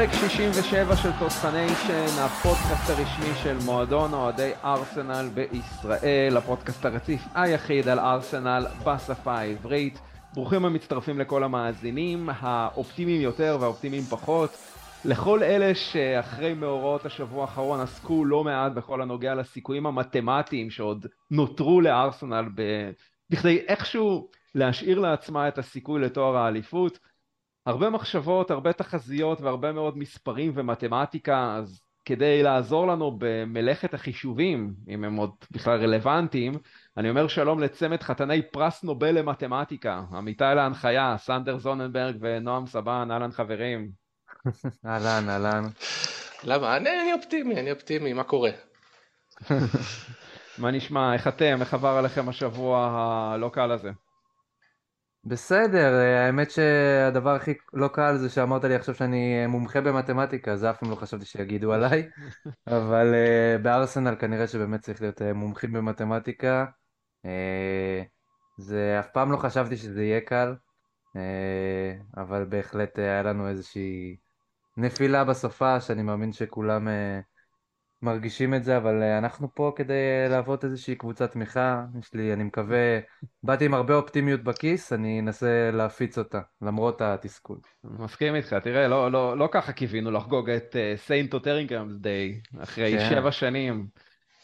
פרק 0.00 0.12
67 0.12 0.96
של 0.96 1.10
טוסטניישן, 1.18 2.06
הפודקאסט 2.18 2.90
הרשמי 2.90 3.34
של 3.42 3.56
מועדון 3.64 4.12
אוהדי 4.12 4.50
ארסנל 4.64 5.28
בישראל, 5.34 6.36
הפודקאסט 6.36 6.84
הרציף 6.84 7.20
היחיד 7.34 7.88
על 7.88 7.98
ארסנל 7.98 8.66
בשפה 8.86 9.38
העברית. 9.38 9.98
ברוכים 10.34 10.64
המצטרפים 10.64 11.18
לכל 11.18 11.44
המאזינים, 11.44 12.28
האופטימיים 12.32 13.20
יותר 13.20 13.58
והאופטימיים 13.60 14.02
פחות. 14.02 14.50
לכל 15.04 15.42
אלה 15.42 15.74
שאחרי 15.74 16.54
מאורעות 16.54 17.06
השבוע 17.06 17.42
האחרון 17.42 17.80
עסקו 17.80 18.24
לא 18.24 18.44
מעט 18.44 18.72
בכל 18.72 19.02
הנוגע 19.02 19.34
לסיכויים 19.34 19.86
המתמטיים 19.86 20.70
שעוד 20.70 21.06
נותרו 21.30 21.80
לארסנל 21.80 22.44
ב... 22.54 22.62
בכדי 23.30 23.58
איכשהו 23.68 24.30
להשאיר 24.54 24.98
לעצמה 24.98 25.48
את 25.48 25.58
הסיכוי 25.58 26.00
לתואר 26.00 26.36
האליפות. 26.36 26.98
הרבה 27.66 27.90
מחשבות, 27.90 28.50
הרבה 28.50 28.72
תחזיות 28.72 29.40
והרבה 29.40 29.72
מאוד 29.72 29.98
מספרים 29.98 30.52
ומתמטיקה, 30.54 31.54
אז 31.56 31.82
כדי 32.04 32.42
לעזור 32.42 32.86
לנו 32.86 33.16
במלאכת 33.18 33.94
החישובים, 33.94 34.74
אם 34.88 35.04
הם 35.04 35.16
עוד 35.16 35.30
בכלל 35.50 35.80
רלוונטיים, 35.80 36.52
אני 36.96 37.10
אומר 37.10 37.28
שלום 37.28 37.60
לצמד 37.60 38.02
חתני 38.02 38.42
פרס 38.42 38.84
נובל 38.84 39.18
למתמטיקה, 39.18 40.02
עמיתי 40.12 40.44
להנחיה, 40.56 41.14
סנדר 41.18 41.58
זוננברג 41.58 42.16
ונועם 42.20 42.66
סבן, 42.66 43.08
אהלן 43.10 43.32
חברים. 43.32 43.90
אהלן, 44.86 45.28
אהלן. 45.28 45.64
למה? 46.44 46.76
אני, 46.76 46.90
אני 47.02 47.12
אופטימי, 47.12 47.60
אני 47.60 47.70
אופטימי, 47.72 48.12
מה 48.12 48.24
קורה? 48.24 48.50
מה 50.58 50.70
נשמע, 50.70 51.14
איך 51.14 51.28
אתם, 51.28 51.56
איך 51.60 51.74
עבר 51.74 51.96
עליכם 51.96 52.28
השבוע 52.28 52.88
הלא 52.92 53.48
קל 53.48 53.70
הזה? 53.70 53.90
בסדר, 55.24 55.94
האמת 55.94 56.50
שהדבר 56.50 57.30
הכי 57.34 57.54
לא 57.72 57.88
קל 57.88 58.16
זה 58.16 58.30
שאמרת 58.30 58.64
לי 58.64 58.74
עכשיו 58.74 58.94
שאני 58.94 59.46
מומחה 59.46 59.80
במתמטיקה, 59.80 60.56
זה 60.56 60.70
אף 60.70 60.78
פעם 60.78 60.90
לא 60.90 60.94
חשבתי 60.94 61.24
שיגידו 61.26 61.72
עליי, 61.74 62.08
אבל 62.66 63.14
uh, 63.14 63.62
בארסנל 63.62 64.14
כנראה 64.14 64.46
שבאמת 64.46 64.80
צריך 64.80 65.02
להיות 65.02 65.20
uh, 65.20 65.24
מומחים 65.34 65.72
במתמטיקה. 65.72 66.64
Uh, 67.26 67.28
זה 68.58 69.00
אף 69.00 69.08
פעם 69.12 69.32
לא 69.32 69.36
חשבתי 69.36 69.76
שזה 69.76 70.02
יהיה 70.02 70.20
קל, 70.20 70.54
uh, 71.16 72.20
אבל 72.20 72.44
בהחלט 72.44 72.98
היה 72.98 73.22
לנו 73.22 73.48
איזושהי 73.48 74.16
נפילה 74.76 75.24
בסופה, 75.24 75.80
שאני 75.80 76.02
מאמין 76.02 76.32
שכולם 76.32 76.88
uh, 76.88 76.90
מרגישים 78.02 78.54
את 78.54 78.64
זה, 78.64 78.76
אבל 78.76 79.02
uh, 79.02 79.18
אנחנו 79.18 79.54
פה 79.54 79.72
כדי 79.76 80.28
להוות 80.28 80.64
איזושהי 80.64 80.94
קבוצת 80.94 81.32
תמיכה. 81.32 81.84
יש 82.00 82.14
לי, 82.14 82.32
אני 82.32 82.44
מקווה, 82.44 82.98
באתי 83.42 83.64
עם 83.64 83.74
הרבה 83.74 83.94
אופטימיות 83.94 84.42
בכיס, 84.42 84.92
אני 84.92 85.20
אנסה 85.20 85.70
להפיץ 85.72 86.18
אותה, 86.18 86.40
למרות 86.62 87.00
התסכול. 87.00 87.58
מסכים 87.84 88.34
איתך, 88.34 88.54
תראה, 88.54 88.88
לא, 88.88 89.12
לא, 89.12 89.38
לא 89.38 89.48
ככה 89.52 89.72
קיווינו 89.72 90.10
לחגוג 90.10 90.50
את 90.50 90.76
St. 90.96 91.30
Totteringham's 91.30 91.96
Day, 91.96 92.40
אחרי 92.62 92.98
כן. 92.98 93.10
שבע 93.10 93.32
שנים, 93.32 93.86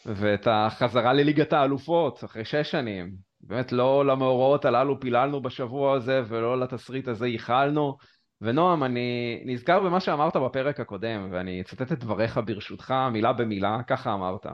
ואת 0.05 0.47
החזרה 0.51 1.13
לליגת 1.13 1.53
האלופות, 1.53 2.23
אחרי 2.23 2.45
שש 2.45 2.71
שנים. 2.71 3.27
באמת 3.41 3.71
לא 3.71 4.05
למאורעות 4.05 4.65
הללו 4.65 4.99
פיללנו 4.99 5.41
בשבוע 5.41 5.95
הזה, 5.95 6.21
ולא 6.27 6.59
לתסריט 6.59 7.07
הזה 7.07 7.27
ייחלנו. 7.27 7.97
ונועם, 8.41 8.83
אני 8.83 9.41
נזכר 9.45 9.79
במה 9.79 9.99
שאמרת 9.99 10.35
בפרק 10.35 10.79
הקודם, 10.79 11.27
ואני 11.31 11.61
אצטט 11.61 11.91
את 11.91 11.99
דבריך 11.99 12.39
ברשותך, 12.45 12.93
מילה 13.11 13.33
במילה, 13.33 13.79
ככה 13.87 14.13
אמרת. 14.13 14.45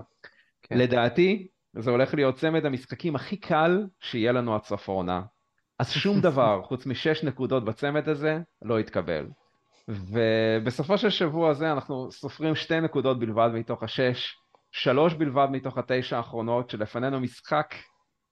כן. 0.64 0.78
לדעתי, 0.78 1.48
זה 1.74 1.92
הולך 1.92 2.14
להיות 2.14 2.36
צמד 2.36 2.66
המשחקים 2.66 3.16
הכי 3.16 3.38
קל 3.38 3.86
שיהיה 4.00 4.32
לנו 4.32 4.56
עד 4.56 4.64
סוף 4.64 4.90
העונה. 4.90 5.22
אז 5.80 5.92
שום 5.92 6.20
דבר, 6.30 6.62
חוץ 6.64 6.86
משש 6.86 7.24
נקודות 7.24 7.66
בצמד 7.66 8.10
הזה, 8.10 8.40
לא 8.62 8.80
יתקבל. 8.80 9.28
ובסופו 9.88 10.98
של 10.98 11.10
שבוע 11.10 11.50
הזה 11.50 11.72
אנחנו 11.72 12.12
סופרים 12.12 12.56
שתי 12.56 12.82
נקודות 12.82 13.20
בלבד 13.20 13.50
מתוך 13.54 13.84
השש, 13.84 14.36
שלוש 14.72 15.14
בלבד 15.14 15.48
מתוך 15.52 15.78
התשע 15.78 16.18
האחרונות, 16.18 16.70
שלפנינו 16.70 17.20
משחק 17.20 17.76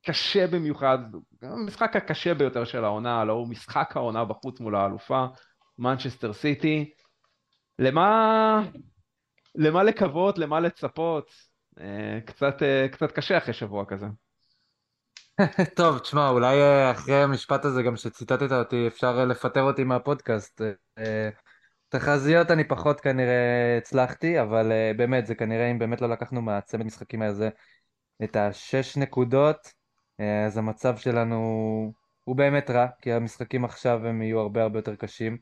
קשה 0.06 0.48
במיוחד, 0.48 0.98
המשחק 1.42 1.96
הקשה 1.96 2.34
ביותר 2.34 2.66
של 2.66 2.84
העונה, 2.84 3.26
לא 3.26 3.34
הוא 3.34 3.48
משחק 3.48 3.92
העונה 3.96 4.26
בחוץ 4.26 4.60
מול 4.60 4.76
האלופה, 4.76 5.26
מנצ'סטר 5.80 6.34
סיטי. 6.34 6.94
למה, 7.80 8.62
למה 9.56 9.84
לקוות, 9.84 10.38
למה 10.38 10.60
לצפות? 10.60 11.32
אה, 11.80 12.20
קצת, 12.26 12.64
אה, 12.64 12.88
קצת 12.92 13.12
קשה 13.12 13.38
אחרי 13.38 13.54
שבוע 13.54 13.86
כזה. 13.86 14.06
טוב, 15.78 16.00
תשמע, 16.00 16.30
אולי 16.30 16.62
אה, 16.62 16.92
אחרי 16.92 17.24
המשפט 17.24 17.66
הזה 17.66 17.84
גם 17.84 17.96
שציטטת 17.96 18.52
אותי, 18.52 18.88
אפשר 18.88 19.26
לפטר 19.26 19.62
אותי 19.62 19.84
מהפודקאסט. 19.84 20.62
תחזיות 21.90 22.52
אני 22.52 22.64
פחות 22.68 23.02
כנראה 23.02 23.78
הצלחתי, 23.78 24.42
אבל 24.42 24.72
באמת, 24.98 25.28
זה 25.28 25.36
כנראה 25.36 25.72
אם 25.72 25.80
באמת 25.80 26.02
לא 26.02 26.10
לקחנו 26.10 26.42
מהצמד 26.42 26.86
משחקים 26.86 27.22
הזה 27.22 27.50
את 28.24 28.36
השש 28.36 28.98
נקודות, 28.98 29.74
אז 30.48 30.58
המצב 30.58 30.98
שלנו 30.98 31.94
הוא 32.24 32.36
באמת 32.36 32.70
רע, 32.70 32.88
כי 33.02 33.14
המשחקים 33.14 33.66
עכשיו 33.66 34.08
הם 34.08 34.22
יהיו 34.22 34.40
הרבה 34.40 34.64
הרבה 34.64 34.80
יותר 34.80 34.96
קשים. 34.96 35.38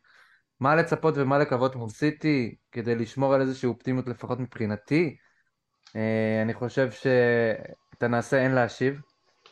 מה 0.59 0.75
לצפות 0.75 1.13
ומה 1.17 1.37
לקוות 1.37 1.75
מול 1.75 1.89
סיטי 1.89 2.55
כדי 2.71 2.95
לשמור 2.95 3.33
על 3.33 3.41
איזושהי 3.41 3.67
אופטימיות 3.67 4.07
לפחות 4.07 4.39
מבחינתי? 4.39 5.17
אה, 5.95 6.41
אני 6.41 6.53
חושב 6.53 6.91
שאת 6.91 8.03
הנעשה 8.03 8.41
אין 8.43 8.51
להשיב, 8.51 9.01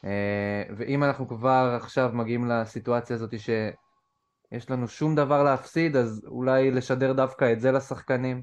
אה, 0.05 0.63
ואם 0.77 1.03
אנחנו 1.03 1.27
כבר 1.27 1.77
עכשיו 1.81 2.09
מגיעים 2.13 2.45
לסיטואציה 2.45 3.15
הזאת 3.15 3.39
שיש 3.39 4.69
לנו 4.69 4.87
שום 4.87 5.15
דבר 5.15 5.43
להפסיד, 5.43 5.95
אז 5.95 6.25
אולי 6.27 6.71
לשדר 6.71 7.13
דווקא 7.13 7.51
את 7.51 7.59
זה 7.59 7.71
לשחקנים. 7.71 8.41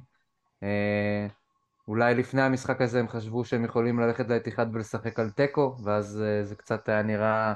אולי 1.89 2.15
לפני 2.15 2.43
המשחק 2.43 2.81
הזה 2.81 3.01
הם 3.01 3.09
חשבו 3.09 3.45
שהם 3.45 3.65
יכולים 3.65 4.01
ללכת 4.01 4.29
לאתיחד 4.29 4.67
ולשחק 4.73 5.19
על 5.19 5.31
תיקו, 5.31 5.77
ואז 5.85 6.23
uh, 6.23 6.45
זה 6.45 6.57
קצת 6.57 6.89
היה 6.89 7.03
נראה 7.03 7.53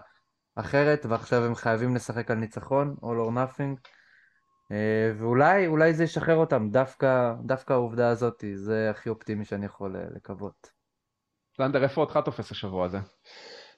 אחרת, 0.56 1.06
ועכשיו 1.06 1.44
הם 1.44 1.55
חייבים 1.55 1.94
לשחק 1.94 2.31
על 2.31 2.37
ניצחון, 2.37 2.97
all 3.00 3.28
or 3.28 3.33
nothing. 3.33 3.89
Uh, 4.72 4.75
ואולי 5.19 5.66
אולי 5.66 5.94
זה 5.94 6.05
ישחרר 6.05 6.37
אותם, 6.37 6.69
דווקא, 6.71 7.33
דווקא 7.47 7.72
העובדה 7.72 8.09
הזאת, 8.09 8.44
זה 8.55 8.91
הכי 8.91 9.09
אופטימי 9.09 9.44
שאני 9.44 9.66
יכול 9.66 9.97
uh, 9.97 10.16
לקוות. 10.16 10.71
סנדר, 11.56 11.83
איפה 11.83 12.00
אותך 12.00 12.19
תופס 12.25 12.50
השבוע 12.50 12.87
הזה? 12.87 12.99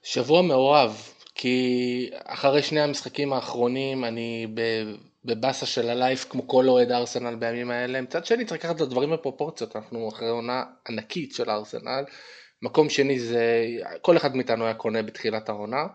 שבוע 0.02 0.42
מעורב, 0.42 0.96
כי 1.34 2.10
אחרי 2.24 2.62
שני 2.62 2.80
המשחקים 2.80 3.32
האחרונים 3.32 4.04
אני 4.04 4.46
בבאסה 5.24 5.66
של 5.66 5.90
הלייף 5.90 6.26
כמו 6.28 6.48
כל 6.48 6.68
אוהד 6.68 6.92
ארסנל 6.92 7.34
בימים 7.34 7.70
האלה. 7.70 8.00
מצד 8.00 8.26
שני 8.26 8.44
צריך 8.44 8.60
לקחת 8.60 8.76
את 8.76 8.80
הדברים 8.80 9.10
בפרופורציות, 9.10 9.76
אנחנו 9.76 10.08
אחרי 10.08 10.28
עונה 10.28 10.64
ענקית 10.88 11.34
של 11.34 11.50
ארסנל. 11.50 12.04
מקום 12.62 12.88
שני 12.88 13.20
זה, 13.20 13.66
כל 14.02 14.16
אחד 14.16 14.36
מאיתנו 14.36 14.64
היה 14.64 14.74
קונה 14.74 15.02
בתחילת 15.02 15.48
העונה. 15.48 15.86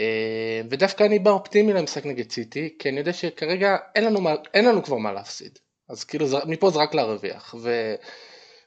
אה, 0.00 0.60
ודווקא 0.70 1.04
אני 1.04 1.18
בא 1.18 1.30
אופטימי 1.30 1.72
למשחק 1.72 2.06
נגד 2.06 2.30
סיטי, 2.30 2.76
כי 2.78 2.88
אני 2.88 2.98
יודע 2.98 3.12
שכרגע 3.12 3.76
אין 3.94 4.04
לנו, 4.04 4.20
מה, 4.20 4.34
אין 4.54 4.64
לנו 4.64 4.82
כבר 4.82 4.96
מה 4.96 5.12
להפסיד. 5.12 5.58
אז 5.88 6.04
כאילו 6.04 6.26
מפה 6.46 6.70
זה 6.70 6.78
רק 6.78 6.94
להרוויח. 6.94 7.54
ו... 7.60 7.94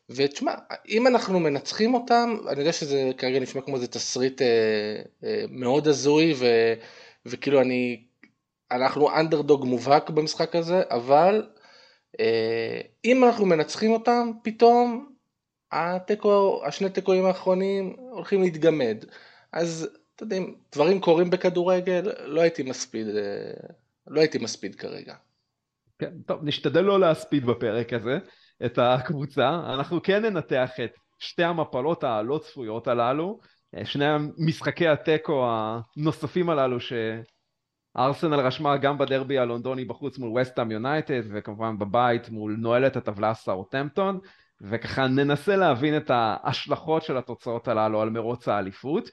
ותשמע, 0.09 0.53
אם 0.89 1.07
אנחנו 1.07 1.39
מנצחים 1.39 1.93
אותם, 1.93 2.37
אני 2.47 2.59
יודע 2.59 2.73
שזה 2.73 3.11
כרגע 3.17 3.39
נשמע 3.39 3.61
כמו 3.61 3.75
איזה 3.75 3.87
תסריט 3.87 4.41
אה, 4.41 4.47
אה, 5.23 5.43
מאוד 5.49 5.87
הזוי, 5.87 6.33
ו, 6.37 6.45
וכאילו 7.25 7.61
אני, 7.61 8.06
אנחנו 8.72 9.16
אנדרדוג 9.16 9.66
מובהק 9.66 10.09
במשחק 10.09 10.55
הזה, 10.55 10.81
אבל 10.89 11.47
אה, 12.19 12.81
אם 13.05 13.23
אנחנו 13.23 13.45
מנצחים 13.45 13.91
אותם, 13.91 14.31
פתאום 14.44 15.09
התיקו, 15.72 16.61
השני 16.66 16.89
תיקואים 16.89 17.25
האחרונים 17.25 17.95
הולכים 17.97 18.41
להתגמד. 18.41 18.97
אז 19.53 19.90
אתה 20.16 20.23
יודע, 20.23 20.37
דברים 20.72 21.02
קורים 21.02 21.29
בכדורגל, 21.29 22.11
לא 22.25 22.41
הייתי 22.41 22.64
מספיד, 22.64 23.08
אה, 23.08 23.52
לא 24.08 24.19
הייתי 24.19 24.37
מספיד 24.37 24.75
כרגע. 24.75 25.16
כן, 25.99 26.14
טוב, 26.25 26.40
נשתדל 26.43 26.81
לא 26.81 26.99
להספיד 26.99 27.46
בפרק 27.46 27.93
הזה. 27.93 28.17
את 28.66 28.79
הקבוצה, 28.81 29.49
אנחנו 29.49 30.03
כן 30.03 30.25
ננתח 30.25 30.69
את 30.84 30.91
שתי 31.19 31.43
המפלות 31.43 32.03
הלא 32.03 32.40
צפויות 32.43 32.87
הללו, 32.87 33.40
שני 33.84 34.05
משחקי 34.37 34.87
התיקו 34.87 35.47
הנוספים 35.49 36.49
הללו 36.49 36.79
שארסנל 37.97 38.40
רשמה 38.40 38.78
גם 38.78 38.97
בדרבי 38.97 39.38
הלונדוני 39.38 39.85
בחוץ 39.85 40.17
מול 40.17 40.41
וסטאם 40.41 40.72
יונייטד 40.72 41.22
וכמובן 41.29 41.79
בבית 41.79 42.29
מול 42.29 42.55
נועלת 42.59 42.96
הטבלה 42.96 43.34
סאוטמפטון 43.34 44.20
וככה 44.61 45.08
ננסה 45.08 45.55
להבין 45.55 45.97
את 45.97 46.11
ההשלכות 46.14 47.03
של 47.03 47.17
התוצאות 47.17 47.67
הללו 47.67 48.02
על 48.02 48.09
מרוץ 48.09 48.47
האליפות. 48.47 49.09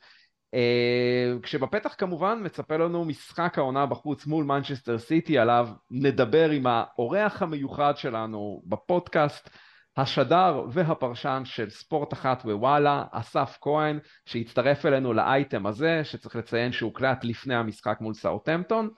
Uh, 0.54 1.42
כשבפתח 1.42 1.94
כמובן 1.98 2.38
מצפה 2.42 2.76
לנו 2.76 3.04
משחק 3.04 3.58
העונה 3.58 3.86
בחוץ 3.86 4.26
מול 4.26 4.44
מנצ'סטר 4.44 4.98
סיטי 4.98 5.38
עליו 5.38 5.68
נדבר 5.90 6.50
עם 6.50 6.66
האורח 6.66 7.42
המיוחד 7.42 7.96
שלנו 7.96 8.62
בפודקאסט 8.66 9.50
השדר 9.96 10.64
והפרשן 10.70 11.42
של 11.44 11.70
ספורט 11.70 12.12
אחת 12.12 12.42
ווואלה 12.44 13.04
אסף 13.12 13.58
כהן 13.60 13.98
שהצטרף 14.26 14.86
אלינו 14.86 15.12
לאייטם 15.12 15.66
הזה 15.66 16.00
שצריך 16.04 16.36
לציין 16.36 16.72
שהוקלט 16.72 17.24
לפני 17.24 17.54
המשחק 17.54 17.98
מול 18.00 18.14
סאוטמפטון 18.14 18.88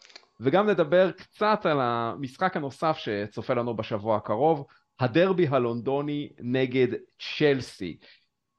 וגם 0.40 0.68
נדבר 0.68 1.10
קצת 1.10 1.66
על 1.66 1.78
המשחק 1.80 2.56
הנוסף 2.56 2.96
שצופה 2.96 3.54
לנו 3.54 3.76
בשבוע 3.76 4.16
הקרוב, 4.16 4.66
הדרבי 5.00 5.46
הלונדוני 5.48 6.28
נגד 6.40 6.88
צ'לסי. 7.18 7.96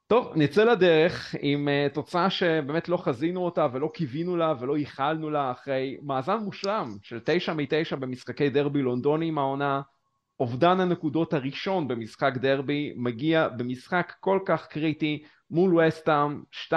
טוב, 0.07 0.31
נצא 0.35 0.63
לדרך 0.63 1.35
עם 1.39 1.67
uh, 1.67 1.93
תוצאה 1.93 2.29
שבאמת 2.29 2.89
לא 2.89 2.97
חזינו 2.97 3.45
אותה 3.45 3.67
ולא 3.73 3.91
קיווינו 3.93 4.37
לה 4.37 4.53
ולא 4.59 4.77
ייחלנו 4.77 5.29
לה 5.29 5.51
אחרי 5.51 5.97
מאזן 6.03 6.37
מושלם 6.37 6.97
של 7.01 7.19
תשע 7.25 7.53
מתשע 7.53 7.95
במשחקי 7.95 8.49
דרבי 8.49 8.81
לונדוני 8.81 9.27
עם 9.27 9.37
העונה. 9.37 9.81
אובדן 10.39 10.79
הנקודות 10.79 11.33
הראשון 11.33 11.87
במשחק 11.87 12.33
דרבי 12.35 12.93
מגיע 12.95 13.47
במשחק 13.47 14.13
כל 14.19 14.39
כך 14.45 14.67
קריטי 14.67 15.23
מול 15.51 15.79
וסטאם 15.79 16.41
2-2 16.69 16.75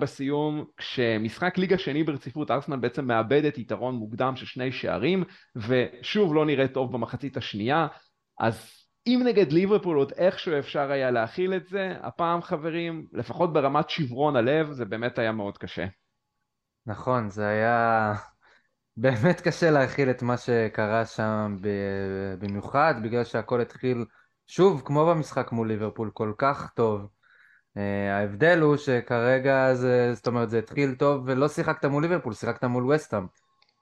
בסיום 0.00 0.64
כשמשחק 0.76 1.58
ליגה 1.58 1.78
שני 1.78 2.04
ברציפות 2.04 2.50
ארסנל 2.50 2.76
בעצם 2.76 3.06
מאבד 3.06 3.44
את 3.44 3.58
יתרון 3.58 3.94
מוקדם 3.94 4.36
של 4.36 4.46
שני 4.46 4.72
שערים 4.72 5.24
ושוב 5.56 6.34
לא 6.34 6.46
נראה 6.46 6.68
טוב 6.68 6.92
במחצית 6.92 7.36
השנייה 7.36 7.86
אז 8.40 8.72
אם 9.06 9.22
נגד 9.24 9.52
ליברפול 9.52 9.96
עוד 9.96 10.12
איכשהו 10.16 10.58
אפשר 10.58 10.90
היה 10.90 11.10
להכיל 11.10 11.54
את 11.54 11.66
זה, 11.66 11.94
הפעם 12.02 12.42
חברים, 12.42 13.06
לפחות 13.12 13.52
ברמת 13.52 13.90
שברון 13.90 14.36
הלב, 14.36 14.72
זה 14.72 14.84
באמת 14.84 15.18
היה 15.18 15.32
מאוד 15.32 15.58
קשה. 15.58 15.86
נכון, 16.86 17.30
זה 17.30 17.48
היה 17.48 18.12
באמת 18.96 19.40
קשה 19.40 19.70
להכיל 19.70 20.10
את 20.10 20.22
מה 20.22 20.36
שקרה 20.36 21.06
שם 21.06 21.56
במיוחד, 22.38 22.94
בגלל 23.02 23.24
שהכל 23.24 23.60
התחיל, 23.60 24.04
שוב, 24.46 24.82
כמו 24.84 25.06
במשחק 25.06 25.52
מול 25.52 25.68
ליברפול, 25.68 26.10
כל 26.14 26.32
כך 26.38 26.70
טוב. 26.74 27.08
אה, 27.76 28.18
ההבדל 28.18 28.60
הוא 28.60 28.76
שכרגע 28.76 29.74
זה, 29.74 30.14
זאת 30.14 30.26
אומרת, 30.26 30.50
זה 30.50 30.58
התחיל 30.58 30.94
טוב 30.94 31.22
ולא 31.26 31.48
שיחקת 31.48 31.84
מול 31.84 32.02
ליברפול, 32.02 32.32
שיחקת 32.32 32.64
מול 32.64 32.92
וסטאם. 32.92 33.26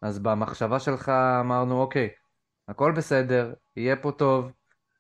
אז 0.02 0.19
במחשבה 0.19 0.78
שלך 0.78 1.08
אמרנו, 1.40 1.81
אוקיי, 1.81 2.08
הכל 2.69 2.93
בסדר, 2.93 3.52
יהיה 3.76 3.96
פה 3.96 4.12
טוב. 4.12 4.52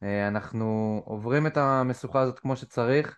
אה, 0.02 0.28
אנחנו 0.28 1.02
עוברים 1.04 1.46
את 1.46 1.56
המשוכה 1.56 2.20
הזאת 2.20 2.38
כמו 2.38 2.56
שצריך, 2.56 3.16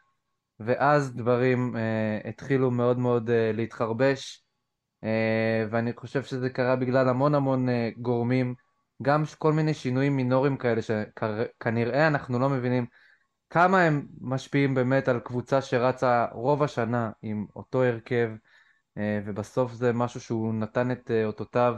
ואז 0.60 1.14
דברים 1.14 1.76
uh, 1.76 2.28
התחילו 2.28 2.70
מאוד 2.70 2.98
מאוד 2.98 3.30
להתחרבש, 3.54 4.45
ואני 5.70 5.92
חושב 5.96 6.22
שזה 6.22 6.50
קרה 6.50 6.76
בגלל 6.76 7.08
המון 7.08 7.34
המון 7.34 7.68
uh, 7.68 7.72
גורמים, 8.00 8.54
גם 9.02 9.22
כל 9.38 9.52
מיני 9.52 9.74
שינויים 9.74 10.16
מינוריים 10.16 10.56
כאלה 10.56 10.80
שכנראה 10.82 12.06
אנחנו 12.06 12.38
לא 12.38 12.48
מבינים 12.48 12.86
כמה 13.50 13.82
הם 13.82 14.06
משפיעים 14.20 14.74
באמת 14.74 15.08
על 15.08 15.20
קבוצה 15.20 15.62
שרצה 15.62 16.26
רוב 16.32 16.62
השנה 16.62 17.10
עם 17.22 17.46
אותו 17.56 17.82
הרכב, 17.82 18.30
uh, 18.98 19.00
ובסוף 19.24 19.72
זה 19.72 19.92
משהו 19.92 20.20
שהוא 20.20 20.54
נתן 20.54 20.90
את 20.90 21.10
אותותיו, 21.24 21.74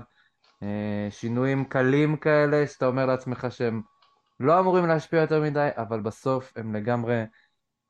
שינויים 1.10 1.64
קלים 1.64 2.16
כאלה 2.16 2.66
שאתה 2.66 2.86
אומר 2.86 3.06
לעצמך 3.06 3.46
שהם 3.50 3.82
לא 4.40 4.60
אמורים 4.60 4.86
להשפיע 4.86 5.20
יותר 5.20 5.42
מדי, 5.42 5.68
אבל 5.76 6.00
בסוף 6.00 6.52
הם 6.56 6.74
לגמרי 6.74 7.24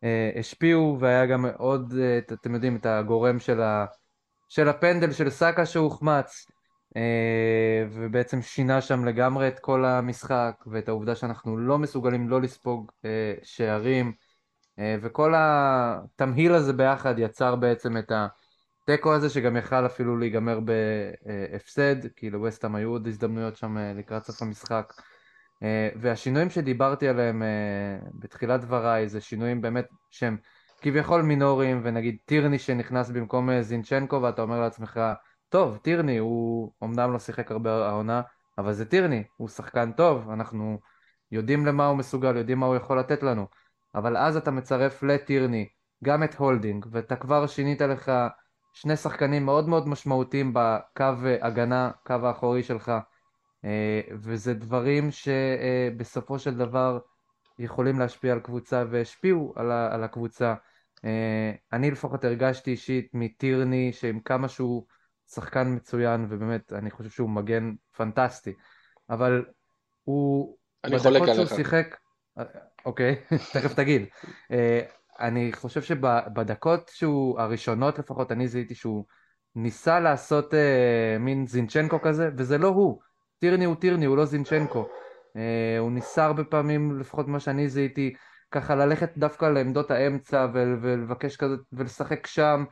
אה, 0.05 0.31
השפיעו, 0.39 0.97
והיה 1.01 1.27
גם 1.27 1.47
עוד, 1.47 1.95
אה, 1.99 2.19
אתם 2.19 2.55
יודעים, 2.55 2.77
את 2.77 2.87
הגורם 2.87 3.39
של, 3.39 3.61
ה, 3.61 3.87
של 4.49 4.69
הפנדל 4.69 5.13
של 5.13 5.31
סאקה 5.31 5.67
שהוחמץ, 5.67 6.47
אה, 6.97 7.87
ובעצם 7.93 8.43
שינה 8.43 8.81
שם 8.81 9.05
לגמרי 9.05 9.49
את 9.49 9.59
כל 9.59 9.85
המשחק, 9.85 10.55
ואת 10.67 10.89
העובדה 10.89 11.15
שאנחנו 11.15 11.57
לא 11.57 11.79
מסוגלים 11.79 12.29
לא 12.29 12.41
לספוג 12.43 12.93
אה, 13.05 13.35
שערים, 13.43 14.13
אה, 14.79 14.97
וכל 15.03 15.35
התמהיל 15.37 16.55
הזה 16.55 16.73
ביחד 16.73 17.15
יצר 17.19 17.57
בעצם 17.57 17.97
את 17.97 18.13
התיקו 18.85 19.15
הזה, 19.15 19.31
שגם 19.31 19.57
יכל 19.57 19.87
אפילו 19.87 20.17
להיגמר 20.17 20.59
בהפסד, 20.61 22.07
כי 22.17 22.31
לווסטהאם 22.31 22.75
היו 22.75 22.91
עוד 22.91 23.07
הזדמנויות 23.07 23.57
שם 23.57 23.77
לקראת 23.79 24.25
סוף 24.25 24.43
המשחק. 24.43 24.93
והשינויים 26.01 26.51
שדיברתי 26.51 27.09
עליהם 27.09 27.43
בתחילת 28.15 28.61
דבריי 28.61 29.09
זה 29.09 29.21
שינויים 29.21 29.61
באמת 29.61 29.87
שהם 30.11 30.37
כביכול 30.81 31.23
מינוריים 31.23 31.81
ונגיד 31.85 32.17
טירני 32.25 32.59
שנכנס 32.59 33.11
במקום 33.11 33.51
אה, 33.51 33.63
זינצ'נקו 33.63 34.23
ואתה 34.23 34.43
אומר 34.43 34.61
לעצמך 34.61 35.01
טוב 35.49 35.77
טירני 35.77 36.19
הוא 36.19 36.73
אמנם 36.85 37.13
לא 37.13 37.19
שיחק 37.19 37.51
הרבה 37.51 37.87
העונה 37.87 38.23
אבל 38.59 38.73
זה 38.73 38.85
טירני 38.85 39.25
הוא 39.37 39.49
שחקן 39.49 39.93
טוב 39.93 40.31
אנחנו 40.31 40.79
יודעים 41.31 41.67
למה 41.67 41.87
הוא 41.87 41.97
מסוגל 41.97 42.37
יודעים 42.37 42.59
מה 42.59 42.67
הוא 42.67 42.77
יכול 42.77 42.99
לתת 42.99 43.23
לנו 43.23 43.47
אבל 43.95 44.17
אז 44.17 44.37
אתה 44.37 44.51
מצרף 44.51 45.03
לטירני 45.03 45.69
גם 46.05 46.23
את 46.23 46.35
הולדינג 46.35 46.87
ואתה 46.91 47.17
כבר 47.17 47.47
שינית 47.47 47.81
לך 47.81 48.13
שני 48.73 48.97
שחקנים 48.97 49.45
מאוד 49.45 49.69
מאוד 49.69 49.89
משמעותיים 49.89 50.53
בקו 50.55 51.05
הגנה 51.41 51.91
קו 52.07 52.15
האחורי 52.23 52.63
שלך 52.63 52.93
אה, 53.65 54.01
וזה 54.11 54.55
דברים 54.55 55.11
שבסופו 55.11 56.39
של 56.39 56.55
דבר 56.57 56.99
יכולים 57.59 57.99
להשפיע 57.99 58.33
על 58.33 58.41
קבוצה 58.41 58.85
והשפיעו 58.91 59.53
על 59.57 60.05
הקבוצה. 60.05 60.55
אה, 61.05 61.53
אני 61.73 61.91
לפחות 61.91 62.25
הרגשתי 62.25 62.71
אישית 62.71 63.11
מטירני 63.15 63.93
שעם 63.93 64.21
כמה 64.21 64.49
שהוא 64.49 64.87
שחקן 65.31 65.75
מצוין 65.75 66.27
ובאמת 66.29 66.73
אני 66.73 66.91
חושב 66.91 67.11
שהוא 67.11 67.31
מגן 67.31 67.73
פנטסטי 67.97 68.53
אבל 69.11 69.45
הוא 70.05 70.57
אני 70.85 70.99
חולק 70.99 71.23
עליך. 71.23 71.35
שהוא 71.35 71.57
שיחק 71.57 71.97
אה, 72.39 72.45
אוקיי 72.85 73.17
תכף 73.55 73.75
תגיד 73.75 74.07
אני 75.21 75.53
חושב 75.53 75.83
שבדקות 75.83 76.91
שהוא 76.95 77.41
הראשונות 77.41 77.99
לפחות 77.99 78.33
אני 78.33 78.49
זיהיתי 78.49 78.75
שהוא 78.75 79.05
ניסה 79.55 80.01
לעשות 80.01 80.55
מין 81.21 81.47
זינצ'נקו 81.47 82.01
כזה 82.03 82.29
וזה 82.37 82.59
לא 82.59 82.69
הוא 82.69 83.01
טירני 83.39 83.65
הוא 83.65 83.77
טירני, 83.77 84.05
הוא 84.05 84.17
לא 84.17 84.25
זינצ'נקו. 84.25 84.89
אה, 85.37 85.79
הוא 85.79 85.93
ניסה 85.93 86.25
הרבה 86.25 86.45
פעמים, 86.45 87.01
לפחות 87.01 87.29
מה 87.29 87.41
שאני 87.41 87.69
זיהיתי, 87.69 88.15
ככה 88.51 88.75
ללכת 88.75 89.19
דווקא 89.19 89.45
לעמדות 89.45 89.91
האמצע 89.91 90.47
ולבקש 90.53 91.37
כזה 91.37 91.55
ולשחק 91.73 92.27
שם, 92.27 92.65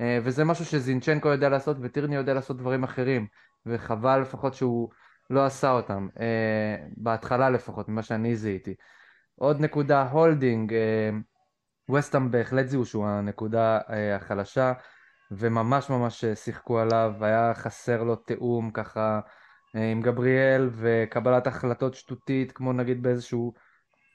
אה, 0.00 0.18
וזה 0.22 0.44
משהו 0.44 0.64
שזינצ'נקו 0.64 1.28
יודע 1.28 1.48
לעשות 1.48 1.76
וטירני 1.80 2.16
יודע 2.16 2.34
לעשות 2.34 2.56
דברים 2.56 2.84
אחרים, 2.84 3.26
וחבל 3.66 4.20
לפחות 4.20 4.54
שהוא 4.54 4.88
לא 5.30 5.44
עשה 5.44 5.70
אותם, 5.70 6.08
אה, 6.20 6.76
בהתחלה 6.96 7.50
לפחות, 7.50 7.88
ממה 7.88 8.02
שאני 8.02 8.36
זיהיתי. 8.36 8.74
עוד 9.34 9.60
נקודה, 9.60 10.02
הולדינג, 10.02 10.74
ווסטהאם 11.90 12.30
בהחלט 12.30 12.66
זיהו 12.66 12.86
שהוא 12.86 13.06
הנקודה 13.06 13.78
החלשה, 14.16 14.72
וממש 15.30 15.90
ממש 15.90 16.24
שיחקו 16.34 16.78
עליו, 16.78 17.12
היה 17.20 17.54
חסר 17.54 18.02
לו 18.02 18.16
תיאום 18.16 18.70
ככה 18.70 19.20
אה, 19.76 19.90
עם 19.90 20.02
גבריאל 20.02 20.70
וקבלת 20.72 21.46
החלטות 21.46 21.94
שטותית 21.94 22.52
כמו 22.52 22.72
נגיד 22.72 23.02
באיזשהו 23.02 23.52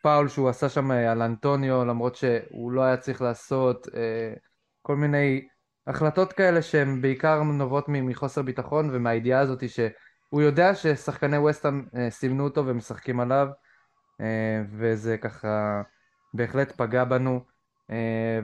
פאול 0.02 0.28
שהוא 0.28 0.50
עשה 0.50 0.70
שם 0.70 0.92
אה, 0.92 1.12
על 1.12 1.22
אנטוניו 1.22 1.86
למרות 1.86 2.16
שהוא 2.16 2.72
לא 2.72 2.82
היה 2.82 2.98
צריך 2.98 3.22
לעשות 3.22 3.88
אה, 3.96 4.34
כל 4.82 4.96
מיני 4.96 5.48
החלטות 5.88 6.34
כאלה 6.34 6.62
שהן 6.62 7.02
בעיקר 7.02 7.44
נובעות 7.44 7.86
מחוסר 7.88 8.42
ביטחון 8.42 8.90
ומהידיעה 8.94 9.40
הזאת 9.40 9.70
שהוא 9.70 10.42
יודע 10.42 10.76
ששחקני 10.76 11.38
ווסטהאם 11.38 11.84
סימנו 12.10 12.44
אותו 12.44 12.66
ומשחקים 12.66 13.20
עליו 13.20 13.48
וזה 14.78 15.18
ככה 15.18 15.82
בהחלט 16.34 16.72
פגע 16.72 17.04
בנו. 17.04 17.40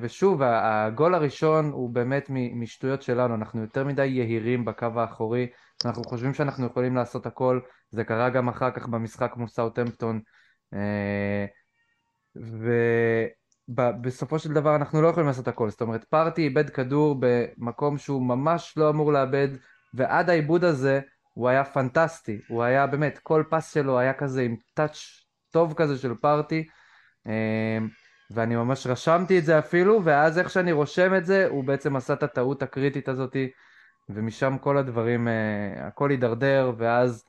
ושוב 0.02 0.42
הגול 0.44 1.16
הראשון 1.16 1.70
הוא 1.72 1.90
באמת 1.90 2.26
משטויות 2.30 3.02
שלנו. 3.02 3.36
אנחנו 3.36 3.62
יותר 3.62 3.84
מדי 3.84 4.06
יהירים 4.06 4.66
בקו 4.66 4.88
האחורי. 4.96 5.48
אנחנו 5.86 6.04
חושבים 6.04 6.34
שאנחנו 6.34 6.66
יכולים 6.66 6.96
לעשות 6.96 7.26
הכל, 7.26 7.60
זה 7.92 8.04
קרה 8.04 8.30
גם 8.30 8.48
אחר 8.48 8.72
כך 8.72 8.88
במשחק 8.88 9.34
מול 9.36 9.48
סאוטהמפטון, 9.48 10.16
אה, 10.16 10.22
ובסופו 13.70 14.40
של 14.40 14.54
דבר 14.54 14.76
אנחנו 14.76 15.02
לא 15.02 15.08
יכולים 15.08 15.28
לעשות 15.28 15.48
הכל, 15.48 15.70
זאת 15.70 15.82
אומרת 15.82 16.04
פארטי 16.04 16.42
איבד 16.42 16.70
כדור 16.70 17.16
במקום 17.20 17.98
שהוא 17.98 18.22
ממש 18.22 18.74
לא 18.78 18.90
אמור 18.90 19.14
לאבד, 19.14 19.48
ועד 19.94 20.30
העיבוד 20.30 20.64
הזה 20.64 21.00
הוא 21.34 21.50
היה 21.50 21.64
פנטסטי, 21.64 22.40
הוא 22.48 22.64
היה 22.64 22.88
באמת, 22.88 23.20
כל 23.24 23.44
פס 23.50 23.74
שלו 23.74 24.00
היה 24.00 24.14
כזה 24.14 24.42
עם 24.42 24.56
טאץ' 24.74 24.98
טוב 25.52 25.74
כזה 25.74 25.98
של 25.98 26.14
פארטי, 26.22 26.68
אה, 27.28 27.78
ואני 28.32 28.56
ממש 28.56 28.88
רשמתי 28.88 29.40
את 29.40 29.46
זה 29.46 29.60
אפילו, 29.60 30.02
ואז 30.04 30.40
איך 30.40 30.50
שאני 30.50 30.72
רושם 30.72 31.16
את 31.16 31.26
זה, 31.26 31.48
הוא 31.48 31.64
בעצם 31.64 31.96
עשה 31.96 32.14
את 32.14 32.24
הטעות 32.24 32.64
הקריטית 32.64 33.10
הזאתי 33.10 33.50
ומשם 34.10 34.58
כל 34.58 34.78
הדברים, 34.78 35.28
uh, 35.28 35.32
הכל 35.84 36.10
הידרדר, 36.10 36.72
ואז 36.78 37.24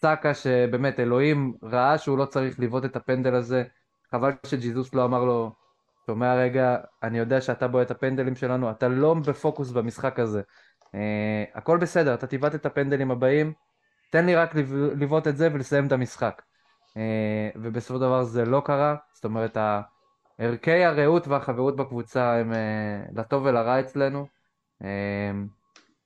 סאקה 0.00 0.34
שבאמת 0.34 1.00
אלוהים 1.00 1.54
ראה 1.62 1.98
שהוא 1.98 2.18
לא 2.18 2.24
צריך 2.24 2.60
לבעוט 2.60 2.84
את 2.84 2.96
הפנדל 2.96 3.34
הזה, 3.34 3.64
חבל 4.10 4.30
שג'יזוס 4.46 4.94
לא 4.94 5.04
אמר 5.04 5.24
לו, 5.24 5.52
שומע 6.06 6.34
רגע, 6.34 6.76
אני 7.02 7.18
יודע 7.18 7.40
שאתה 7.40 7.68
בועט 7.68 7.86
את 7.86 7.90
הפנדלים 7.90 8.34
שלנו, 8.34 8.70
אתה 8.70 8.88
לא 8.88 9.14
בפוקוס 9.14 9.70
במשחק 9.70 10.18
הזה. 10.18 10.42
Uh, 10.84 10.88
הכל 11.54 11.78
בסדר, 11.78 12.14
אתה 12.14 12.26
תבעט 12.26 12.54
את 12.54 12.66
הפנדלים 12.66 13.10
הבאים, 13.10 13.52
תן 14.12 14.26
לי 14.26 14.34
רק 14.34 14.54
לבעוט 14.96 15.28
את 15.28 15.36
זה 15.36 15.48
ולסיים 15.52 15.86
את 15.86 15.92
המשחק. 15.92 16.42
Uh, 16.88 16.98
ובסופו 17.56 17.94
של 17.94 18.00
דבר 18.00 18.22
זה 18.22 18.44
לא 18.44 18.62
קרה, 18.64 18.96
זאת 19.14 19.24
אומרת 19.24 19.56
ערכי 20.38 20.84
הרעות 20.84 21.28
והחברות 21.28 21.76
בקבוצה 21.76 22.34
הם 22.34 22.52
uh, 22.52 22.56
לטוב 23.20 23.44
ולרע 23.44 23.80
אצלנו. 23.80 24.26
Uh, 24.82 24.86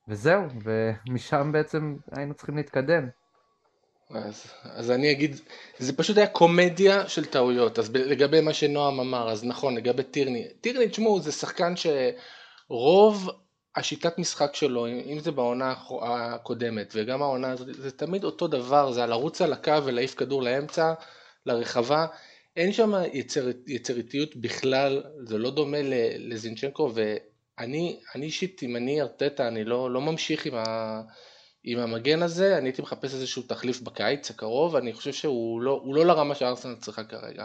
וזהו, 0.08 0.42
ומשם 0.62 1.52
בעצם 1.52 1.96
היינו 2.16 2.34
צריכים 2.34 2.56
להתקדם. 2.56 3.19
אז, 4.14 4.44
אז 4.64 4.90
אני 4.90 5.10
אגיד, 5.10 5.36
זה 5.78 5.96
פשוט 5.96 6.16
היה 6.16 6.26
קומדיה 6.26 7.08
של 7.08 7.24
טעויות, 7.24 7.78
אז 7.78 7.90
לגבי 7.94 8.40
מה 8.40 8.52
שנועם 8.52 9.00
אמר, 9.00 9.30
אז 9.30 9.44
נכון, 9.44 9.76
לגבי 9.76 10.02
טירני, 10.02 10.48
טירני, 10.60 10.88
תשמעו, 10.88 11.20
זה 11.20 11.32
שחקן 11.32 11.74
שרוב 11.76 13.30
השיטת 13.76 14.18
משחק 14.18 14.54
שלו, 14.54 14.86
אם 14.86 15.18
זה 15.18 15.30
בעונה 15.30 15.74
הקודמת 16.02 16.92
וגם 16.96 17.22
העונה 17.22 17.50
הזאת, 17.50 17.68
זה 17.74 17.90
תמיד 17.90 18.24
אותו 18.24 18.48
דבר, 18.48 18.92
זה 18.92 19.06
לרוץ 19.06 19.42
על 19.42 19.52
הקו 19.52 19.84
ולהעיף 19.84 20.14
כדור 20.14 20.42
לאמצע, 20.42 20.92
לרחבה, 21.46 22.06
אין 22.56 22.72
שם 22.72 22.92
יצר, 23.12 23.48
יצירתיות 23.66 24.36
בכלל, 24.36 25.02
זה 25.24 25.38
לא 25.38 25.50
דומה 25.50 25.78
לזינצ'נקו, 26.18 26.92
ואני 26.94 28.00
אישית, 28.14 28.62
אם 28.62 28.76
אני 28.76 29.00
ארטטה, 29.02 29.48
אני 29.48 29.64
לא, 29.64 29.90
לא 29.90 30.00
ממשיך 30.00 30.46
עם, 30.46 30.54
ה, 30.54 31.02
עם 31.64 31.78
המגן 31.78 32.22
הזה, 32.22 32.58
אני 32.58 32.68
הייתי 32.68 32.82
מחפש 32.82 33.14
איזשהו 33.14 33.42
תחליף 33.42 33.80
בקיץ 33.80 34.30
הקרוב, 34.30 34.76
אני 34.76 34.92
חושב 34.92 35.12
שהוא 35.12 35.60
לא, 35.60 35.82
לא 35.86 36.06
לרמה 36.06 36.34
שארסנל 36.34 36.74
צריכה 36.74 37.04
כרגע. 37.04 37.44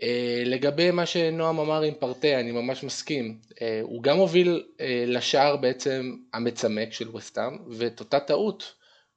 Uh, 0.00 0.04
לגבי 0.44 0.90
מה 0.90 1.06
שנועם 1.06 1.58
אמר 1.58 1.82
עם 1.82 1.94
פרטה, 1.94 2.40
אני 2.40 2.52
ממש 2.52 2.84
מסכים. 2.84 3.38
Uh, 3.50 3.54
הוא 3.82 4.02
גם 4.02 4.16
הוביל 4.16 4.64
uh, 4.68 4.82
לשער 5.06 5.56
בעצם 5.56 6.16
המצמק 6.34 6.92
של 6.92 7.16
וסטאם, 7.16 7.56
ואת 7.70 8.00
אותה 8.00 8.20
טעות 8.20 8.74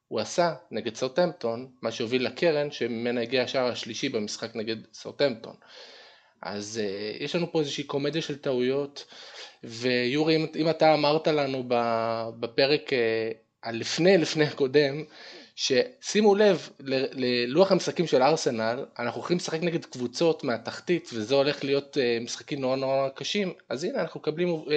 הוא 0.07 0.19
עשה 0.19 0.53
נגד 0.71 0.95
סאוטהמפטון, 0.95 1.67
מה 1.81 1.91
שהוביל 1.91 2.25
לקרן 2.25 2.71
שממנה 2.71 3.21
הגיע 3.21 3.43
השער 3.43 3.67
השלישי 3.67 4.09
במשחק 4.09 4.55
נגד 4.55 4.75
סאוטהמפטון. 4.93 5.55
אז 6.41 6.81
uh, 6.83 7.23
יש 7.23 7.35
לנו 7.35 7.51
פה 7.51 7.59
איזושהי 7.59 7.83
קומדיה 7.83 8.21
של 8.21 8.37
טעויות, 8.37 9.05
ויורי, 9.63 10.35
אם, 10.35 10.45
אם 10.55 10.69
אתה 10.69 10.93
אמרת 10.93 11.27
לנו 11.27 11.63
בפרק 12.39 12.89
uh, 12.89 13.42
הלפני 13.63 14.17
לפני 14.17 14.45
הקודם, 14.45 15.03
ששימו 15.55 16.35
לב 16.35 16.69
ללוח 16.79 17.71
המשחקים 17.71 18.07
של 18.07 18.23
ארסנל, 18.23 18.85
אנחנו 18.99 19.19
הולכים 19.19 19.37
לשחק 19.37 19.59
נגד 19.61 19.85
קבוצות 19.85 20.43
מהתחתית 20.43 21.09
וזה 21.13 21.35
הולך 21.35 21.63
להיות 21.63 21.97
uh, 21.97 22.23
משחקים 22.23 22.61
נורא 22.61 22.75
נורא 22.75 23.09
קשים, 23.09 23.53
אז 23.69 23.83
הנה 23.83 24.01
אנחנו 24.01 24.19
מקבלים 24.19 24.47
uh, 24.55 24.69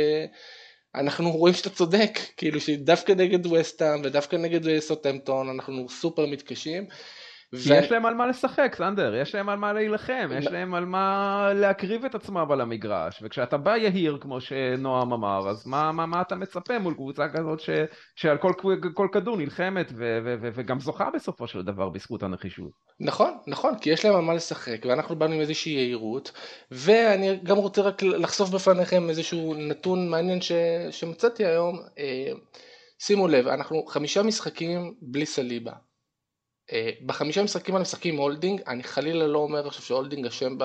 אנחנו 0.94 1.30
רואים 1.30 1.54
שאתה 1.54 1.70
צודק, 1.70 2.18
כאילו 2.36 2.60
שדווקא 2.60 3.12
נגד 3.12 3.46
וסטאם 3.46 4.00
ודווקא 4.04 4.36
נגד 4.36 4.78
סוטמפטון 4.78 5.48
אנחנו 5.48 5.88
סופר 5.88 6.26
מתקשים. 6.26 6.86
ו... 7.54 7.74
יש 7.74 7.90
להם 7.90 8.06
על 8.06 8.14
מה 8.14 8.26
לשחק, 8.26 8.74
סנדר, 8.78 9.14
יש 9.14 9.34
להם 9.34 9.48
על 9.48 9.58
מה 9.58 9.72
להילחם, 9.72 10.28
יש 10.38 10.46
להם 10.46 10.74
על 10.74 10.84
מה 10.84 11.48
להקריב 11.54 12.04
את 12.04 12.14
עצמם 12.14 12.46
על 12.50 12.60
המגרש, 12.60 13.18
וכשאתה 13.22 13.56
בא 13.56 13.76
יהיר, 13.76 14.18
כמו 14.20 14.40
שנועם 14.40 15.12
אמר, 15.12 15.48
אז 15.48 15.66
מה, 15.66 15.92
מה, 15.92 16.06
מה 16.06 16.20
אתה 16.20 16.34
מצפה 16.34 16.78
מול 16.78 16.94
קבוצה 16.94 17.28
כזאת 17.28 17.60
ש, 17.60 17.70
שעל 18.16 18.38
כל, 18.38 18.52
כל 18.94 19.08
כדור 19.12 19.36
נלחמת 19.36 19.92
ו, 19.96 20.18
ו, 20.24 20.34
ו, 20.42 20.48
וגם 20.54 20.80
זוכה 20.80 21.10
בסופו 21.14 21.46
של 21.46 21.62
דבר 21.62 21.88
בזכות 21.88 22.22
הנחישות. 22.22 22.70
נכון, 23.00 23.38
נכון, 23.46 23.78
כי 23.78 23.90
יש 23.90 24.04
להם 24.04 24.14
על 24.14 24.22
מה 24.22 24.34
לשחק, 24.34 24.86
ואנחנו 24.88 25.16
באנו 25.16 25.34
עם 25.34 25.40
איזושהי 25.40 25.72
יהירות, 25.72 26.32
ואני 26.70 27.36
גם 27.42 27.56
רוצה 27.56 27.82
רק 27.82 28.02
לחשוף 28.02 28.50
בפניכם 28.50 29.08
איזשהו 29.08 29.54
נתון 29.54 30.08
מעניין 30.08 30.40
ש, 30.40 30.52
שמצאתי 30.90 31.44
היום. 31.44 31.80
אה, 31.98 32.32
שימו 32.98 33.28
לב, 33.28 33.46
אנחנו 33.46 33.86
חמישה 33.86 34.22
משחקים 34.22 34.94
בלי 35.02 35.26
סליבה. 35.26 35.72
אה, 36.72 36.90
בחמישה 37.06 37.42
משחקים 37.42 37.74
האלה 37.74 37.82
משחקים 37.82 38.16
הולדינג, 38.16 38.60
אני 38.66 38.82
חלילה 38.82 39.26
לא 39.26 39.38
אומר 39.38 39.66
עכשיו 39.66 39.82
שהולדינג 39.82 40.26
אשם 40.26 40.56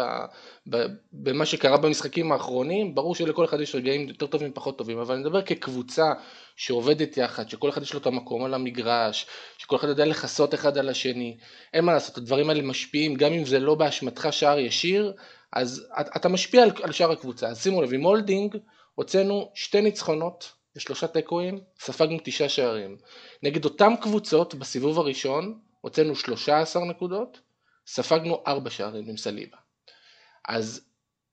במה 1.13 1.45
שקרה 1.45 1.77
במשחקים 1.77 2.31
האחרונים, 2.31 2.95
ברור 2.95 3.15
שלכל 3.15 3.45
אחד 3.45 3.59
יש 3.59 3.75
רגעים 3.75 4.07
יותר 4.07 4.27
טובים 4.27 4.51
ופחות 4.51 4.77
טובים, 4.77 4.97
אבל 4.97 5.13
אני 5.15 5.23
מדבר 5.23 5.41
כקבוצה 5.41 6.13
שעובדת 6.55 7.17
יחד, 7.17 7.49
שכל 7.49 7.69
אחד 7.69 7.81
יש 7.81 7.93
לו 7.93 7.99
את 7.99 8.05
המקום 8.05 8.43
על 8.43 8.53
המגרש, 8.53 9.25
שכל 9.57 9.75
אחד 9.75 9.87
יודע 9.87 10.05
לכסות 10.05 10.53
אחד 10.53 10.77
על 10.77 10.89
השני, 10.89 11.37
אין 11.73 11.85
מה 11.85 11.93
לעשות, 11.93 12.17
הדברים 12.17 12.49
האלה 12.49 12.61
משפיעים, 12.61 13.15
גם 13.15 13.33
אם 13.33 13.45
זה 13.45 13.59
לא 13.59 13.75
באשמתך 13.75 14.27
שער 14.31 14.59
ישיר, 14.59 15.13
אז 15.53 15.87
אתה 16.15 16.29
משפיע 16.29 16.63
על, 16.63 16.71
על 16.83 16.91
שער 16.91 17.11
הקבוצה, 17.11 17.47
אז 17.47 17.63
שימו 17.63 17.81
לב, 17.81 17.93
עם 17.93 18.01
הולדינג 18.01 18.57
הוצאנו 18.95 19.51
שתי 19.53 19.81
ניצחונות 19.81 20.51
ושלושה 20.75 21.07
תיקו, 21.07 21.59
ספגנו 21.79 22.17
תשעה 22.23 22.49
שערים. 22.49 22.97
נגד 23.43 23.65
אותם 23.65 23.93
קבוצות 24.01 24.55
בסיבוב 24.55 24.99
הראשון, 24.99 25.59
הוצאנו 25.81 26.15
13 26.15 26.85
נקודות, 26.85 27.39
ספגנו 27.87 28.43
4 28.47 28.69
שערים 28.69 29.09
עם 29.09 29.17
סליבה. 29.17 29.57
אז 30.47 30.81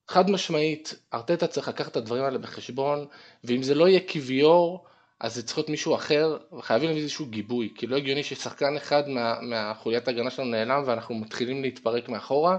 חד 0.09 0.31
משמעית, 0.31 0.95
ארטטה 1.14 1.47
צריך 1.47 1.69
לקחת 1.69 1.93
את 1.93 1.97
הדברים 1.97 2.25
האלה 2.25 2.38
בחשבון, 2.38 3.07
ואם 3.45 3.62
זה 3.62 3.75
לא 3.75 3.88
יהיה 3.88 4.00
קיוויור, 4.00 4.85
אז 5.21 5.35
זה 5.35 5.43
צריך 5.43 5.59
להיות 5.59 5.69
מישהו 5.69 5.95
אחר, 5.95 6.37
וחייבים 6.59 6.88
להביא 6.88 7.02
איזשהו 7.02 7.26
גיבוי, 7.26 7.73
כי 7.75 7.87
לא 7.87 7.97
הגיוני 7.97 8.23
ששחקן 8.23 8.76
אחד 8.76 9.09
מה, 9.09 9.40
מהחוליית 9.40 10.09
ההגנה 10.09 10.31
שלנו 10.31 10.50
נעלם 10.50 10.83
ואנחנו 10.87 11.14
מתחילים 11.14 11.62
להתפרק 11.62 12.09
מאחורה. 12.09 12.59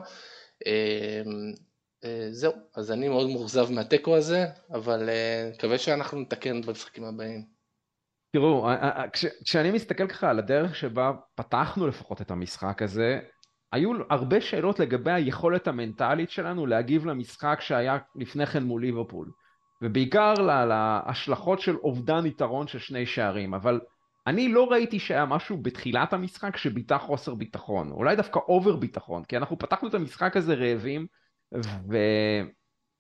אמ, 0.65 0.72
אה, 2.03 2.27
זהו, 2.31 2.53
אז 2.75 2.91
אני 2.91 3.08
מאוד 3.08 3.29
מאוכזב 3.29 3.72
מהתיקו 3.72 4.15
הזה, 4.15 4.46
אבל 4.74 5.10
אה, 5.10 5.50
מקווה 5.53 5.77
שאנחנו 5.77 6.19
נתקן 6.19 6.62
במשחקים 6.62 7.03
הבאים. 7.03 7.58
תראו, 8.31 8.69
כש, 9.13 9.25
כשאני 9.45 9.71
מסתכל 9.71 10.07
ככה 10.07 10.29
על 10.29 10.39
הדרך 10.39 10.75
שבה 10.75 11.12
פתחנו 11.36 11.88
לפחות 11.88 12.21
את 12.21 12.31
המשחק 12.31 12.81
הזה, 12.81 13.19
היו 13.71 13.91
הרבה 14.09 14.41
שאלות 14.41 14.79
לגבי 14.79 15.12
היכולת 15.12 15.67
המנטלית 15.67 16.29
שלנו 16.29 16.65
להגיב 16.65 17.05
למשחק 17.05 17.57
שהיה 17.62 17.98
לפני 18.15 18.45
כן 18.45 18.63
מול 18.63 18.81
ליברפול. 18.81 19.31
ובעיקר 19.81 20.33
להשלכות 20.65 21.62
של 21.62 21.75
אובדן 21.75 22.25
יתרון 22.25 22.67
של 22.67 22.79
שני 22.79 23.05
שערים, 23.05 23.53
אבל 23.53 23.79
אני 24.27 24.48
לא 24.48 24.71
ראיתי 24.71 25.00
שהיה 25.00 25.25
משהו 25.25 25.57
בתחילת 25.57 26.13
המשחק 26.13 26.57
שביטא 26.57 26.98
חוסר 26.98 27.36
ביטחון, 27.36 27.91
אולי 27.91 28.15
דווקא 28.15 28.39
אובר 28.39 28.75
ביטחון, 28.75 29.24
כי 29.24 29.38
אנחנו 29.38 29.57
פתחנו 29.57 29.88
את 29.88 29.93
המשחק 29.93 30.38
הזה 30.38 30.53
רעבים, 30.53 31.07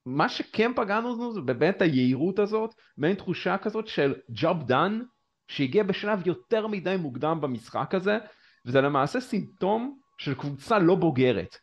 ומה 0.07 0.29
שכן 0.29 0.71
פגענו 0.75 1.33
זה 1.33 1.41
באמת 1.41 1.81
היהירות 1.81 2.39
הזאת, 2.39 2.75
מעין 2.97 3.15
תחושה 3.15 3.57
כזאת 3.57 3.87
של 3.87 4.15
job 4.31 4.69
done, 4.69 5.03
שהגיע 5.49 5.83
בשלב 5.83 6.27
יותר 6.27 6.67
מדי 6.67 6.95
מוקדם 6.99 7.41
במשחק 7.41 7.95
הזה, 7.95 8.17
וזה 8.65 8.81
למעשה 8.81 9.19
סימפטום 9.19 9.99
של 10.17 10.33
קבוצה 10.33 10.79
לא 10.79 10.95
בוגרת. 10.95 11.55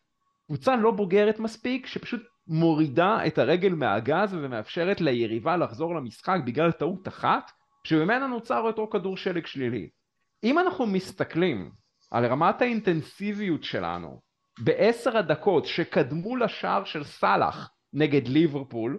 קבוצה 0.46 0.76
לא 0.76 0.90
בוגרת 0.90 1.38
מספיק, 1.38 1.86
שפשוט 1.86 2.22
מורידה 2.46 3.26
את 3.26 3.38
הרגל 3.38 3.74
מהגז 3.74 4.34
ומאפשרת 4.34 5.00
ליריבה 5.00 5.56
לחזור 5.56 5.94
למשחק 5.94 6.38
בגלל 6.46 6.72
טעות 6.72 7.08
אחת, 7.08 7.50
שממנה 7.84 8.26
נוצר 8.26 8.60
אותו 8.60 8.88
כדור 8.90 9.16
שלג 9.16 9.46
שלילי. 9.46 9.88
אם 10.44 10.58
אנחנו 10.58 10.86
מסתכלים 10.86 11.70
על 12.10 12.26
רמת 12.26 12.62
האינטנסיביות 12.62 13.64
שלנו 13.64 14.20
בעשר 14.58 15.18
הדקות 15.18 15.66
שקדמו 15.66 16.36
לשער 16.36 16.84
של 16.84 17.04
סאלח 17.04 17.70
נגד 17.92 18.28
ליברפול, 18.28 18.98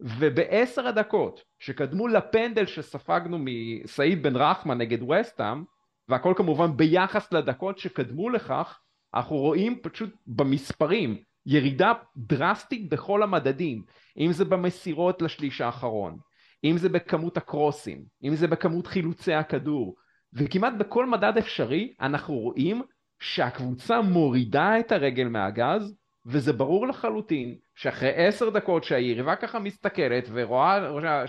ובעשר 0.00 0.86
הדקות 0.86 1.40
שקדמו 1.58 2.08
לפנדל 2.08 2.66
שספגנו 2.66 3.38
מסעיד 3.40 4.22
בן 4.22 4.36
רחמן 4.36 4.78
נגד 4.78 5.02
וסטאם, 5.02 5.64
והכל 6.08 6.34
כמובן 6.36 6.76
ביחס 6.76 7.32
לדקות 7.32 7.78
שקדמו 7.78 8.30
לכך, 8.30 8.80
אנחנו 9.14 9.36
רואים 9.36 9.80
פשוט 9.82 10.10
במספרים 10.26 11.16
ירידה 11.46 11.92
דרסטית 12.16 12.88
בכל 12.88 13.22
המדדים, 13.22 13.82
אם 14.18 14.32
זה 14.32 14.44
במסירות 14.44 15.22
לשליש 15.22 15.60
האחרון, 15.60 16.18
אם 16.64 16.78
זה 16.78 16.88
בכמות 16.88 17.36
הקרוסים, 17.36 18.04
אם 18.24 18.34
זה 18.34 18.46
בכמות 18.46 18.86
חילוצי 18.86 19.34
הכדור, 19.34 19.96
וכמעט 20.32 20.72
בכל 20.78 21.06
מדד 21.06 21.32
אפשרי 21.38 21.94
אנחנו 22.00 22.34
רואים 22.34 22.82
שהקבוצה 23.20 24.00
מורידה 24.00 24.80
את 24.80 24.92
הרגל 24.92 25.28
מהגז, 25.28 25.96
וזה 26.26 26.52
ברור 26.52 26.86
לחלוטין 26.86 27.56
שאחרי 27.74 28.26
עשר 28.26 28.50
דקות 28.50 28.84
שהיריבה 28.84 29.36
ככה 29.36 29.58
מסתכלת 29.58 30.28
ורואה 30.32 31.24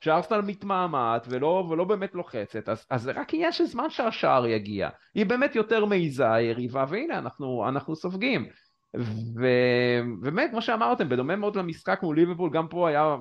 שהארסנל 0.00 0.40
מתמהמהת 0.40 1.26
ולא, 1.28 1.66
ולא 1.70 1.84
באמת 1.84 2.14
לוחצת, 2.14 2.68
אז, 2.68 2.86
אז 2.90 3.02
זה 3.02 3.12
רק 3.12 3.34
עניין 3.34 3.52
של 3.52 3.64
זמן 3.64 3.90
שהשער 3.90 4.46
יגיע. 4.46 4.88
היא 5.14 5.26
באמת 5.26 5.56
יותר 5.56 5.84
מעיזה 5.84 6.32
היריבה, 6.32 6.84
והנה 6.88 7.18
אנחנו, 7.18 7.64
אנחנו 7.68 7.96
סופגים. 7.96 8.46
ובאמת, 8.94 10.50
כמו 10.50 10.62
שאמרתם, 10.62 11.08
בדומה 11.08 11.36
מאוד 11.36 11.56
למשחק 11.56 12.00
מול 12.02 12.16
ליברפול, 12.16 12.50
גם 12.50 12.68
פה 12.68 12.88
היה 12.88 13.16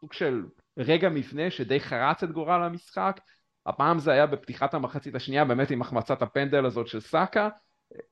סוג 0.00 0.12
של 0.12 0.44
רגע 0.78 1.08
מפנה 1.08 1.50
שדי 1.50 1.80
חרץ 1.80 2.22
את 2.22 2.32
גורל 2.32 2.62
המשחק. 2.62 3.20
הפעם 3.66 3.98
זה 3.98 4.12
היה 4.12 4.26
בפתיחת 4.26 4.74
המחצית 4.74 5.14
השנייה, 5.14 5.44
באמת 5.44 5.70
עם 5.70 5.80
החמצת 5.80 6.22
הפנדל 6.22 6.66
הזאת 6.66 6.86
של 6.86 7.00
סאקה, 7.00 7.48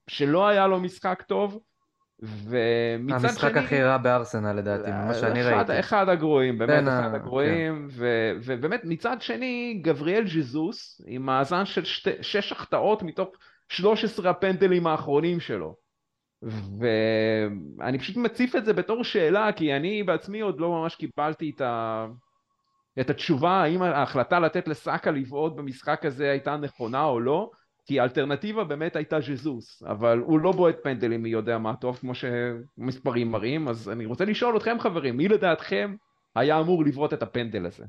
שלא 0.08 0.48
היה 0.48 0.66
לו 0.66 0.80
משחק 0.80 1.22
טוב. 1.22 1.60
ומצד 2.22 3.18
שני... 3.18 3.28
המשחק 3.28 3.56
הכי 3.56 3.82
רע 3.82 3.96
בארסנל 3.96 4.52
לדעתי, 4.52 4.90
ממה 4.90 5.14
שאני 5.14 5.42
ראיתי. 5.42 5.80
אחד 5.80 6.08
הגרועים, 6.08 6.58
באמת 6.58 6.84
אחד 6.88 7.14
הגרועים, 7.14 7.88
כן. 7.90 8.04
ובאמת 8.44 8.80
מצד 8.84 9.16
שני 9.20 9.80
גבריאל 9.84 10.24
ג'זוס 10.24 11.00
עם 11.06 11.26
מאזן 11.26 11.64
של 11.64 11.84
שש 12.20 12.52
החטאות 12.52 13.02
מתוך 13.02 13.28
13 13.68 14.30
הפנדלים 14.30 14.86
האחרונים 14.86 15.40
שלו. 15.40 15.76
ואני 17.78 17.98
פשוט 17.98 18.16
מציף 18.16 18.56
את 18.56 18.64
זה 18.64 18.72
בתור 18.72 19.04
שאלה, 19.04 19.52
כי 19.52 19.76
אני 19.76 20.02
בעצמי 20.02 20.40
עוד 20.40 20.60
לא 20.60 20.70
ממש 20.70 20.94
קיבלתי 20.94 21.52
את, 21.56 21.60
ה... 21.60 22.06
את 23.00 23.10
התשובה 23.10 23.50
האם 23.50 23.82
ההחלטה 23.82 24.40
לתת 24.40 24.68
לסאקה 24.68 25.10
לבעוט 25.10 25.56
במשחק 25.56 26.04
הזה 26.04 26.30
הייתה 26.30 26.56
נכונה 26.56 27.04
או 27.04 27.20
לא, 27.20 27.50
כי 27.86 28.00
האלטרנטיבה 28.00 28.64
באמת 28.64 28.96
הייתה 28.96 29.20
ז'זוס, 29.20 29.82
אבל 29.82 30.18
הוא 30.18 30.40
לא 30.40 30.52
בועט 30.52 30.76
פנדלים 30.82 31.22
מי 31.22 31.28
יודע 31.28 31.58
מה 31.58 31.76
טוב 31.76 31.96
כמו 31.96 32.12
שמספרים 32.14 33.30
מראים, 33.30 33.68
אז 33.68 33.88
אני 33.88 34.06
רוצה 34.06 34.24
לשאול 34.24 34.56
אתכם 34.56 34.76
חברים, 34.80 35.16
מי 35.16 35.28
לדעתכם 35.28 35.94
היה 36.34 36.60
אמור 36.60 36.84
לבעוט 36.84 37.12
את 37.12 37.22
הפנדל 37.22 37.66
הזה? 37.66 37.84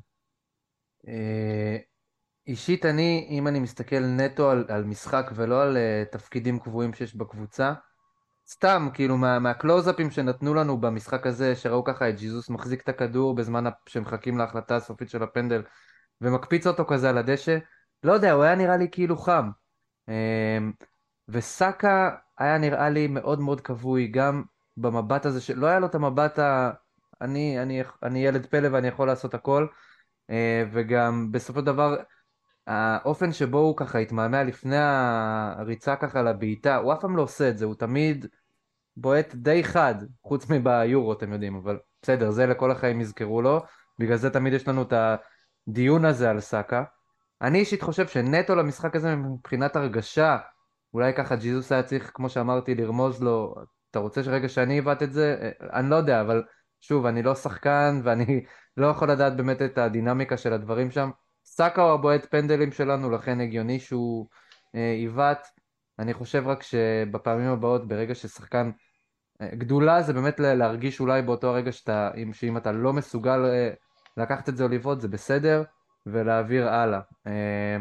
אה, 1.08 1.78
אישית 2.48 2.86
אני, 2.86 3.28
אם 3.30 3.48
אני 3.48 3.60
מסתכל 3.60 4.00
נטו 4.00 4.52
על, 4.52 4.66
על 4.68 4.84
משחק 4.84 5.32
ולא 5.36 5.64
על 5.64 5.78
uh, 5.78 6.12
תפקידים 6.12 6.60
קבועים 6.60 6.94
שיש 6.94 7.16
בקבוצה, 7.16 7.74
סתם, 8.50 8.90
כאילו, 8.94 9.18
מה, 9.18 9.40
מהקלוזאפים 9.40 10.12
שנתנו 10.12 10.54
לנו 10.54 10.78
במשחק 10.78 11.28
הזה, 11.28 11.56
שראו 11.56 11.84
ככה 11.84 12.10
את 12.10 12.18
ג'יזוס 12.18 12.50
מחזיק 12.50 12.82
את 12.82 12.90
הכדור 12.90 13.36
בזמן 13.36 13.64
שמחכים 13.90 14.38
להחלטה 14.38 14.76
הסופית 14.76 15.10
של 15.10 15.24
הפנדל, 15.24 15.62
ומקפיץ 16.22 16.68
אותו 16.68 16.86
כזה 16.86 17.10
על 17.10 17.18
הדשא, 17.18 17.58
לא 18.04 18.14
יודע, 18.14 18.32
הוא 18.32 18.44
היה 18.44 18.56
נראה 18.56 18.78
לי 18.78 18.88
כאילו 18.92 19.18
חם. 19.18 19.50
אמ, 20.10 20.72
וסאקה 21.28 22.16
היה 22.38 22.58
נראה 22.58 22.90
לי 22.90 23.08
מאוד 23.08 23.40
מאוד 23.40 23.62
כבוי, 23.62 24.08
גם 24.08 24.44
במבט 24.78 25.26
הזה, 25.26 25.42
שלא 25.42 25.68
היה 25.68 25.80
לו 25.80 25.88
את 25.88 25.96
המבט 25.96 26.40
ה... 26.40 26.72
אני, 27.22 27.62
אני, 27.62 27.84
אני 28.04 28.26
ילד 28.26 28.46
פלא 28.46 28.68
ואני 28.72 28.88
יכול 28.88 29.08
לעשות 29.08 29.34
הכל, 29.34 29.68
אה, 30.30 30.64
וגם 30.72 31.32
בסופו 31.32 31.60
של 31.60 31.66
דבר, 31.66 31.96
האופן 32.68 33.32
שבו 33.32 33.58
הוא 33.58 33.78
ככה 33.78 34.00
התמהמה 34.00 34.44
לפני 34.44 34.78
הריצה 34.80 35.96
ככה 35.96 36.22
לבעיטה, 36.22 36.76
הוא 36.76 36.94
אף 36.94 37.02
פעם 37.02 37.18
לא 37.18 37.22
עושה 37.22 37.50
את 37.50 37.58
זה, 37.58 37.66
הוא 37.66 37.76
תמיד 37.76 38.26
בועט 38.98 39.36
די 39.36 39.64
חד, 39.64 39.96
חוץ 40.24 40.50
מביורו 40.50 41.14
אתם 41.14 41.34
יודעים, 41.34 41.56
אבל 41.56 41.80
בסדר, 42.02 42.32
זה 42.32 42.46
לכל 42.46 42.72
החיים 42.72 43.02
יזכרו 43.02 43.42
לו, 43.42 43.62
בגלל 44.00 44.18
זה 44.18 44.30
תמיד 44.30 44.54
יש 44.54 44.68
לנו 44.68 44.82
את 44.82 44.94
הדיון 45.68 46.06
הזה 46.06 46.30
על 46.30 46.40
סאקה. 46.40 46.84
אני 47.42 47.60
אישית 47.60 47.82
חושב 47.82 48.08
שנטו 48.08 48.56
למשחק 48.56 48.96
הזה 48.96 49.16
מבחינת 49.16 49.76
הרגשה, 49.76 50.38
אולי 50.94 51.14
ככה 51.14 51.36
ג'יזוס 51.36 51.72
היה 51.72 51.84
צריך, 51.84 52.12
כמו 52.14 52.30
שאמרתי, 52.30 52.76
לרמוז 52.76 53.24
לו, 53.24 53.56
אתה 53.92 54.00
רוצה 54.00 54.24
שרגע 54.24 54.50
שאני 54.50 54.80
אבעט 54.80 55.04
את 55.04 55.14
זה? 55.14 55.52
אני 55.74 55.90
לא 55.90 55.96
יודע, 55.96 56.22
אבל 56.22 56.44
שוב, 56.82 57.06
אני 57.06 57.24
לא 57.24 57.36
שחקן 57.36 58.00
ואני 58.04 58.44
לא 58.78 58.88
יכול 58.88 59.12
לדעת 59.12 59.38
באמת 59.38 59.62
את 59.62 59.78
הדינמיקה 59.78 60.38
של 60.38 60.54
הדברים 60.54 60.92
שם. 60.92 61.10
סאקה 61.46 61.82
הוא 61.82 61.92
הבועט 61.92 62.26
פנדלים 62.32 62.72
שלנו, 62.72 63.12
לכן 63.12 63.42
הגיוני 63.42 63.80
שהוא 63.80 64.28
עיוות. 64.74 65.38
אה, 65.38 65.44
אני 66.00 66.14
חושב 66.14 66.48
רק 66.48 66.64
שבפעמים 66.64 67.50
הבאות, 67.50 67.88
ברגע 67.88 68.16
ששחקן... 68.16 68.72
אה, 69.42 69.50
גדולה 69.54 70.02
זה 70.02 70.14
באמת 70.14 70.40
להרגיש 70.40 71.00
אולי 71.00 71.22
באותו 71.22 71.48
הרגע 71.48 71.72
שאתה, 71.72 72.12
שאם 72.34 72.58
אתה 72.58 72.72
לא 72.72 72.94
מסוגל 72.94 73.46
אה, 73.46 73.70
לקחת 74.18 74.50
את 74.50 74.58
זה 74.58 74.64
או 74.64 74.70
לבעוט 74.70 75.02
זה 75.02 75.08
בסדר, 75.08 75.64
ולהעביר 76.06 76.70
הלאה. 76.70 77.00
אה, 77.28 77.78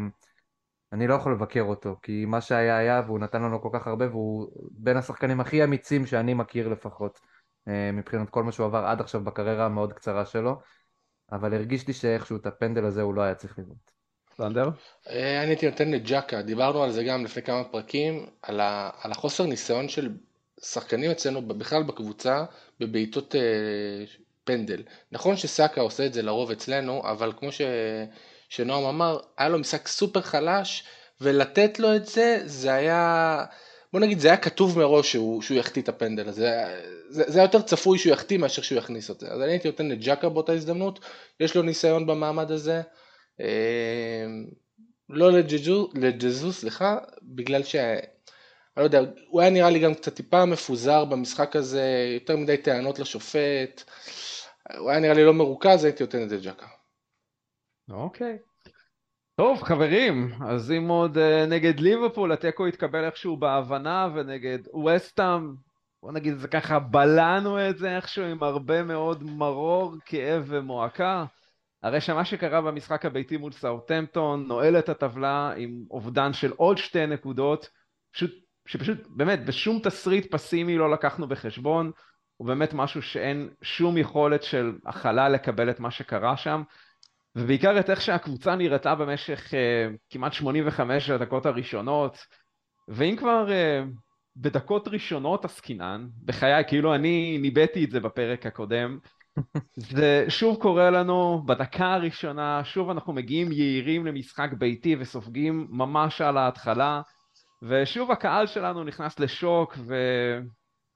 אני 0.93 1.07
לא 1.07 1.13
יכול 1.13 1.33
לבקר 1.33 1.61
אותו, 1.61 1.95
כי 2.01 2.25
מה 2.25 2.41
שהיה 2.41 2.77
היה 2.77 3.01
והוא 3.05 3.19
נתן 3.19 3.41
לנו 3.41 3.61
כל 3.61 3.69
כך 3.73 3.87
הרבה 3.87 4.09
והוא 4.09 4.47
בין 4.71 4.97
השחקנים 4.97 5.39
הכי 5.39 5.63
אמיצים 5.63 6.05
שאני 6.05 6.33
מכיר 6.33 6.67
לפחות, 6.67 7.19
אה, 7.67 7.91
מבחינת 7.93 8.29
כל 8.29 8.43
מה 8.43 8.51
שהוא 8.51 8.65
עבר 8.65 8.85
עד 8.85 9.01
עכשיו 9.01 9.23
בקריירה 9.23 9.65
המאוד 9.65 9.93
קצרה 9.93 10.25
שלו. 10.25 10.59
אבל 11.31 11.53
הרגיש 11.53 11.87
לי 11.87 11.93
שאיכשהו 11.93 12.37
את 12.37 12.45
הפנדל 12.45 12.85
הזה 12.85 13.01
הוא 13.01 13.13
לא 13.13 13.21
היה 13.21 13.35
צריך 13.35 13.59
לבנות. 13.59 13.91
סנדר? 14.37 14.69
אה, 15.09 15.41
אני 15.41 15.49
הייתי 15.49 15.69
נותן 15.69 15.91
לג'קה, 15.91 16.41
דיברנו 16.41 16.83
על 16.83 16.91
זה 16.91 17.03
גם 17.03 17.25
לפני 17.25 17.43
כמה 17.43 17.63
פרקים, 17.63 18.25
על, 18.41 18.59
ה, 18.59 18.89
על 19.01 19.11
החוסר 19.11 19.45
ניסיון 19.45 19.89
של 19.89 20.17
שחקנים 20.61 21.11
אצלנו 21.11 21.47
בכלל 21.47 21.83
בקבוצה 21.83 22.45
בבעיטות 22.79 23.35
אה, 23.35 24.05
פנדל. 24.45 24.83
נכון 25.11 25.37
שסאקה 25.37 25.81
עושה 25.81 26.05
את 26.05 26.13
זה 26.13 26.21
לרוב 26.21 26.51
אצלנו, 26.51 27.01
אבל 27.05 27.31
כמו 27.37 27.51
ש, 27.51 27.61
שנועם 28.49 28.83
אמר, 28.83 29.19
היה 29.37 29.49
לו 29.49 29.59
משחק 29.59 29.87
סופר 29.87 30.21
חלש, 30.21 30.83
ולתת 31.21 31.79
לו 31.79 31.95
את 31.95 32.05
זה, 32.05 32.41
זה 32.45 32.73
היה... 32.73 33.45
בוא 33.93 33.99
נגיד 33.99 34.19
זה 34.19 34.27
היה 34.27 34.37
כתוב 34.37 34.79
מראש 34.79 35.11
שהוא, 35.11 35.41
שהוא 35.41 35.57
יחטיא 35.57 35.81
את 35.81 35.89
הפנדל 35.89 36.29
הזה, 36.29 36.63
זה, 37.09 37.23
זה 37.27 37.39
היה 37.39 37.45
יותר 37.45 37.61
צפוי 37.61 37.99
שהוא 37.99 38.13
יחטיא 38.13 38.37
מאשר 38.37 38.61
שהוא 38.61 38.77
יכניס 38.77 39.11
את 39.11 39.19
זה, 39.19 39.27
אז 39.27 39.41
אני 39.41 39.51
הייתי 39.51 39.67
נותן 39.67 39.87
לג'קה 39.87 40.29
באותה 40.29 40.53
הזדמנות, 40.53 40.99
יש 41.39 41.55
לו 41.55 41.61
ניסיון 41.61 42.07
במעמד 42.07 42.51
הזה, 42.51 42.81
אה, 43.41 44.25
לא 45.09 45.31
לג'זוס, 45.93 46.59
סליחה, 46.59 46.97
בגלל 47.23 47.63
ש... 47.63 47.75
אני 47.75 48.83
לא 48.83 48.83
יודע, 48.83 49.01
הוא 49.29 49.41
היה 49.41 49.49
נראה 49.49 49.69
לי 49.69 49.79
גם 49.79 49.93
קצת 49.93 50.15
טיפה 50.15 50.45
מפוזר 50.45 51.05
במשחק 51.05 51.55
הזה, 51.55 52.11
יותר 52.13 52.37
מדי 52.37 52.57
טענות 52.57 52.99
לשופט, 52.99 53.83
הוא 54.77 54.89
היה 54.89 54.99
נראה 54.99 55.13
לי 55.13 55.25
לא 55.25 55.33
מרוכז, 55.33 55.83
הייתי 55.83 56.03
נותן 56.03 56.23
את 56.23 56.29
זה 56.29 56.37
לג'קה. 56.37 56.67
אוקיי. 57.89 58.37
טוב 59.35 59.63
חברים, 59.63 60.31
אז 60.47 60.71
אם 60.71 60.87
עוד 60.87 61.17
uh, 61.17 61.49
נגד 61.49 61.79
ליברפול 61.79 62.31
התיקו 62.31 62.67
יתקבל 62.67 63.03
איכשהו 63.03 63.37
בהבנה 63.37 64.09
ונגד 64.15 64.59
ווסטאם, 64.73 65.53
בוא 66.03 66.11
נגיד 66.11 66.33
את 66.33 66.39
זה 66.39 66.47
ככה, 66.47 66.79
בלענו 66.79 67.69
את 67.69 67.77
זה 67.77 67.95
איכשהו 67.95 68.23
עם 68.25 68.43
הרבה 68.43 68.83
מאוד 68.83 69.23
מרור, 69.23 69.95
כאב 70.05 70.43
ומועקה. 70.47 71.25
הרי 71.83 72.01
שמה 72.01 72.25
שקרה 72.25 72.61
במשחק 72.61 73.05
הביתי 73.05 73.37
מול 73.37 73.51
סאוטמפטון 73.51 74.47
נועל 74.47 74.79
את 74.79 74.89
הטבלה 74.89 75.53
עם 75.57 75.83
אובדן 75.91 76.33
של 76.33 76.51
עוד 76.51 76.77
שתי 76.77 77.05
נקודות, 77.05 77.69
פשוט, 78.13 78.31
שפשוט 78.67 78.97
באמת 79.09 79.45
בשום 79.45 79.79
תסריט 79.83 80.31
פסימי 80.31 80.77
לא 80.77 80.91
לקחנו 80.91 81.27
בחשבון, 81.27 81.91
הוא 82.37 82.47
באמת 82.47 82.73
משהו 82.73 83.01
שאין 83.01 83.49
שום 83.61 83.97
יכולת 83.97 84.43
של 84.43 84.77
הכלה 84.85 85.29
לקבל 85.29 85.69
את 85.69 85.79
מה 85.79 85.91
שקרה 85.91 86.37
שם. 86.37 86.63
ובעיקר 87.35 87.79
את 87.79 87.89
איך 87.89 88.01
שהקבוצה 88.01 88.55
נראתה 88.55 88.95
במשך 88.95 89.53
uh, 89.53 89.97
כמעט 90.09 90.33
85 90.33 91.09
הדקות 91.09 91.45
הראשונות, 91.45 92.17
ואם 92.87 93.15
כבר 93.17 93.47
uh, 93.47 93.87
בדקות 94.35 94.87
ראשונות 94.87 95.45
עסקינן, 95.45 96.07
בחיי, 96.25 96.63
כאילו 96.67 96.95
אני 96.95 97.37
ניבאתי 97.37 97.83
את 97.85 97.91
זה 97.91 97.99
בפרק 97.99 98.45
הקודם, 98.45 98.99
זה 99.91 100.25
שוב 100.29 100.61
קורה 100.61 100.89
לנו 100.89 101.43
בדקה 101.45 101.93
הראשונה, 101.93 102.63
שוב 102.63 102.89
אנחנו 102.89 103.13
מגיעים 103.13 103.51
יהירים 103.51 104.05
למשחק 104.05 104.49
ביתי 104.57 104.95
וסופגים 104.99 105.67
ממש 105.69 106.21
על 106.21 106.37
ההתחלה, 106.37 107.01
ושוב 107.61 108.11
הקהל 108.11 108.47
שלנו 108.47 108.83
נכנס 108.83 109.19
לשוק, 109.19 109.77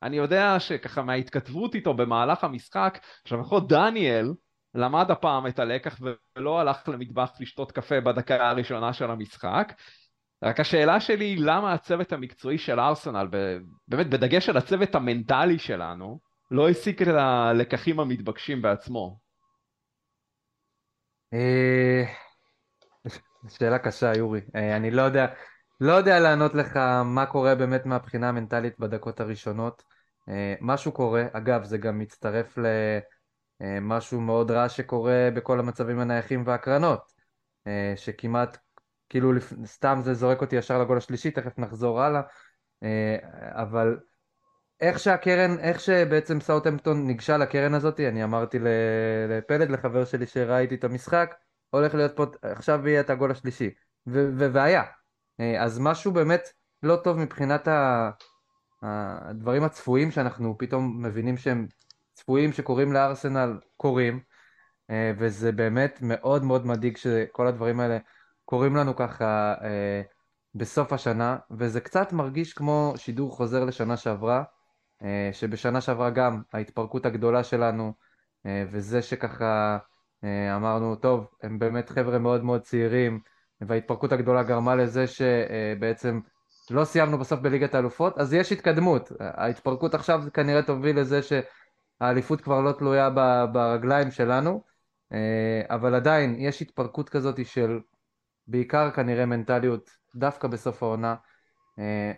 ואני 0.01 0.17
יודע 0.17 0.59
שככה 0.59 1.03
מההתכתבות 1.03 1.75
איתו 1.75 1.93
במהלך 1.93 2.43
המשחק, 2.43 2.99
עכשיו 3.23 3.39
לפחות 3.39 3.67
דניאל, 3.67 4.33
למד 4.75 5.11
הפעם 5.11 5.47
את 5.47 5.59
הלקח 5.59 5.99
ולא 6.35 6.59
הלך 6.59 6.89
למטבח 6.89 7.31
לשתות 7.39 7.71
קפה 7.71 8.01
בדקה 8.01 8.49
הראשונה 8.49 8.93
של 8.93 9.11
המשחק. 9.11 9.73
רק 10.43 10.59
השאלה 10.59 10.99
שלי 10.99 11.25
היא 11.25 11.37
למה 11.41 11.73
הצוות 11.73 12.13
המקצועי 12.13 12.57
של 12.57 12.79
ארסנל, 12.79 13.27
באמת 13.87 14.09
בדגש 14.09 14.49
על 14.49 14.57
הצוות 14.57 14.95
המנטלי 14.95 15.59
שלנו, 15.59 16.19
לא 16.51 16.69
הסיק 16.69 17.01
את 17.01 17.07
הלקחים 17.07 17.99
המתבקשים 17.99 18.61
בעצמו. 18.61 19.19
אה, 21.33 22.03
שאלה 23.57 23.79
קשה 23.79 24.11
יורי, 24.17 24.41
אה, 24.55 24.75
אני 24.75 24.91
לא 24.91 25.01
יודע, 25.01 25.27
לא 25.81 25.93
יודע 25.93 26.19
לענות 26.19 26.53
לך 26.53 26.77
מה 27.05 27.25
קורה 27.25 27.55
באמת 27.55 27.85
מהבחינה 27.85 28.29
המנטלית 28.29 28.79
בדקות 28.79 29.19
הראשונות. 29.19 29.83
אה, 30.29 30.55
משהו 30.61 30.91
קורה, 30.91 31.23
אגב 31.33 31.63
זה 31.63 31.77
גם 31.77 31.99
מצטרף 31.99 32.57
ל... 32.57 32.65
אה, 33.61 33.79
מאוד 34.19 34.51
רע 34.51 34.69
שקורה 34.69 35.29
בכל 35.33 35.59
המצבים 35.59 35.99
הנייחים 35.99 36.43
והקרנות, 36.45 37.11
אה, 37.67 37.93
שכמעט, 37.95 38.57
כאילו 39.09 39.31
סתם 39.65 39.99
זה 40.03 40.13
זורק 40.13 40.41
אותי 40.41 40.55
ישר 40.55 40.81
לגול 40.81 40.97
השלישי, 40.97 41.31
תכף 41.31 41.59
נחזור 41.59 42.01
הלאה, 42.01 42.21
אה, 42.83 43.17
אבל 43.51 43.97
איך 44.81 44.99
שהקרן, 44.99 45.59
איך 45.59 45.79
שבעצם 45.79 46.41
סאוטהמפטון 46.41 47.07
ניגשה 47.07 47.37
לקרן 47.37 47.73
הזאת, 47.73 47.99
אני 47.99 48.23
אמרתי 48.23 48.59
לפלד, 49.29 49.69
לחבר 49.69 50.05
שלי 50.05 50.25
שראיתי 50.25 50.75
את 50.75 50.83
המשחק, 50.83 51.35
הולך 51.69 51.95
להיות 51.95 52.15
פה, 52.15 52.25
עכשיו 52.41 52.87
יהיה 52.87 53.01
את 53.01 53.09
הגול 53.09 53.31
השלישי, 53.31 53.69
והיה. 54.07 54.83
אז 55.59 55.79
משהו 55.79 56.11
באמת 56.11 56.49
לא 56.83 56.95
טוב 56.95 57.17
מבחינת 57.17 57.67
הדברים 58.81 59.63
הצפויים 59.63 60.11
שאנחנו 60.11 60.57
פתאום 60.57 61.05
מבינים 61.05 61.37
שהם 61.37 61.67
צפויים 62.13 62.53
שקורים 62.53 62.93
לארסנל 62.93 63.59
קורים, 63.77 64.19
אה, 64.89 65.11
וזה 65.17 65.51
באמת 65.51 65.99
מאוד 66.01 66.43
מאוד 66.43 66.65
מדאיג 66.65 66.97
שכל 66.97 67.47
הדברים 67.47 67.79
האלה 67.79 67.97
קורים 68.45 68.75
לנו 68.75 68.95
ככה 68.95 69.53
אה, 69.63 70.01
בסוף 70.55 70.93
השנה, 70.93 71.37
וזה 71.51 71.81
קצת 71.81 72.13
מרגיש 72.13 72.53
כמו 72.53 72.93
שידור 72.95 73.31
חוזר 73.31 73.65
לשנה 73.65 73.97
שעברה, 73.97 74.43
אה, 75.03 75.29
שבשנה 75.33 75.81
שעברה 75.81 76.09
גם 76.09 76.41
ההתפרקות 76.53 77.05
הגדולה 77.05 77.43
שלנו, 77.43 77.93
וזה 78.71 79.01
שככה 79.01 79.77
אמרנו, 80.55 80.95
טוב, 80.95 81.27
הם 81.43 81.59
באמת 81.59 81.89
חבר'ה 81.89 82.19
מאוד 82.19 82.43
מאוד 82.43 82.61
צעירים, 82.61 83.19
וההתפרקות 83.61 84.11
הגדולה 84.11 84.43
גרמה 84.43 84.75
לזה 84.75 85.05
שבעצם 85.07 86.19
לא 86.69 86.85
סיימנו 86.85 87.17
בסוף 87.17 87.39
בליגת 87.39 87.75
האלופות, 87.75 88.17
אז 88.17 88.33
יש 88.33 88.51
התקדמות. 88.51 89.11
ההתפרקות 89.19 89.93
עכשיו 89.93 90.23
כנראה 90.33 90.61
תוביל 90.61 90.99
לזה 90.99 91.21
ש... 91.21 91.33
האליפות 92.01 92.41
כבר 92.41 92.61
לא 92.61 92.71
תלויה 92.71 93.09
ברגליים 93.53 94.11
שלנו, 94.11 94.63
אבל 95.69 95.95
עדיין 95.95 96.35
יש 96.39 96.61
התפרקות 96.61 97.09
כזאת 97.09 97.45
של 97.45 97.79
בעיקר 98.47 98.91
כנראה 98.91 99.25
מנטליות 99.25 99.89
דווקא 100.15 100.47
בסוף 100.47 100.83
העונה, 100.83 101.15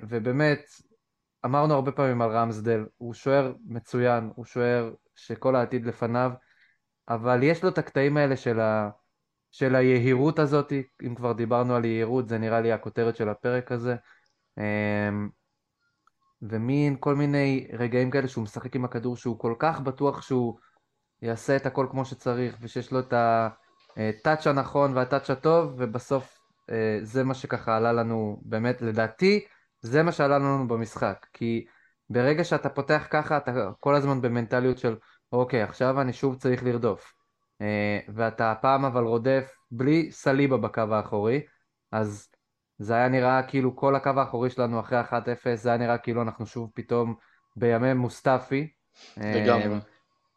ובאמת 0.09 0.59
אמרנו 1.45 1.73
הרבה 1.73 1.91
פעמים 1.91 2.21
על 2.21 2.29
רמסדל, 2.29 2.85
הוא 2.97 3.13
שוער 3.13 3.53
מצוין, 3.67 4.31
הוא 4.35 4.45
שוער 4.45 4.93
שכל 5.15 5.55
העתיד 5.55 5.85
לפניו, 5.85 6.31
אבל 7.09 7.43
יש 7.43 7.63
לו 7.63 7.69
את 7.69 7.77
הקטעים 7.77 8.17
האלה 8.17 8.37
של, 8.37 8.59
ה, 8.59 8.89
של 9.51 9.75
היהירות 9.75 10.39
הזאת, 10.39 10.73
אם 11.07 11.15
כבר 11.15 11.33
דיברנו 11.33 11.75
על 11.75 11.85
יהירות, 11.85 12.29
זה 12.29 12.37
נראה 12.37 12.61
לי 12.61 12.71
הכותרת 12.71 13.15
של 13.15 13.29
הפרק 13.29 13.71
הזה. 13.71 13.95
אמ, 14.57 15.29
ומין 16.41 16.95
כל 16.99 17.15
מיני 17.15 17.67
רגעים 17.73 18.11
כאלה 18.11 18.27
שהוא 18.27 18.43
משחק 18.43 18.75
עם 18.75 18.85
הכדור 18.85 19.17
שהוא 19.17 19.39
כל 19.39 19.55
כך 19.59 19.79
בטוח 19.79 20.21
שהוא 20.21 20.57
יעשה 21.21 21.55
את 21.55 21.65
הכל 21.65 21.87
כמו 21.91 22.05
שצריך 22.05 22.57
ושיש 22.61 22.91
לו 22.91 22.99
את 22.99 23.13
הטאץ' 23.97 24.47
הנכון 24.47 24.97
והטאץ' 24.97 25.29
הטוב 25.29 25.73
ובסוף 25.77 26.39
אה, 26.69 26.99
זה 27.01 27.23
מה 27.23 27.33
שככה 27.33 27.77
עלה 27.77 27.91
לנו 27.93 28.41
באמת 28.45 28.81
לדעתי 28.81 29.45
זה 29.81 30.03
מה 30.03 30.11
שעלה 30.11 30.37
לנו 30.37 30.67
במשחק 30.67 31.25
כי 31.33 31.65
ברגע 32.09 32.43
שאתה 32.43 32.69
פותח 32.69 33.07
ככה 33.09 33.37
אתה 33.37 33.69
כל 33.79 33.95
הזמן 33.95 34.21
במנטליות 34.21 34.77
של 34.77 34.95
אוקיי 35.31 35.61
עכשיו 35.61 36.01
אני 36.01 36.13
שוב 36.13 36.35
צריך 36.35 36.63
לרדוף 36.63 37.13
אה, 37.13 37.20
ואתה 38.13 38.51
הפעם 38.51 38.85
אבל 38.85 39.03
רודף 39.03 39.55
בלי 39.71 40.11
סליבה 40.11 40.57
בקו 40.57 40.81
האחורי 40.91 41.41
אז 41.91 42.29
זה 42.77 42.95
היה 42.95 43.07
נראה 43.07 43.43
כאילו 43.43 43.75
כל 43.75 43.95
הקו 43.95 44.09
האחורי 44.17 44.49
שלנו 44.49 44.79
אחרי 44.79 45.01
1-0, 45.01 45.13
זה 45.55 45.69
היה 45.69 45.77
נראה 45.77 45.97
כאילו 45.97 46.21
אנחנו 46.21 46.45
שוב 46.45 46.71
פתאום 46.75 47.15
בימי 47.55 47.93
מוסטפי. 47.93 48.67
לגמרי. 49.17 49.73
אה, 49.73 49.79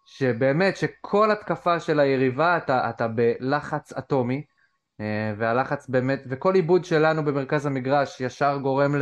שבאמת, 0.06 0.76
שכל 0.76 1.30
התקפה 1.30 1.80
של 1.80 2.00
היריבה 2.00 2.56
אתה, 2.56 2.90
אתה 2.90 3.08
בלחץ 3.08 3.92
אטומי, 3.92 4.44
אה, 5.00 5.34
והלחץ 5.38 5.88
באמת, 5.88 6.22
וכל 6.30 6.54
עיבוד 6.54 6.84
שלנו 6.84 7.24
במרכז 7.24 7.66
המגרש 7.66 8.20
ישר 8.20 8.58
גורם 8.62 8.94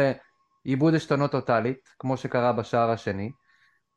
לעיבוד 0.64 0.94
עשתונות 0.94 1.30
טוטאלית, 1.30 1.88
כמו 1.98 2.16
שקרה 2.16 2.52
בשער 2.52 2.90
השני. 2.90 3.30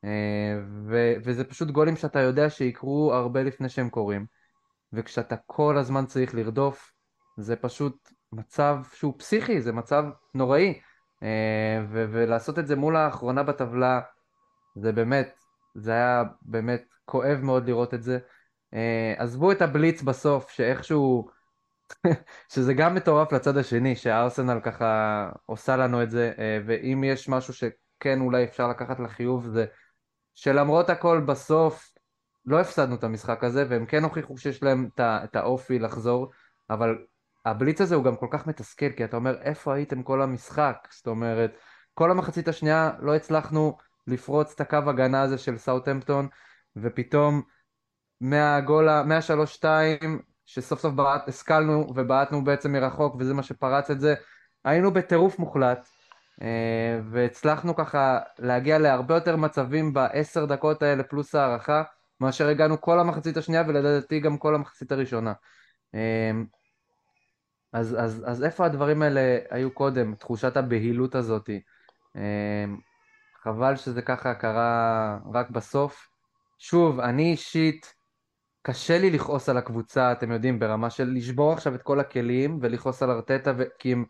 אה, 0.06 0.60
ו, 0.88 1.14
וזה 1.24 1.44
פשוט 1.44 1.72
גולים 1.72 1.96
שאתה 1.96 2.20
יודע 2.20 2.50
שיקרו 2.50 3.14
הרבה 3.14 3.44
לפני 3.44 3.70
שהם 3.70 3.90
קורים. 3.90 4.26
וכשאתה 4.94 5.36
כל 5.46 5.78
הזמן 5.78 6.06
צריך 6.06 6.36
לרדוף, 6.36 6.92
זה 7.38 7.56
פשוט 7.56 8.12
מצב 8.34 8.78
שהוא 8.94 9.14
פסיכי, 9.18 9.62
זה 9.62 9.72
מצב 9.72 10.04
נוראי. 10.34 10.80
אה, 11.24 11.86
ו- 11.90 12.06
ולעשות 12.12 12.60
את 12.60 12.68
זה 12.68 12.76
מול 12.76 12.96
האחרונה 12.96 13.44
בטבלה, 13.44 14.02
זה 14.76 14.92
באמת, 14.92 15.36
זה 15.76 15.92
היה 15.92 16.24
באמת 16.42 16.84
כואב 17.06 17.40
מאוד 17.42 17.68
לראות 17.68 17.94
את 17.94 18.04
זה. 18.04 18.20
אה, 18.74 19.14
עזבו 19.18 19.52
את 19.52 19.62
הבליץ 19.62 20.02
בסוף, 20.02 20.50
שאיכשהו, 20.50 21.30
שזה 22.54 22.74
גם 22.74 22.96
מטורף 22.96 23.32
לצד 23.32 23.58
השני, 23.58 23.96
שארסנל 23.96 24.60
ככה 24.60 25.30
עושה 25.46 25.78
לנו 25.78 26.04
את 26.04 26.10
זה, 26.10 26.34
ואם 26.66 27.04
יש 27.04 27.30
משהו 27.30 27.54
שכן 27.54 28.22
אולי 28.22 28.44
אפשר 28.44 28.68
לקחת 28.68 29.00
לחיוב, 29.00 29.48
זה 29.48 29.66
שלמרות 30.36 30.90
הכל 30.90 31.22
בסוף 31.26 31.92
לא 32.46 32.60
הפסדנו 32.60 32.96
את 32.96 33.04
המשחק 33.04 33.44
הזה, 33.44 33.66
והם 33.70 33.86
כן 33.86 34.04
הוכיחו 34.04 34.38
שיש 34.38 34.64
להם 34.64 34.90
את 35.00 35.36
האופי 35.36 35.80
לחזור, 35.80 36.32
אבל 36.70 36.98
הבליץ 37.46 37.82
הזה 37.82 37.96
הוא 37.96 38.04
גם 38.04 38.16
כל 38.16 38.28
כך 38.32 38.48
מתסכל, 38.48 38.90
כי 38.90 39.06
אתה 39.06 39.18
אומר, 39.18 39.42
איפה 39.42 39.74
הייתם 39.74 40.04
כל 40.04 40.22
המשחק? 40.22 40.88
זאת 40.92 41.08
אומרת, 41.08 41.58
כל 41.94 42.12
המחצית 42.12 42.48
השנייה 42.48 42.92
לא 43.00 43.16
הצלחנו 43.16 43.78
לפרוץ 44.08 44.52
את 44.56 44.62
הקו 44.62 44.78
הגנה 44.88 45.22
הזה 45.22 45.38
של 45.38 45.58
סאוטהמפטון, 45.58 46.28
ופתאום 46.76 47.42
מהגול, 48.22 49.02
מהשלוש 49.02 49.54
שתיים, 49.54 50.22
שסוף 50.46 50.80
סוף 50.80 50.94
בעט, 50.94 51.28
השכלנו 51.28 51.94
ובעטנו 51.96 52.44
בעצם 52.44 52.72
מרחוק, 52.72 53.16
וזה 53.20 53.34
מה 53.34 53.44
שפרץ 53.44 53.92
את 53.92 54.00
זה, 54.00 54.16
היינו 54.66 54.94
בטירוף 54.94 55.40
מוחלט, 55.40 55.88
והצלחנו 57.12 57.76
ככה 57.76 58.20
להגיע 58.40 58.80
להרבה 58.80 59.16
יותר 59.16 59.36
מצבים 59.36 59.94
בעשר 59.94 60.46
דקות 60.46 60.84
האלה 60.84 61.04
פלוס 61.04 61.36
הערכה, 61.36 61.84
מאשר 62.22 62.48
הגענו 62.48 62.82
כל 62.82 63.00
המחצית 63.00 63.38
השנייה, 63.38 63.64
ולדעתי 63.68 64.20
גם 64.20 64.38
כל 64.38 64.56
המחצית 64.56 64.92
הראשונה. 64.92 65.34
אה, 65.96 66.32
אז, 67.74 67.96
אז, 68.00 68.24
אז 68.28 68.44
איפה 68.44 68.66
הדברים 68.66 69.02
האלה 69.02 69.38
היו 69.50 69.72
קודם, 69.72 70.16
תחושת 70.16 70.58
הבהילות 70.58 71.16
הזאת? 71.16 71.50
אמ, 72.16 72.78
חבל 73.44 73.76
שזה 73.76 74.02
ככה 74.02 74.34
קרה 74.34 75.18
רק 75.34 75.50
בסוף. 75.50 76.10
שוב, 76.60 77.00
אני 77.00 77.32
אישית, 77.32 77.94
קשה 78.62 78.98
לי 78.98 79.10
לכעוס 79.10 79.50
על 79.50 79.58
הקבוצה, 79.58 80.12
אתם 80.12 80.32
יודעים, 80.32 80.60
ברמה 80.60 80.90
של 80.90 81.12
לשבור 81.16 81.54
עכשיו 81.54 81.76
את 81.76 81.82
כל 81.82 82.00
הכלים 82.00 82.60
ולכעוס 82.62 83.04
על 83.04 83.12
ארטטה, 83.12 83.54
ו... 83.58 83.64
כי 83.80 83.92
הם 83.94 84.06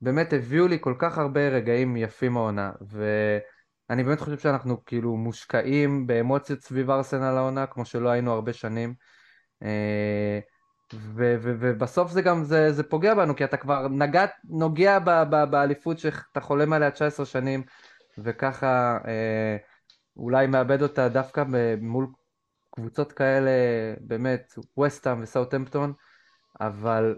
באמת 0.00 0.32
הביאו 0.32 0.68
לי 0.68 0.78
כל 0.80 0.94
כך 0.98 1.18
הרבה 1.18 1.48
רגעים 1.48 1.96
יפים 1.96 2.32
מהעונה, 2.32 2.72
ואני 2.80 4.04
באמת 4.04 4.20
חושב 4.20 4.38
שאנחנו 4.38 4.84
כאילו 4.84 5.16
מושקעים 5.16 6.06
באמוציות 6.06 6.60
סביב 6.60 6.90
ארסנל 6.90 7.36
העונה, 7.36 7.66
כמו 7.66 7.84
שלא 7.84 8.08
היינו 8.08 8.32
הרבה 8.32 8.52
שנים. 8.52 8.94
אה, 9.62 10.38
ו- 10.94 11.36
ו- 11.40 11.56
ובסוף 11.60 12.10
זה 12.10 12.22
גם, 12.22 12.44
זה, 12.44 12.72
זה 12.72 12.82
פוגע 12.82 13.14
בנו, 13.14 13.36
כי 13.36 13.44
אתה 13.44 13.56
כבר 13.56 13.88
נגע, 13.88 14.26
נוגע 14.44 14.98
ב- 14.98 15.22
ב- 15.30 15.50
באליפות 15.50 15.98
שאתה 15.98 16.40
חולם 16.40 16.72
עליה 16.72 16.90
19 16.90 17.26
שנים, 17.26 17.62
וככה 18.18 18.98
אה, 19.08 19.56
אולי 20.16 20.46
מאבד 20.46 20.82
אותה 20.82 21.08
דווקא 21.08 21.44
מול 21.80 22.06
קבוצות 22.70 23.12
כאלה, 23.12 23.50
באמת, 24.00 24.54
וסטאם 24.80 25.22
וסאוטהמפטון, 25.22 25.92
אבל 26.60 27.16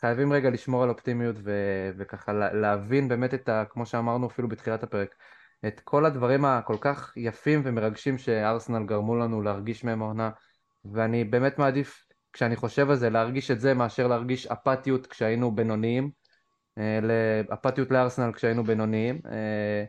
חייבים 0.00 0.32
רגע 0.32 0.50
לשמור 0.50 0.82
על 0.82 0.88
אופטימיות 0.88 1.36
ו- 1.44 1.90
וככה 1.98 2.32
להבין 2.32 3.08
באמת 3.08 3.34
את 3.34 3.48
ה... 3.48 3.64
כמו 3.70 3.86
שאמרנו 3.86 4.26
אפילו 4.26 4.48
בתחילת 4.48 4.82
הפרק, 4.82 5.14
את 5.66 5.80
כל 5.80 6.06
הדברים 6.06 6.44
הכל 6.44 6.76
כך 6.80 7.12
יפים 7.16 7.60
ומרגשים 7.64 8.18
שארסנל 8.18 8.84
גרמו 8.86 9.16
לנו 9.16 9.42
להרגיש 9.42 9.84
מהם 9.84 10.02
העונה, 10.02 10.30
ואני 10.92 11.24
באמת 11.24 11.58
מעדיף 11.58 12.04
כשאני 12.32 12.56
חושב 12.56 12.90
על 12.90 12.96
זה, 12.96 13.10
להרגיש 13.10 13.50
את 13.50 13.60
זה 13.60 13.74
מאשר 13.74 14.06
להרגיש 14.06 14.46
אפתיות 14.46 15.06
כשהיינו 15.06 15.54
בינוניים, 15.54 16.10
אה, 16.78 17.40
אפתיות 17.54 17.90
לארסנל 17.90 18.32
כשהיינו 18.32 18.64
בינוניים. 18.64 19.20
אה, 19.26 19.84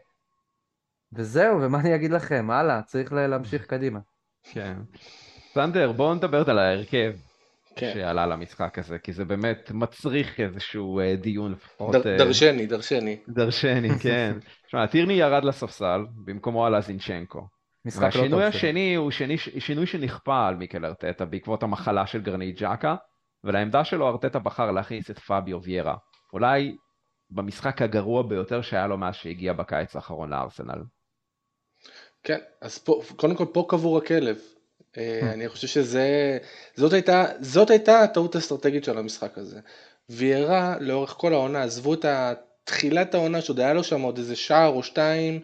וזהו, 1.14 1.62
ומה 1.62 1.80
אני 1.80 1.96
אגיד 1.96 2.12
לכם, 2.12 2.52
הלאה, 2.52 2.82
צריך 2.82 3.14
להמשיך 3.14 3.66
קדימה. 3.66 4.00
כן. 4.44 4.78
סנדר, 5.54 5.92
בואו 5.92 6.14
נדבר 6.14 6.50
על 6.50 6.60
ההרכב 6.60 7.14
כן. 7.76 7.92
שעלה 7.94 8.26
למשחק 8.26 8.80
הזה, 8.80 9.00
כי 9.00 9.14
זה 9.14 9.26
באמת 9.26 9.72
מצריך 9.72 10.40
איזשהו 10.40 11.00
אה, 11.00 11.16
דיון 11.16 11.52
לפחות. 11.52 11.96
דר, 11.96 12.18
דרשני, 12.18 12.66
דרשני. 12.66 13.20
דרשני, 13.28 13.90
כן. 14.04 14.38
תשמע, 14.68 14.88
טירני 14.88 15.14
ירד 15.14 15.44
לספסל, 15.44 16.06
במקומו 16.26 16.66
עלה 16.66 16.82
זינצ'נקו. 16.82 17.48
לא 17.86 17.92
טוב 17.92 18.04
והשינוי 18.04 18.44
השני 18.44 18.96
הוא 18.96 19.12
שני, 19.12 19.38
שינוי 19.38 19.86
שנכפה 19.86 20.48
על 20.48 20.56
מיקל 20.56 20.86
ארטטה 20.86 21.26
בעקבות 21.26 21.64
המחלה 21.64 22.08
של 22.08 22.22
גרנית 22.22 22.62
ג'קה, 22.62 22.96
ולעמדה 23.44 23.84
שלו 23.84 24.08
ארטטה 24.08 24.40
בחר 24.40 24.72
להכניס 24.72 25.12
את 25.12 25.20
פביו 25.20 25.64
ויירה. 25.64 25.96
אולי 26.34 26.76
במשחק 27.30 27.82
הגרוע 27.82 28.24
ביותר 28.24 28.62
שהיה 28.62 28.88
לו 28.88 28.98
מאז 28.98 29.16
שהגיע 29.16 29.54
בקיץ 29.54 29.96
האחרון 29.96 30.30
לארסנל. 30.30 30.84
כן, 32.24 32.40
אז 32.62 32.78
פה, 32.78 33.02
קודם 33.16 33.36
כל 33.36 33.46
פה 33.54 33.66
קבור 33.70 33.98
הכלב. 33.98 34.38
אה, 34.98 35.20
hmm. 35.22 35.34
אני 35.34 35.50
חושב 35.50 35.68
שזה, 35.68 36.38
זאת 36.76 36.94
הייתה, 36.94 37.26
זאת 37.42 37.70
הייתה 37.70 38.00
הטעות 38.04 38.36
האסטרטגית 38.36 38.84
של 38.84 38.98
המשחק 38.98 39.38
הזה. 39.38 39.60
ויירה 40.10 40.76
לאורך 40.80 41.10
כל 41.18 41.34
העונה, 41.34 41.64
עזבו 41.64 41.94
את 41.94 42.06
תחילת 42.64 43.14
העונה 43.14 43.42
שעוד 43.42 43.60
היה 43.60 43.74
לו 43.74 43.84
שם 43.84 44.02
עוד 44.02 44.18
איזה 44.18 44.36
שער 44.36 44.70
או 44.70 44.84
שתיים 44.84 45.42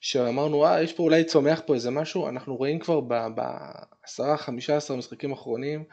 שאמרנו 0.00 0.66
אה 0.66 0.82
יש 0.82 0.92
פה 0.92 1.02
אולי 1.02 1.24
צומח 1.24 1.60
פה 1.66 1.74
איזה 1.74 1.90
משהו 1.90 2.28
אנחנו 2.28 2.56
רואים 2.56 2.78
כבר 2.78 3.00
בעשרה 3.34 4.36
חמישה 4.36 4.76
עשר 4.76 4.96
משחקים 4.96 5.32
אחרונים 5.32 5.84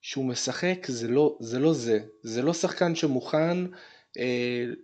שהוא 0.00 0.24
משחק 0.24 0.86
זה 0.86 1.08
לא 1.08 1.36
זה 1.40 1.58
לא 1.58 1.72
זה 1.72 1.98
זה 2.22 2.42
לא 2.42 2.54
שחקן 2.54 2.94
שמוכן 2.94 3.56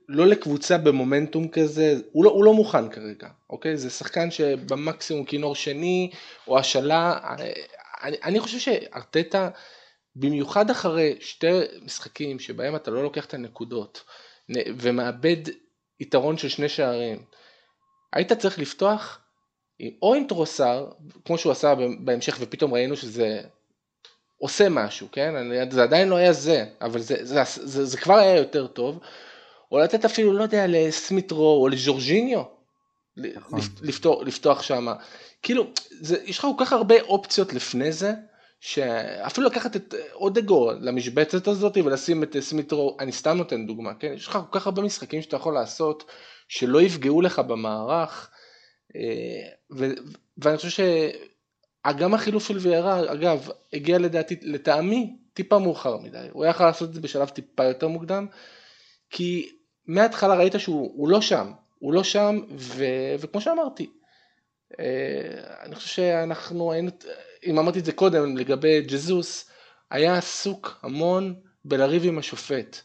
לא 0.09 0.27
לקבוצה 0.27 0.79
במומנטום 0.79 1.49
כזה 1.49 1.97
הוא 2.13 2.25
לא, 2.25 2.31
הוא 2.31 2.45
לא 2.45 2.55
מוכן 2.55 2.89
כרגע 2.89 3.29
אוקיי? 3.51 3.77
זה 3.77 3.91
שחקן 3.91 4.31
שבמקסימום 4.31 5.25
כינור 5.25 5.55
שני 5.55 6.11
או 6.49 6.59
השאלה 6.59 7.19
אה, 7.25 7.53
אני, 8.03 8.17
אני 8.25 8.41
חושב 8.41 8.59
שארטטה 8.59 9.51
במיוחד 10.17 10.71
אחרי 10.71 11.17
שתי 11.21 11.61
משחקים 11.83 12.39
שבהם 12.39 12.77
אתה 12.77 12.91
לא 12.91 13.03
לוקח 13.03 13.25
את 13.25 13.35
הנקודות 13.35 14.05
ומאבד 14.79 15.37
יתרון 16.01 16.39
של 16.39 16.49
שני 16.49 16.69
שערים 16.69 17.25
היית 18.13 18.33
צריך 18.33 18.59
לפתוח 18.59 19.21
או 20.03 20.15
עם 20.15 20.27
טרוסר, 20.29 20.91
כמו 21.25 21.39
שהוא 21.39 21.53
עשה 21.53 21.75
בהמשך 22.05 22.37
ופתאום 22.41 22.75
ראינו 22.75 22.97
שזה 22.97 23.41
עושה 24.39 24.69
משהו, 24.69 25.09
כן? 25.13 25.35
זה 25.71 25.83
עדיין 25.83 26.09
לא 26.09 26.17
היה 26.17 26.33
זה, 26.33 26.65
אבל 26.81 27.01
זה, 27.01 27.17
זה, 27.21 27.45
זה, 27.45 27.67
זה, 27.67 27.85
זה 27.85 27.99
כבר 27.99 28.15
היה 28.15 28.37
יותר 28.37 28.67
טוב, 28.67 29.01
או 29.73 29.79
לתת 29.79 30.05
אפילו, 30.05 30.33
לא 30.33 30.43
יודע, 30.43 30.65
לסמיטרו 30.69 31.63
או 31.63 31.69
לג'ורג'יניו, 31.69 32.43
נכון. 33.17 33.61
לפתוח, 33.83 34.23
לפתוח 34.23 34.63
שם. 34.63 34.87
כאילו, 35.43 35.67
זה, 36.01 36.19
יש 36.25 36.39
לך 36.39 36.47
כל 36.57 36.65
כך 36.65 36.73
הרבה 36.73 37.01
אופציות 37.01 37.53
לפני 37.53 37.93
זה, 37.93 38.13
שאפילו 38.61 39.47
לקחת 39.47 39.77
את 39.77 39.95
אודגו 40.15 40.73
למשבצת 40.81 41.49
הזאת 41.49 41.77
ולשים 41.77 42.23
את 42.23 42.37
סמיטרו, 42.41 42.97
אני 43.01 43.13
סתם 43.13 43.37
נותן 43.37 43.67
דוגמה, 43.67 43.95
כן? 43.95 44.13
יש 44.13 44.27
לך 44.27 44.39
כל 44.51 44.59
כך 44.59 44.67
הרבה 44.67 44.83
משחקים 44.83 45.23
שאתה 45.23 45.37
יכול 45.37 45.55
לעשות 45.55 46.05
שלא 46.49 46.83
יפגעו 46.83 47.23
לך 47.23 47.39
במערך, 47.39 48.31
אה, 48.97 49.49
ו, 49.77 49.93
ואני 50.39 50.57
חושב 50.57 50.69
שגם 51.93 52.15
החילוף 52.15 52.49
של 52.49 52.57
ויארה, 52.59 53.13
אגב, 53.13 53.49
הגיע 53.73 53.99
לדעתי, 53.99 54.37
לטעמי, 54.43 55.17
טיפה 55.35 55.59
מאוחר 55.59 55.97
מדי, 55.97 56.27
הוא 56.33 56.45
היה 56.45 56.51
יכול 56.51 56.67
לעשות 56.67 56.89
את 56.89 56.95
זה 56.95 57.01
בשלב 57.01 57.29
טיפה 57.29 57.65
יותר 57.65 57.89
מוקדם, 57.89 58.27
כי 59.11 59.53
מההתחלה 59.87 60.35
ראית 60.35 60.55
שהוא 60.59 61.09
לא 61.09 61.21
שם, 61.21 61.53
הוא 61.79 61.93
לא 61.93 62.05
שם, 62.05 62.41
ו, 62.59 62.85
וכמו 63.19 63.41
שאמרתי, 63.41 63.91
אה, 64.81 64.85
אני 65.63 65.75
חושב 65.75 65.89
שאנחנו 65.89 66.73
היינו, 66.73 66.91
אם 67.47 67.59
אמרתי 67.59 67.79
את 67.79 67.85
זה 67.85 67.93
קודם 67.93 68.37
לגבי 68.37 68.81
ג'זוס, 68.81 69.51
היה 69.91 70.17
עסוק 70.19 70.79
המון 70.83 71.35
בלריב 71.65 72.05
עם 72.05 72.19
השופט. 72.19 72.81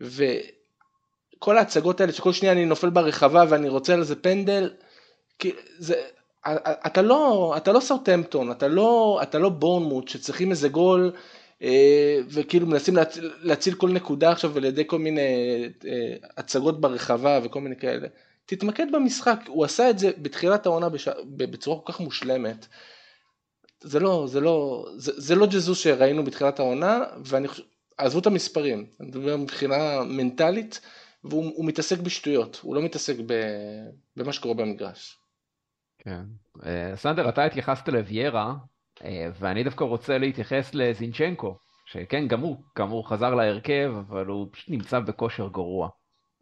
וכל 0.00 1.58
ההצגות 1.58 2.00
האלה 2.00 2.12
שכל 2.12 2.32
שנייה 2.32 2.52
אני 2.52 2.64
נופל 2.64 2.90
ברחבה 2.90 3.44
ואני 3.48 3.68
רוצה 3.68 3.94
על 3.94 4.04
זה 4.04 4.22
פנדל, 4.22 4.74
כי 5.38 5.52
זה, 5.78 6.02
אתה 6.86 7.02
לא, 7.02 7.54
אתה 7.56 7.72
לא 7.72 7.80
סאוטהמפטון, 7.80 8.50
אתה 8.50 8.68
לא, 8.68 9.20
אתה 9.22 9.38
לא 9.38 9.48
בורנמוט 9.48 10.08
שצריכים 10.08 10.50
איזה 10.50 10.68
גול 10.68 11.12
אה, 11.62 12.20
וכאילו 12.28 12.66
מנסים 12.66 12.96
להציל, 12.96 13.32
להציל 13.42 13.74
כל 13.74 13.90
נקודה 13.90 14.30
עכשיו 14.30 14.56
על 14.56 14.64
ידי 14.64 14.84
כל 14.86 14.98
מיני 14.98 15.20
אה, 15.86 16.16
הצגות 16.36 16.80
ברחבה 16.80 17.40
וכל 17.42 17.60
מיני 17.60 17.76
כאלה. 17.76 18.08
תתמקד 18.46 18.86
במשחק, 18.92 19.40
הוא 19.46 19.64
עשה 19.64 19.90
את 19.90 19.98
זה 19.98 20.10
בתחילת 20.18 20.66
העונה. 20.66 20.88
בצורה 21.26 21.80
כל 21.80 21.92
כך 21.92 22.00
מושלמת. 22.00 22.66
זה 23.80 24.00
לא, 24.00 24.26
זה 24.28 24.40
לא, 24.40 24.86
זה, 24.96 25.12
זה 25.16 25.34
לא 25.34 25.46
ג'זוס 25.46 25.78
שראינו 25.78 26.24
בתחילת 26.24 26.58
העונה, 26.58 27.04
ואני 27.24 27.48
חושב, 27.48 27.62
עזבו 27.98 28.18
את 28.18 28.26
המספרים, 28.26 28.86
אני 29.00 29.08
מדבר 29.08 29.36
מבחינה 29.36 30.02
מנטלית, 30.04 30.80
והוא 31.24 31.64
מתעסק 31.64 31.98
בשטויות, 31.98 32.60
הוא 32.62 32.76
לא 32.76 32.82
מתעסק 32.82 33.16
ב, 33.26 33.34
במה 34.16 34.32
שקורה 34.32 34.54
במגרש. 34.54 35.17
כן. 36.08 36.24
אה, 36.66 36.96
סנדר, 36.96 37.28
אתה 37.28 37.44
התייחסת 37.44 37.88
לוויירה, 37.88 38.54
אה, 39.04 39.30
ואני 39.38 39.64
דווקא 39.64 39.84
רוצה 39.84 40.18
להתייחס 40.18 40.74
לזינצ'נקו, 40.74 41.58
שכן, 41.86 42.28
גם 42.28 42.40
הוא, 42.40 42.62
כאמור, 42.74 43.08
חזר 43.08 43.34
להרכב, 43.34 43.92
אבל 44.08 44.26
הוא 44.26 44.48
פשוט 44.52 44.68
נמצא 44.70 45.00
בכושר 45.00 45.48
גרוע. 45.48 45.88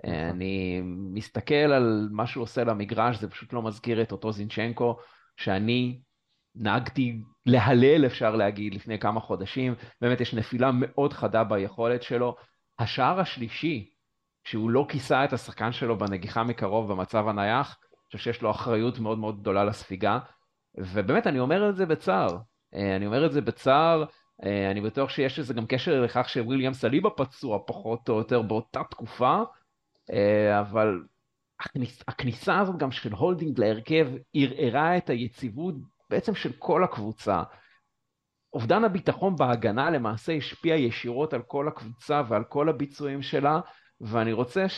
נכון. 0.05 0.14
אני 0.14 0.81
מסתכל 0.85 1.55
על 1.55 2.09
מה 2.12 2.26
שהוא 2.26 2.42
עושה 2.42 2.64
למגרש, 2.64 3.16
זה 3.16 3.31
פשוט 3.31 3.52
לא 3.52 3.62
מזכיר 3.62 4.02
את 4.02 4.12
אותו 4.12 4.33
זינצ'נקו, 4.33 4.96
שאני 5.37 6.00
נהגתי 6.55 7.20
להלל, 7.46 8.07
אפשר 8.07 8.37
להגיד, 8.37 8.74
לפני 8.74 8.98
כמה 8.98 9.20
חודשים. 9.20 9.74
באמת 10.00 10.20
יש 10.20 10.35
נפילה 10.35 10.70
מאוד 10.72 11.12
חדה 11.12 11.44
ביכולת 11.44 12.02
שלו. 12.02 12.37
השער 12.79 13.20
השלישי, 13.20 13.90
שהוא 14.44 14.70
לא 14.70 14.87
כיסה 14.88 15.24
את 15.24 15.33
השחקן 15.33 15.72
שלו 15.72 15.98
בנגיחה 15.98 16.44
מקרוב 16.44 16.92
במצב 16.92 17.29
הנייח, 17.29 17.79
חושב 18.06 18.18
שיש 18.18 18.42
לו 18.42 18.50
אחריות 18.50 18.98
מאוד 18.98 19.18
מאוד 19.18 19.40
גדולה 19.40 19.64
לספיגה. 19.64 20.18
ובאמת, 20.78 21.26
אני 21.26 21.38
אומר 21.38 21.70
את 21.70 21.76
זה 21.76 21.86
בצער. 21.86 22.38
אה, 22.74 22.96
אני 22.96 23.06
אומר 23.06 23.26
את 23.26 23.32
זה 23.32 23.40
בצער, 23.40 24.04
אה, 24.44 24.70
אני 24.70 24.80
בטוח 24.80 25.10
שיש 25.10 25.38
לזה 25.38 25.54
גם 25.54 25.66
קשר 25.66 26.00
לכך 26.00 26.28
שוויליאם 26.28 26.72
סליבה 26.72 27.10
פצוע 27.10 27.58
פחות 27.66 28.08
או 28.08 28.18
יותר 28.18 28.42
באותה 28.42 28.84
תקופה, 28.90 29.42
אה, 30.12 30.60
אבל 30.60 31.02
הכניס, 31.60 32.02
הכניסה 32.08 32.58
הזאת 32.58 32.76
גם 32.76 32.90
של 32.90 33.12
הולדינג 33.12 33.60
להרכב 33.60 34.08
ערערה 34.34 34.96
את 34.96 35.10
היציבות 35.10 35.74
בעצם 36.10 36.34
של 36.34 36.52
כל 36.58 36.84
הקבוצה. 36.84 37.42
אובדן 38.52 38.84
הביטחון 38.84 39.36
בהגנה 39.36 39.90
למעשה 39.90 40.32
השפיע 40.32 40.76
ישירות 40.76 41.32
על 41.32 41.42
כל 41.42 41.68
הקבוצה 41.68 42.22
ועל 42.28 42.44
כל 42.44 42.68
הביצועים 42.68 43.22
שלה, 43.22 43.60
ואני 44.00 44.32
רוצה 44.32 44.68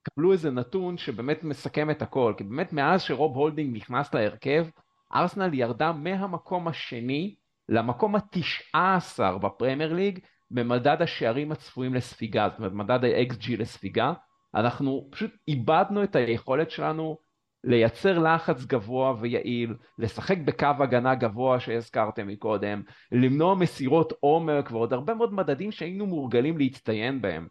שתקבלו 0.00 0.32
איזה 0.32 0.50
נתון 0.50 0.96
שבאמת 0.98 1.44
מסכם 1.44 1.90
את 1.90 2.02
הכל, 2.02 2.34
כי 2.36 2.44
באמת 2.44 2.72
מאז 2.72 3.02
שרוב 3.02 3.36
הולדינג 3.36 3.76
נכנס 3.76 4.14
להרכב, 4.14 4.66
ארסנל 5.14 5.54
ירדה 5.54 5.92
מהמקום 5.92 6.68
השני 6.68 7.34
למקום 7.68 8.16
התשעה 8.16 8.96
עשר 8.96 9.38
בפרמייר 9.38 9.92
ליג, 9.92 10.18
במדד 10.50 11.02
השערים 11.02 11.52
הצפויים 11.52 11.94
לספיגה, 11.94 12.48
זאת 12.48 12.58
אומרת 12.58 12.72
מדד 12.72 13.04
ה- 13.04 13.30
xG 13.30 13.56
לספיגה, 13.58 14.12
אנחנו 14.54 15.08
פשוט 15.10 15.30
איבדנו 15.48 16.02
את 16.02 16.16
היכולת 16.16 16.70
שלנו 16.70 17.18
לייצר 17.64 18.18
לחץ 18.18 18.64
גבוה 18.64 19.14
ויעיל, 19.20 19.74
לשחק 19.98 20.38
בקו 20.44 20.66
הגנה 20.80 21.14
גבוה 21.14 21.60
שהזכרתם 21.60 22.26
מקודם, 22.26 22.82
למנוע 23.12 23.54
מסירות 23.54 24.12
עומק 24.20 24.70
ועוד 24.70 24.92
הרבה 24.92 25.14
מאוד 25.14 25.34
מדדים 25.34 25.72
שהיינו 25.72 26.06
מורגלים 26.06 26.58
להצטיין 26.58 27.22
בהם. 27.22 27.46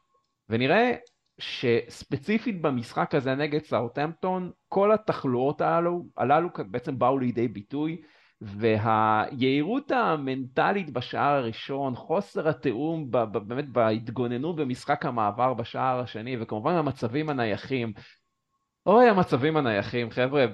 ונראה 0.49 0.95
שספציפית 1.39 2.61
במשחק 2.61 3.15
הזה 3.15 3.35
נגד 3.35 3.63
סאוטהמפטון, 3.63 4.51
כל 4.67 4.91
התחלואות 4.91 5.61
הללו, 5.61 6.05
הללו 6.17 6.49
בעצם 6.67 6.99
באו 6.99 7.17
לידי 7.17 7.47
ביטוי, 7.47 8.01
והיהירות 8.41 9.91
המנטלית 9.91 10.89
בשער 10.89 11.33
הראשון, 11.33 11.95
חוסר 11.95 12.49
התיאום 12.49 13.11
באמת 13.47 13.69
בהתגוננות 13.69 14.55
במשחק 14.55 15.05
המעבר 15.05 15.53
בשער 15.53 15.99
השני, 15.99 16.37
וכמובן 16.39 16.73
המצבים 16.73 17.29
הנייחים. 17.29 17.93
אוי 18.85 19.09
המצבים 19.09 19.57
הנייחים, 19.57 20.11
חבר'ה, 20.11 20.45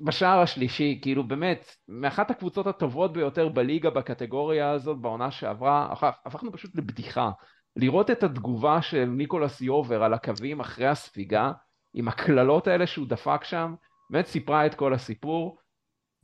בשער 0.00 0.38
השלישי, 0.40 0.98
כאילו 1.02 1.24
באמת, 1.24 1.76
מאחת 1.88 2.30
הקבוצות 2.30 2.66
הטובות 2.66 3.12
ביותר 3.12 3.48
בליגה 3.48 3.90
בקטגוריה 3.90 4.70
הזאת 4.70 4.98
בעונה 4.98 5.30
שעברה, 5.30 5.94
הפכנו 6.24 6.52
פשוט 6.52 6.76
לבדיחה. 6.76 7.30
לראות 7.76 8.10
את 8.10 8.22
התגובה 8.22 8.82
של 8.82 9.04
ניקולס 9.04 9.60
יובר 9.60 10.02
על 10.02 10.14
הקווים 10.14 10.60
אחרי 10.60 10.86
הספיגה, 10.86 11.52
עם 11.94 12.08
הקללות 12.08 12.66
האלה 12.66 12.86
שהוא 12.86 13.06
דפק 13.08 13.44
שם, 13.44 13.74
באמת 14.10 14.26
סיפרה 14.26 14.66
את 14.66 14.74
כל 14.74 14.94
הסיפור. 14.94 15.58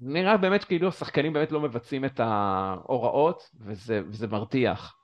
נראה 0.01 0.37
באמת 0.37 0.65
כאילו 0.65 0.89
השחקנים 0.89 1.33
באמת 1.33 1.53
לא 1.53 1.61
מבצעים 1.61 2.05
את 2.05 2.21
ההוראות, 2.21 3.43
וזה, 3.61 4.03
וזה 4.09 4.27
מרתיח. 4.27 4.97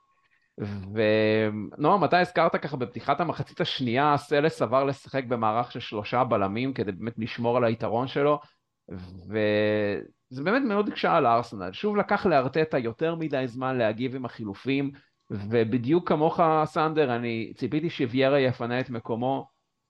ונועם, 0.59 2.05
אתה 2.05 2.21
הזכרת 2.21 2.57
ככה 2.57 2.77
בפתיחת 2.77 3.21
המחצית 3.21 3.61
השנייה, 3.61 4.17
סלס 4.17 4.63
עבר 4.63 4.85
לשחק 4.85 5.25
במערך 5.25 5.73
של 5.73 5.81
שלושה 5.81 6.25
בלמים 6.25 6.73
כדי 6.73 6.93
באמת 6.93 7.19
לשמור 7.19 7.57
על 7.57 7.65
היתרון 7.65 8.09
שלו, 8.09 8.41
וזה 8.89 10.43
באמת 10.45 10.63
מאוד 10.63 10.89
הקשה 10.89 11.17
על 11.17 11.27
הארסנל. 11.27 11.73
שוב 11.73 11.97
לקח 11.97 12.27
לארטטה 12.27 12.79
יותר 12.79 13.15
מדי 13.15 13.45
זמן 13.47 13.79
להגיב 13.79 14.17
עם 14.17 14.25
החילופים, 14.25 14.91
ובדיוק 15.33 16.09
כמוך, 16.09 16.41
סנדר, 16.65 17.17
אני 17.17 17.53
ציפיתי 17.57 17.91
שוויירה 17.91 18.41
יפנה 18.41 18.81
את 18.81 18.91
מקומו 18.91 19.49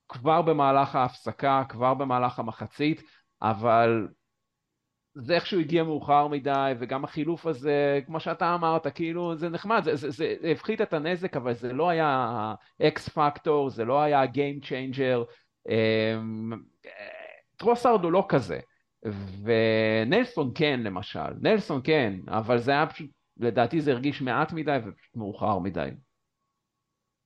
כבר 0.09 0.43
במהלך 0.43 0.97
ההפסקה, 0.97 1.63
כבר 1.69 1.95
במהלך 1.95 2.39
המחצית, 2.39 3.03
אבל 3.43 4.09
זה 5.15 5.35
איכשהו 5.35 5.61
הגיע 5.61 5.85
מאוחר 5.85 6.29
מדי, 6.29 6.73
וגם 6.79 7.05
החילוף 7.05 7.47
הזה, 7.47 8.01
כמו 8.07 8.21
שאתה 8.21 8.55
אמרת, 8.55 8.87
כאילו 8.87 9.37
זה 9.37 9.49
נחמד, 9.49 9.81
זה, 9.85 9.97
זה, 9.97 10.11
זה, 10.11 10.35
זה 10.41 10.49
הפחית 10.49 10.81
את 10.81 10.93
הנזק, 10.93 11.37
אבל 11.37 11.55
זה 11.55 11.73
לא 11.73 11.89
היה 11.89 12.55
X 12.83 13.09
factor, 13.09 13.71
זה 13.71 13.85
לא 13.85 14.03
היה 14.03 14.27
game 14.27 14.61
changer. 14.61 15.25
טרוסארד 17.57 18.05
הוא 18.05 18.13
לא 18.13 18.25
כזה, 18.29 18.59
ונלסון 19.43 20.51
כן 20.55 20.81
למשל, 20.85 21.33
נלסון 21.41 21.81
כן, 21.85 22.15
אבל 22.29 22.59
זה 22.59 22.71
היה 22.71 22.87
פשוט, 22.87 23.11
לדעתי 23.43 23.81
זה 23.81 23.91
הרגיש 23.91 24.23
מעט 24.23 24.53
מדי 24.53 24.79
ופשוט 24.85 25.17
מאוחר 25.17 25.59
מדי. 25.59 25.91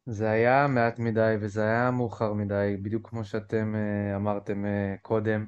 זה 0.06 0.30
היה 0.30 0.66
מעט 0.66 0.98
מדי 0.98 1.34
וזה 1.40 1.62
היה 1.62 1.90
מאוחר 1.90 2.32
מדי, 2.32 2.76
בדיוק 2.82 3.08
כמו 3.08 3.24
שאתם 3.24 3.74
אה, 3.74 4.16
אמרתם 4.16 4.64
אה, 4.64 4.94
קודם. 5.02 5.46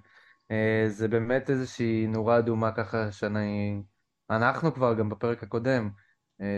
אה, 0.50 0.84
זה 0.88 1.08
באמת 1.08 1.50
איזושהי 1.50 2.06
נורה 2.06 2.38
אדומה 2.38 2.72
ככה 2.72 3.12
שאני... 3.12 3.82
אנחנו 4.30 4.74
כבר 4.74 4.94
גם 4.94 5.08
בפרק 5.08 5.42
הקודם 5.42 5.90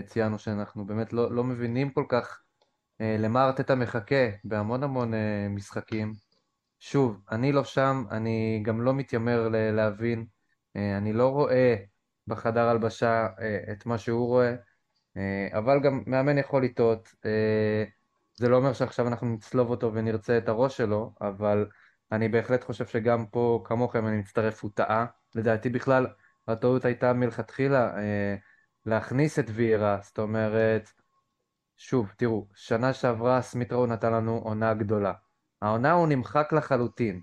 ציינו 0.06 0.38
שאנחנו 0.38 0.86
באמת 0.86 1.12
לא, 1.12 1.32
לא 1.32 1.44
מבינים 1.44 1.90
כל 1.90 2.04
כך 2.08 2.42
למה 3.00 3.44
ארטטה 3.44 3.74
מחכה 3.74 4.28
בהמון 4.44 4.82
המון 4.82 5.12
משחקים. 5.50 6.12
שוב, 6.80 7.20
אני 7.30 7.52
לא 7.52 7.64
שם, 7.64 8.04
אני 8.10 8.62
גם 8.64 8.82
לא 8.82 8.94
מתיימר 8.94 9.48
להבין, 9.48 10.26
אני 10.76 11.12
לא 11.12 11.28
רואה 11.28 11.76
בחדר 12.30 12.68
הלבשה 12.68 13.26
את 13.72 13.86
מה 13.86 13.98
שהוא 13.98 14.26
רואה, 14.26 14.54
אבל 15.52 15.80
גם 15.80 16.02
מאמן 16.06 16.38
יכול 16.38 16.64
לטעות. 16.64 17.14
זה 18.34 18.48
לא 18.48 18.56
אומר 18.56 18.72
שעכשיו 18.72 19.08
אנחנו 19.08 19.26
נצלוב 19.26 19.70
אותו 19.70 19.94
ונרצה 19.94 20.38
את 20.38 20.48
הראש 20.48 20.76
שלו, 20.76 21.14
אבל 21.20 21.66
אני 22.12 22.28
בהחלט 22.28 22.64
חושב 22.64 22.86
שגם 22.86 23.26
פה, 23.26 23.62
כמוכם, 23.64 24.06
אני 24.06 24.16
מצטרף, 24.16 24.62
הוא 24.62 24.70
טעה. 24.74 25.06
לדעתי 25.34 25.68
בכלל, 25.68 26.06
הטעות 26.48 26.84
הייתה 26.84 27.12
מלכתחילה 27.12 27.98
אה, 27.98 28.34
להכניס 28.86 29.38
את 29.38 29.44
ויירה, 29.48 29.98
זאת 30.02 30.18
אומרת, 30.18 30.90
שוב, 31.76 32.12
תראו, 32.16 32.46
שנה 32.54 32.92
שעברה 32.92 33.42
סמיטרו 33.42 33.86
נתן 33.86 34.12
לנו 34.12 34.38
עונה 34.44 34.74
גדולה. 34.74 35.12
העונה 35.62 35.92
הוא 35.92 36.08
נמחק 36.08 36.52
לחלוטין. 36.52 37.20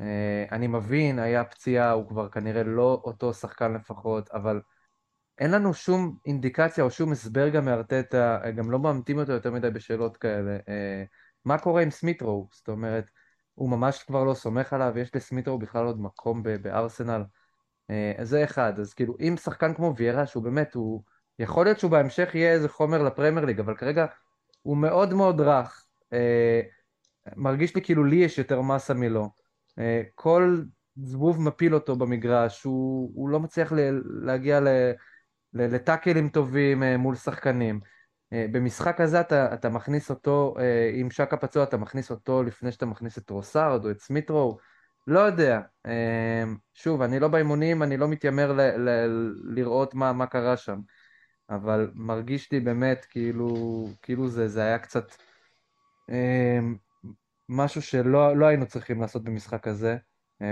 אה, 0.00 0.44
אני 0.52 0.66
מבין, 0.66 1.18
היה 1.18 1.44
פציעה, 1.44 1.90
הוא 1.90 2.08
כבר 2.08 2.28
כנראה 2.28 2.62
לא 2.62 3.00
אותו 3.04 3.34
שחקן 3.34 3.72
לפחות, 3.72 4.30
אבל 4.30 4.60
אין 5.38 5.50
לנו 5.50 5.74
שום 5.74 6.16
אינדיקציה 6.26 6.84
או 6.84 6.90
שום 6.90 7.12
הסבר 7.12 7.48
גם 7.48 7.64
מארטטה, 7.64 8.40
גם 8.56 8.70
לא 8.70 8.78
מאמתים 8.78 9.18
אותו 9.18 9.32
יותר 9.32 9.50
מדי 9.50 9.70
בשאלות 9.70 10.16
כאלה. 10.16 10.58
אה, 10.68 11.04
מה 11.44 11.58
קורה 11.58 11.82
עם 11.82 11.90
סמיטרו? 11.90 12.48
זאת 12.52 12.68
אומרת, 12.68 13.04
הוא 13.54 13.70
ממש 13.70 14.02
כבר 14.02 14.24
לא 14.24 14.34
סומך 14.34 14.72
עליו, 14.72 14.98
יש 14.98 15.14
לסמיטרו 15.14 15.58
בכלל 15.58 15.86
עוד 15.86 16.00
מקום 16.00 16.42
בארסנל. 16.42 17.22
אה, 17.90 18.12
זה 18.22 18.44
אחד, 18.44 18.80
אז 18.80 18.94
כאילו, 18.94 19.16
אם 19.20 19.34
שחקן 19.36 19.74
כמו 19.74 19.94
ויירה, 19.96 20.26
שהוא 20.26 20.42
באמת, 20.44 20.74
הוא... 20.74 21.02
יכול 21.38 21.66
להיות 21.66 21.78
שהוא 21.78 21.90
בהמשך 21.90 22.34
יהיה 22.34 22.52
איזה 22.52 22.68
חומר 22.68 23.02
לפרמייר 23.02 23.44
ליג, 23.44 23.60
אבל 23.60 23.76
כרגע 23.76 24.06
הוא 24.62 24.76
מאוד 24.76 25.14
מאוד 25.14 25.40
רך. 25.40 25.86
אה, 26.12 26.60
מרגיש 27.36 27.74
לי 27.74 27.82
כאילו 27.82 28.04
לי 28.04 28.16
יש 28.16 28.38
יותר 28.38 28.60
מסה 28.60 28.94
מלו. 28.94 29.41
כל 30.14 30.62
זבוב 30.96 31.40
מפיל 31.40 31.74
אותו 31.74 31.96
במגרש, 31.96 32.62
הוא, 32.62 33.10
הוא 33.14 33.28
לא 33.28 33.40
מצליח 33.40 33.72
להגיע 34.22 34.60
ל... 34.60 34.68
לטאקלים 35.54 36.28
טובים 36.28 36.82
אה, 36.82 36.96
מול 36.96 37.14
שחקנים. 37.14 37.80
אה, 38.32 38.46
במשחק 38.52 39.00
הזה 39.00 39.20
אתה, 39.20 39.54
אתה 39.54 39.68
מכניס 39.68 40.10
אותו, 40.10 40.54
אה, 40.58 40.90
עם 40.94 41.10
שקה 41.10 41.36
פצוע 41.36 41.62
אתה 41.62 41.76
מכניס 41.76 42.10
אותו 42.10 42.42
לפני 42.42 42.72
שאתה 42.72 42.86
מכניס 42.86 43.18
את 43.18 43.30
רוסארד 43.30 43.84
או 43.84 43.90
את 43.90 44.00
סמיטרו, 44.00 44.58
לא 45.06 45.20
יודע. 45.20 45.60
שוב, 46.74 47.02
אני 47.02 47.20
לא 47.20 47.28
באימונים, 47.28 47.82
אני 47.82 47.96
לא 47.96 48.08
מתיימר 48.08 48.52
ל, 48.52 48.60
ל, 48.60 48.88
לראות 49.44 49.94
מה, 49.94 50.12
מה 50.12 50.26
קרה 50.26 50.56
שם, 50.56 50.78
אבל 51.50 51.90
מרגיש 51.94 52.52
לי 52.52 52.60
באמת 52.60 53.06
כאילו, 53.10 53.48
כאילו 54.02 54.28
זה, 54.28 54.48
זה 54.48 54.62
היה 54.62 54.78
קצת 54.78 55.04
משהו 57.52 57.82
שלא 57.82 58.36
לא 58.36 58.46
היינו 58.46 58.66
צריכים 58.66 59.00
לעשות 59.00 59.24
במשחק 59.24 59.68
הזה. 59.68 59.96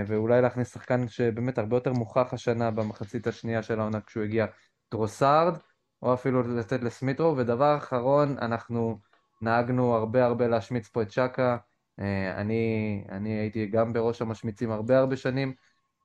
ואולי 0.07 0.41
להכניס 0.41 0.73
שחקן 0.73 1.07
שבאמת 1.07 1.57
הרבה 1.57 1.77
יותר 1.77 1.93
מוכח 1.93 2.33
השנה 2.33 2.71
במחצית 2.71 3.27
השנייה 3.27 3.63
של 3.63 3.79
העונה 3.79 4.01
כשהוא 4.01 4.23
הגיע 4.23 4.45
טרוסארד, 4.89 5.57
או 6.01 6.13
אפילו 6.13 6.57
לתת 6.57 6.83
לסמיטרו, 6.83 7.37
ודבר 7.37 7.77
אחרון, 7.77 8.37
אנחנו 8.41 8.99
נהגנו 9.41 9.95
הרבה 9.95 10.25
הרבה 10.25 10.47
להשמיץ 10.47 10.87
פה 10.87 11.01
את 11.01 11.11
שקה, 11.11 11.57
אה, 11.99 12.41
אני, 12.41 13.03
אני 13.09 13.29
הייתי 13.29 13.65
גם 13.65 13.93
בראש 13.93 14.21
המשמיצים 14.21 14.71
הרבה 14.71 14.99
הרבה 14.99 15.17
שנים, 15.17 15.53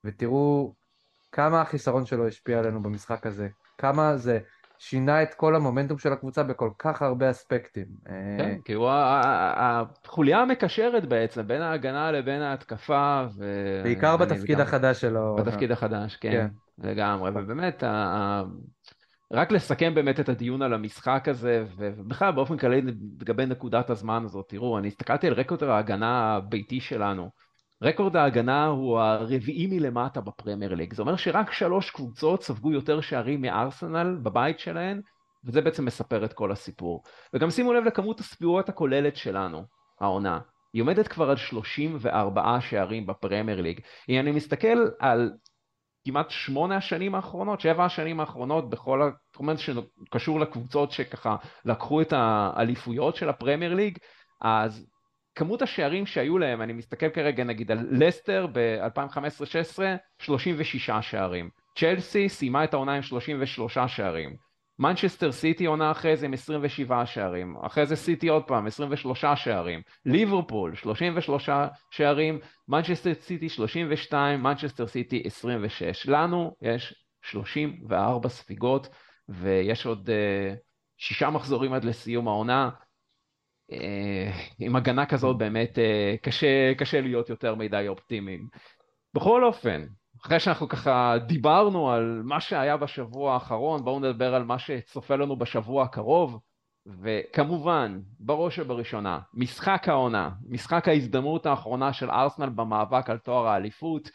ותראו 0.05 0.75
כמה 1.33 1.61
החיסרון 1.61 2.07
שלו 2.07 2.27
השפיע 2.27 2.59
עלינו 2.59 2.83
במשחק 2.83 3.27
הזה, 3.27 3.49
כמה 3.79 4.17
זה 4.17 4.39
שינה 4.79 5.23
את 5.23 5.35
כל 5.35 5.57
המומנטום 5.57 5.99
של 5.99 6.13
הקבוצה 6.13 6.43
בכל 6.43 6.71
כך 6.79 7.03
הרבה 7.03 7.31
אספקטים. 7.31 7.87
אה, 8.09 8.13
כן, 8.39 8.59
כי 8.65 8.73
הוא 8.73 8.89
החוליה 8.91 10.39
המקשרת 10.39 11.07
בעצם 11.07 11.47
בין 11.47 11.63
ההגנה 11.63 12.13
לבין 12.13 12.43
ההתקפה. 12.43 13.25
ו... 13.37 13.81
בעיקר 13.83 14.17
בתפקיד 14.17 14.61
החדש 14.61 15.01
שלו. 15.01 15.37
בתפקיד 15.37 15.73
החדש, 15.73 16.17
כן, 16.17 16.31
כן. 16.31 16.47
לגמרי, 16.89 17.31
ובאמת, 17.35 17.83
רק 19.33 19.53
לסכם 19.53 19.95
באמת 19.95 20.21
את 20.21 20.29
הדיון 20.29 20.63
על 20.63 20.75
המשחק 20.75 21.29
הזה, 21.29 21.65
ובכלל 21.77 22.33
באופן 22.33 22.57
כללי 22.57 22.83
לגבי 23.21 23.47
נקודת 23.47 23.91
הזמן 23.91 24.25
הזאת, 24.25 24.49
תראו, 24.49 24.79
אני 24.79 24.89
הסתכלתי 24.89 25.27
על 25.27 25.33
רקורד 25.33 25.63
ההגנה 25.63 26.37
הביתי 26.37 26.81
שלנו. 26.81 27.31
רקורד 27.83 28.17
ההגנה 28.17 28.67
הוא 28.67 28.99
הרביעי 28.99 29.67
מלמטה 29.67 30.21
בפרמייר 30.21 30.75
ליג. 30.75 30.95
זה 30.95 31.03
אומר 31.03 31.17
שרק 31.17 31.53
שלוש 31.53 31.91
קבוצות 31.91 32.43
ספגו 32.43 32.73
יותר 32.73 33.01
שערים 33.01 33.41
מארסנל 33.41 34.19
בבית 34.23 34.59
שלהן, 34.59 35.01
וזה 35.45 35.61
בעצם 35.61 35.85
מספר 35.85 36.25
את 36.25 36.33
כל 36.33 36.53
הסיפור. 36.53 37.03
וגם 37.35 37.51
שימו 37.51 37.73
לב 37.73 37.85
לכמות 37.85 38.21
הספירות 38.21 38.69
הכוללת 38.69 39.17
שלנו, 39.17 39.63
העונה. 40.01 40.39
היא 40.73 40.83
עומדת 40.83 41.09
כבר 41.09 41.31
על 41.31 41.37
34 41.37 42.61
שערים 42.61 43.07
בפרמייר 43.07 43.61
ליג. 43.61 43.81
אם 44.09 44.21
אני 44.21 44.31
מסתכל 44.31 44.79
על 44.99 45.33
כמעט 46.05 46.31
שמונה 46.31 46.77
השנים 46.77 47.15
האחרונות, 47.15 47.61
שבע 47.61 47.85
השנים 47.85 48.21
האחרונות 48.21 48.71
בכל 48.71 49.11
התחומים 49.31 49.57
שקשור 49.57 50.41
לקבוצות 50.41 50.93
שככה 50.93 51.37
לקחו 51.65 52.01
את 52.01 52.13
האליפויות 52.13 53.17
של 53.17 53.29
הפרמייר 53.29 53.75
ליג, 53.75 53.99
אז 54.41 54.87
כמות 55.37 55.63
השערים 55.63 56.07
שהיו 56.07 56.39
להם, 56.39 56.63
אני 56.63 56.73
מסתכל 56.73 57.09
כרגע 57.09 57.45
נגיד 57.45 57.71
על 57.71 57.79
לסטר 57.91 58.47
ב-2015-16, 58.53 59.79
36 60.19 60.91
שערים. 61.01 61.51
צ'לסי 61.79 62.29
סיימה 62.29 62.65
את 62.65 62.75
העונה 62.75 62.95
עם 62.95 63.03
33 63.03 63.79
שערים. 63.87 64.37
מנצ'סטר 64.79 65.33
סיטי 65.33 65.67
עונה 65.67 65.91
אחרי 65.91 66.17
זה 66.17 66.27
עם 66.27 66.33
27 66.33 67.07
שערים, 67.07 67.57
אחרי 67.57 67.87
זה 67.87 67.97
סיטי 67.97 68.29
עוד 68.29 68.45
פעם 68.45 68.67
23 68.67 69.25
שערים, 69.35 69.83
ליברפול 70.07 70.77
33 70.77 71.49
שערים, 71.91 72.39
מנצ'סטר 72.69 73.15
סיטי 73.15 73.49
32, 73.49 74.43
מנצ'סטר 74.43 74.87
סיטי 74.87 75.23
26. 75.25 76.07
לנו 76.09 76.57
יש 76.63 76.95
34 77.23 78.29
ספיגות 78.29 78.89
ויש 79.29 79.87
עוד 79.87 80.11
uh, 80.11 80.57
שישה 80.99 81.31
מחזורים 81.31 81.73
עד 81.73 81.85
לסיום 81.85 82.29
העונה. 82.29 82.71
Uh, 83.73 83.77
עם 84.59 84.77
הגנה 84.77 85.07
כזאת 85.07 85.39
באמת 85.39 85.79
uh, 85.79 86.23
קשה, 86.23 86.75
קשה 86.79 87.01
להיות 87.01 87.29
יותר 87.29 87.55
מדי 87.55 87.89
אופטימיים. 87.89 88.49
בכל 89.15 89.45
אופן, 89.45 89.87
אחרי 90.23 90.41
שאנחנו 90.41 90.69
ככה 90.69 91.15
דיברנו 91.27 91.91
על 91.91 92.23
מה 92.25 92.41
שהיה 92.41 92.77
בשבוע 92.77 93.35
האחרון, 93.35 93.85
בואו 93.85 94.01
נדבר 94.01 94.35
על 94.35 94.45
מה 94.45 94.59
שצופה 94.59 95.17
לנו 95.17 95.37
בשבוע 95.37 95.85
הקרוב. 95.85 96.41
וכמובן, 97.03 98.01
בראש 98.21 98.59
ובראשונה, 98.59 99.19
משחק 99.35 99.89
העונה, 99.89 100.31
משחק 100.49 100.89
ההזדמנות 100.89 101.47
האחרונה 101.47 101.93
של 101.93 102.11
ארסנל 102.11 102.49
במאבק 102.49 103.11
על 103.11 103.19
תואר 103.19 103.47
האליפות, 103.47 104.11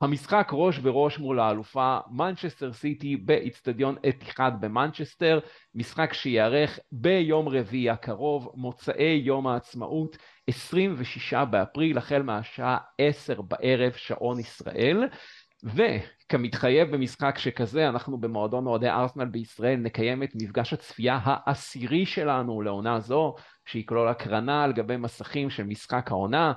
המשחק 0.00 0.48
ראש 0.52 0.78
בראש 0.78 1.18
מול 1.18 1.40
האלופה 1.40 1.98
מנצ'סטר 2.10 2.72
סיטי 2.72 3.16
באיצטדיון 3.16 3.96
אתיחד 4.08 4.52
במנצ'סטר, 4.60 5.38
משחק 5.74 6.12
שייערך 6.12 6.78
ביום 6.92 7.48
רביעי 7.48 7.90
הקרוב, 7.90 8.52
מוצאי 8.54 9.22
יום 9.24 9.46
העצמאות, 9.46 10.16
26 10.46 11.34
באפריל, 11.34 11.98
החל 11.98 12.22
מהשעה 12.22 12.78
10 12.98 13.42
בערב, 13.42 13.92
שעון 13.92 14.40
ישראל. 14.40 15.08
וכמתחייב 15.64 16.90
במשחק 16.90 17.38
שכזה, 17.38 17.88
אנחנו 17.88 18.18
במועדון 18.18 18.66
אוהדי 18.66 18.88
ארסנל 18.88 19.24
בישראל 19.24 19.76
נקיים 19.76 20.22
את 20.22 20.30
מפגש 20.34 20.72
הצפייה 20.72 21.18
העשירי 21.22 22.06
שלנו 22.06 22.62
לעונה 22.62 23.00
זו, 23.00 23.34
שיכלול 23.66 24.08
הקרנה 24.08 24.64
על 24.64 24.72
גבי 24.72 24.96
מסכים 24.96 25.50
של 25.50 25.64
משחק 25.64 26.10
העונה. 26.10 26.52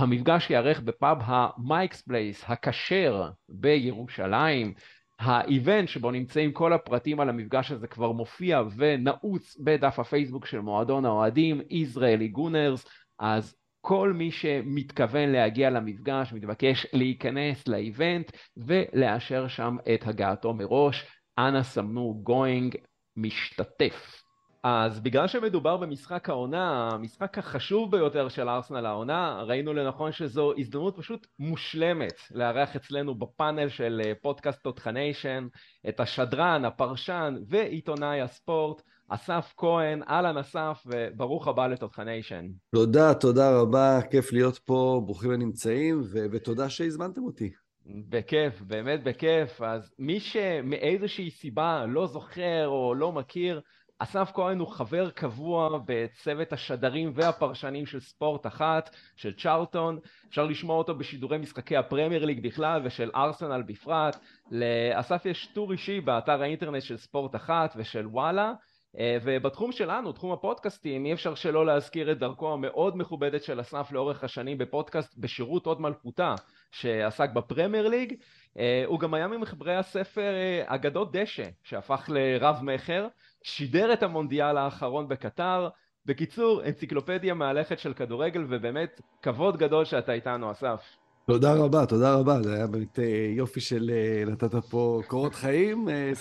המפגש 0.00 0.50
ייערך 0.50 0.80
בפאב 0.80 1.18
המייקס 1.24 2.02
פלייס 2.02 2.44
הכשר 2.46 3.30
בירושלים. 3.48 4.74
ה 5.20 5.31
event 5.31 5.88
שבו 5.88 6.10
נמצאים 6.10 6.52
כל 6.52 6.72
הפרטים 6.72 7.20
על 7.20 7.28
המפגש 7.28 7.70
הזה 7.70 7.86
כבר 7.86 8.12
מופיע 8.12 8.62
ונעוץ 8.76 9.56
בדף 9.64 9.98
הפייסבוק 9.98 10.46
של 10.46 10.60
מועדון 10.60 11.04
האוהדים, 11.04 11.60
ישראלי 11.70 12.28
גונרס, 12.28 12.86
אז 13.18 13.56
כל 13.80 14.12
מי 14.12 14.30
שמתכוון 14.30 15.28
להגיע 15.28 15.70
למפגש 15.70 16.32
מתבקש 16.32 16.86
להיכנס 16.92 17.68
ל 17.68 17.79
event 17.79 18.32
ולאשר 18.56 19.48
שם 19.48 19.76
את 19.94 20.06
הגעתו 20.06 20.54
מראש. 20.54 21.06
אנא 21.38 21.62
סמנו 21.62 22.20
going 22.22 22.76
משתתף. 23.16 24.22
אז 24.62 25.00
בגלל 25.00 25.26
שמדובר 25.26 25.76
במשחק 25.76 26.28
העונה, 26.28 26.88
המשחק 26.92 27.38
החשוב 27.38 27.90
ביותר 27.90 28.28
של 28.28 28.48
ארסנל 28.48 28.86
העונה, 28.86 29.42
ראינו 29.42 29.74
לנכון 29.74 30.12
שזו 30.12 30.52
הזדמנות 30.58 30.96
פשוט 30.96 31.26
מושלמת 31.38 32.14
לארח 32.30 32.76
אצלנו 32.76 33.14
בפאנל 33.14 33.68
של 33.68 34.02
אה, 34.04 34.12
פודקאסט 34.22 34.62
תותחניישן 34.62 35.46
את 35.88 36.00
השדרן, 36.00 36.64
הפרשן 36.64 37.36
ועיתונאי 37.48 38.20
הספורט, 38.20 38.82
אסף 39.08 39.54
כהן, 39.56 40.02
אהלן 40.08 40.38
אסף, 40.38 40.82
וברוך 40.86 41.48
הבא 41.48 41.66
לתותחניישן. 41.66 42.46
תודה, 42.74 43.14
תודה 43.14 43.60
רבה, 43.60 44.00
כיף 44.10 44.32
להיות 44.32 44.58
פה, 44.58 45.02
ברוכים 45.04 45.30
הנמצאים, 45.30 46.00
ו- 46.00 46.26
ותודה 46.32 46.68
שהזמנתם 46.68 47.22
אותי. 47.22 47.50
בכיף, 47.86 48.60
באמת 48.60 49.04
בכיף. 49.04 49.62
אז 49.62 49.94
מי 49.98 50.20
שמאיזושהי 50.20 51.30
סיבה 51.30 51.84
לא 51.88 52.06
זוכר 52.06 52.68
או 52.68 52.94
לא 52.94 53.12
מכיר, 53.12 53.60
אסף 54.02 54.30
כהן 54.34 54.58
הוא 54.58 54.68
חבר 54.68 55.10
קבוע 55.10 55.78
בצוות 55.84 56.52
השדרים 56.52 57.12
והפרשנים 57.14 57.86
של 57.86 58.00
ספורט 58.00 58.46
אחת, 58.46 58.90
של 59.16 59.32
צ'ארלטון. 59.36 59.98
אפשר 60.28 60.44
לשמוע 60.44 60.76
אותו 60.76 60.94
בשידורי 60.94 61.38
משחקי 61.38 61.76
הפרמייר 61.76 62.24
ליג 62.24 62.46
בכלל 62.46 62.80
ושל 62.84 63.10
ארסנל 63.14 63.62
בפרט. 63.62 64.16
לאסף 64.50 65.26
יש 65.26 65.46
טור 65.54 65.72
אישי 65.72 66.00
באתר 66.00 66.42
האינטרנט 66.42 66.82
של 66.82 66.96
ספורט 66.96 67.36
אחת 67.36 67.72
ושל 67.76 68.06
וואלה. 68.06 68.52
אה, 68.98 69.18
ובתחום 69.22 69.72
שלנו, 69.72 70.12
תחום 70.12 70.32
הפודקאסטים, 70.32 71.06
אי 71.06 71.12
אפשר 71.12 71.34
שלא 71.34 71.66
להזכיר 71.66 72.12
את 72.12 72.18
דרכו 72.18 72.52
המאוד 72.52 72.96
מכובדת 72.96 73.42
של 73.42 73.60
אסף 73.60 73.92
לאורך 73.92 74.24
השנים 74.24 74.58
בפודקאסט 74.58 75.18
בשירות 75.18 75.66
עוד 75.66 75.80
מלכותה 75.80 76.34
שעסק 76.70 77.30
בפרמייר 77.30 77.88
ליג. 77.88 78.14
אה, 78.58 78.82
הוא 78.86 79.00
גם 79.00 79.14
היה 79.14 79.26
ממחברי 79.26 79.76
הספר 79.76 80.34
אה, 80.34 80.62
אגדות 80.66 81.16
דשא 81.16 81.48
שהפך 81.62 82.10
לרב 82.12 82.58
מכר, 82.62 83.06
שידר 83.42 83.92
את 83.92 84.02
המונדיאל 84.02 84.56
האחרון 84.56 85.08
בקטר. 85.08 85.68
בקיצור, 86.06 86.62
אנציקלופדיה 86.64 87.34
מהלכת 87.34 87.78
של 87.78 87.94
כדורגל 87.94 88.44
ובאמת 88.48 89.00
כבוד 89.22 89.56
גדול 89.56 89.84
שאתה 89.84 90.12
איתנו 90.12 90.50
אסף. 90.50 90.96
תודה 91.26 91.54
רבה, 91.54 91.86
תודה 91.86 92.14
רבה, 92.14 92.42
זה 92.42 92.54
היה 92.54 92.66
באמת 92.66 92.98
אה, 92.98 93.04
יופי 93.36 93.60
של 93.60 93.90
אה, 93.90 94.32
נתת 94.32 94.54
פה 94.54 95.00
קורות 95.06 95.34
חיים, 95.34 95.88
אה, 95.88 96.12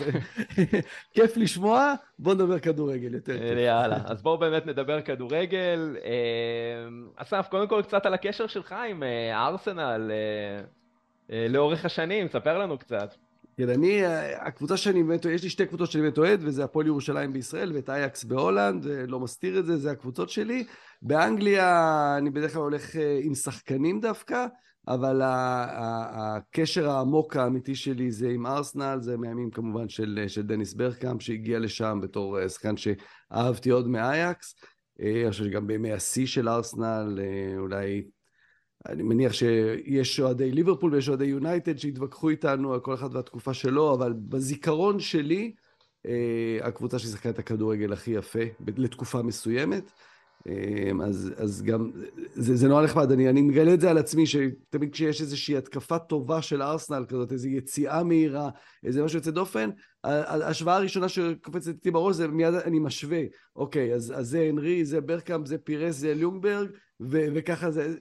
כיף 1.14 1.38
לשמוע, 1.38 1.94
בוא 2.20 2.34
נדבר 2.34 2.60
כדורגל 2.60 3.14
יותר 3.14 3.40
כיף. 3.40 3.58
יאללה, 3.58 3.98
אז 4.06 4.22
בואו 4.22 4.38
באמת 4.38 4.66
נדבר 4.66 5.02
כדורגל. 5.02 5.98
אסף, 7.16 7.48
קודם 7.52 7.68
כל 7.68 7.82
קצת 7.82 8.06
על 8.06 8.14
הקשר 8.14 8.48
שלך 8.48 8.76
עם 8.90 9.04
ארסנל 9.34 10.12
לאורך 11.30 11.86
השנים, 11.86 12.28
ספר 12.28 12.58
לנו 12.58 12.78
קצת. 12.78 13.16
כן, 13.60 13.70
אני, 13.70 14.02
הקבוצה 14.40 14.78
שאני 14.78 15.04
באמת, 15.04 15.26
יש 15.26 15.44
לי 15.44 15.50
שתי 15.50 15.66
קבוצות 15.66 15.92
שאני 15.92 16.04
באמת 16.04 16.18
אוהד, 16.18 16.40
וזה 16.44 16.64
הפועל 16.64 16.88
ירושלים 16.88 17.34
בישראל 17.34 17.72
ואת 17.76 17.90
אייקס 17.90 18.24
בהולנד, 18.24 18.86
לא 18.86 19.20
מסתיר 19.20 19.60
את 19.60 19.66
זה, 19.66 19.78
זה 19.78 19.92
הקבוצות 19.92 20.30
שלי. 20.30 20.66
באנגליה 21.02 22.16
אני 22.18 22.30
בדרך 22.30 22.54
כלל 22.54 22.62
הולך 22.62 22.86
עם 23.24 23.36
שחקנים 23.36 24.00
דווקא. 24.00 24.46
אבל 24.88 25.22
הקשר 25.24 26.90
העמוק 26.90 27.36
האמיתי 27.36 27.76
שלי 27.76 28.12
זה 28.12 28.30
עם 28.30 28.46
ארסנל, 28.46 28.98
זה 29.02 29.18
מהימים 29.18 29.52
כמובן 29.52 29.90
של, 29.90 30.26
של 30.28 30.42
דניס 30.42 30.74
ברקאמפ 30.74 31.22
שהגיע 31.22 31.60
לשם 31.60 32.00
בתור 32.02 32.40
אה, 32.40 32.50
שחקן 32.50 32.76
שאהבתי 32.78 33.70
עוד 33.70 33.88
מאייקס. 33.88 34.56
אה, 35.02 35.22
אני 35.22 35.32
חושב 35.32 35.44
שגם 35.44 35.68
בימי 35.68 35.92
השיא 35.92 36.26
של 36.26 36.50
ארסנל, 36.50 37.20
אה, 37.20 37.58
אולי, 37.58 38.04
אני 38.86 39.04
מניח 39.04 39.34
שיש 39.34 40.20
אוהדי 40.20 40.52
ליברפול 40.52 40.94
ויש 40.94 41.10
אוהדי 41.10 41.26
יונייטד 41.26 41.78
שהתווכחו 41.78 42.30
איתנו 42.30 42.74
על 42.74 42.80
כל 42.80 42.94
אחד 42.94 43.16
והתקופה 43.16 43.54
שלו, 43.54 43.94
אבל 43.94 44.14
בזיכרון 44.14 45.00
שלי, 45.00 45.54
הקבוצה 46.62 47.00
ששיחקה 47.00 47.30
את 47.30 47.40
הכדורגל 47.40 47.94
הכי 47.94 48.12
יפה 48.12 48.40
לתקופה 48.78 49.22
מסוימת. 49.22 49.92
אמ, 50.48 51.02
אז, 51.02 51.32
אז 51.38 51.62
גם, 51.62 51.92
זה, 52.34 52.56
זה 52.56 52.68
נורא 52.68 52.84
נחמד, 52.84 53.12
אני, 53.12 53.30
אני 53.30 53.42
מגלה 53.42 53.74
את 53.74 53.82
זה 53.82 53.90
על 53.90 53.98
עצמי, 53.98 54.26
שתמיד 54.26 54.92
כשיש 54.92 55.22
איזושהי 55.22 55.58
התקפה 55.58 56.00
טובה 56.00 56.42
של 56.42 56.62
ארסנל 56.62 57.06
כזאת, 57.10 57.32
איזו 57.32 57.48
יציאה 57.48 58.04
מהירה, 58.04 58.50
איזה 58.84 59.04
משהו 59.04 59.18
יוצא 59.18 59.32
דופן, 59.32 59.70
ההשוואה 60.04 60.76
הראשונה 60.76 61.10
שקופצת 61.10 61.68
איתי 61.68 61.92
בראש 61.92 62.16
זה 62.16 62.28
מיד 62.28 62.54
אני 62.54 62.80
משווה, 62.80 63.22
אוקיי, 63.56 63.94
אז, 63.94 64.14
אז 64.16 64.30
זה 64.30 64.40
הנרי, 64.40 64.86
זה 64.86 65.02
ברקאמפ, 65.02 65.48
זה 65.48 65.58
פירס, 65.58 65.96
זה 65.96 66.14
ליונגברג, 66.14 66.70
ו, 67.02 67.26
וככה 67.34 67.72
זה, 67.72 67.96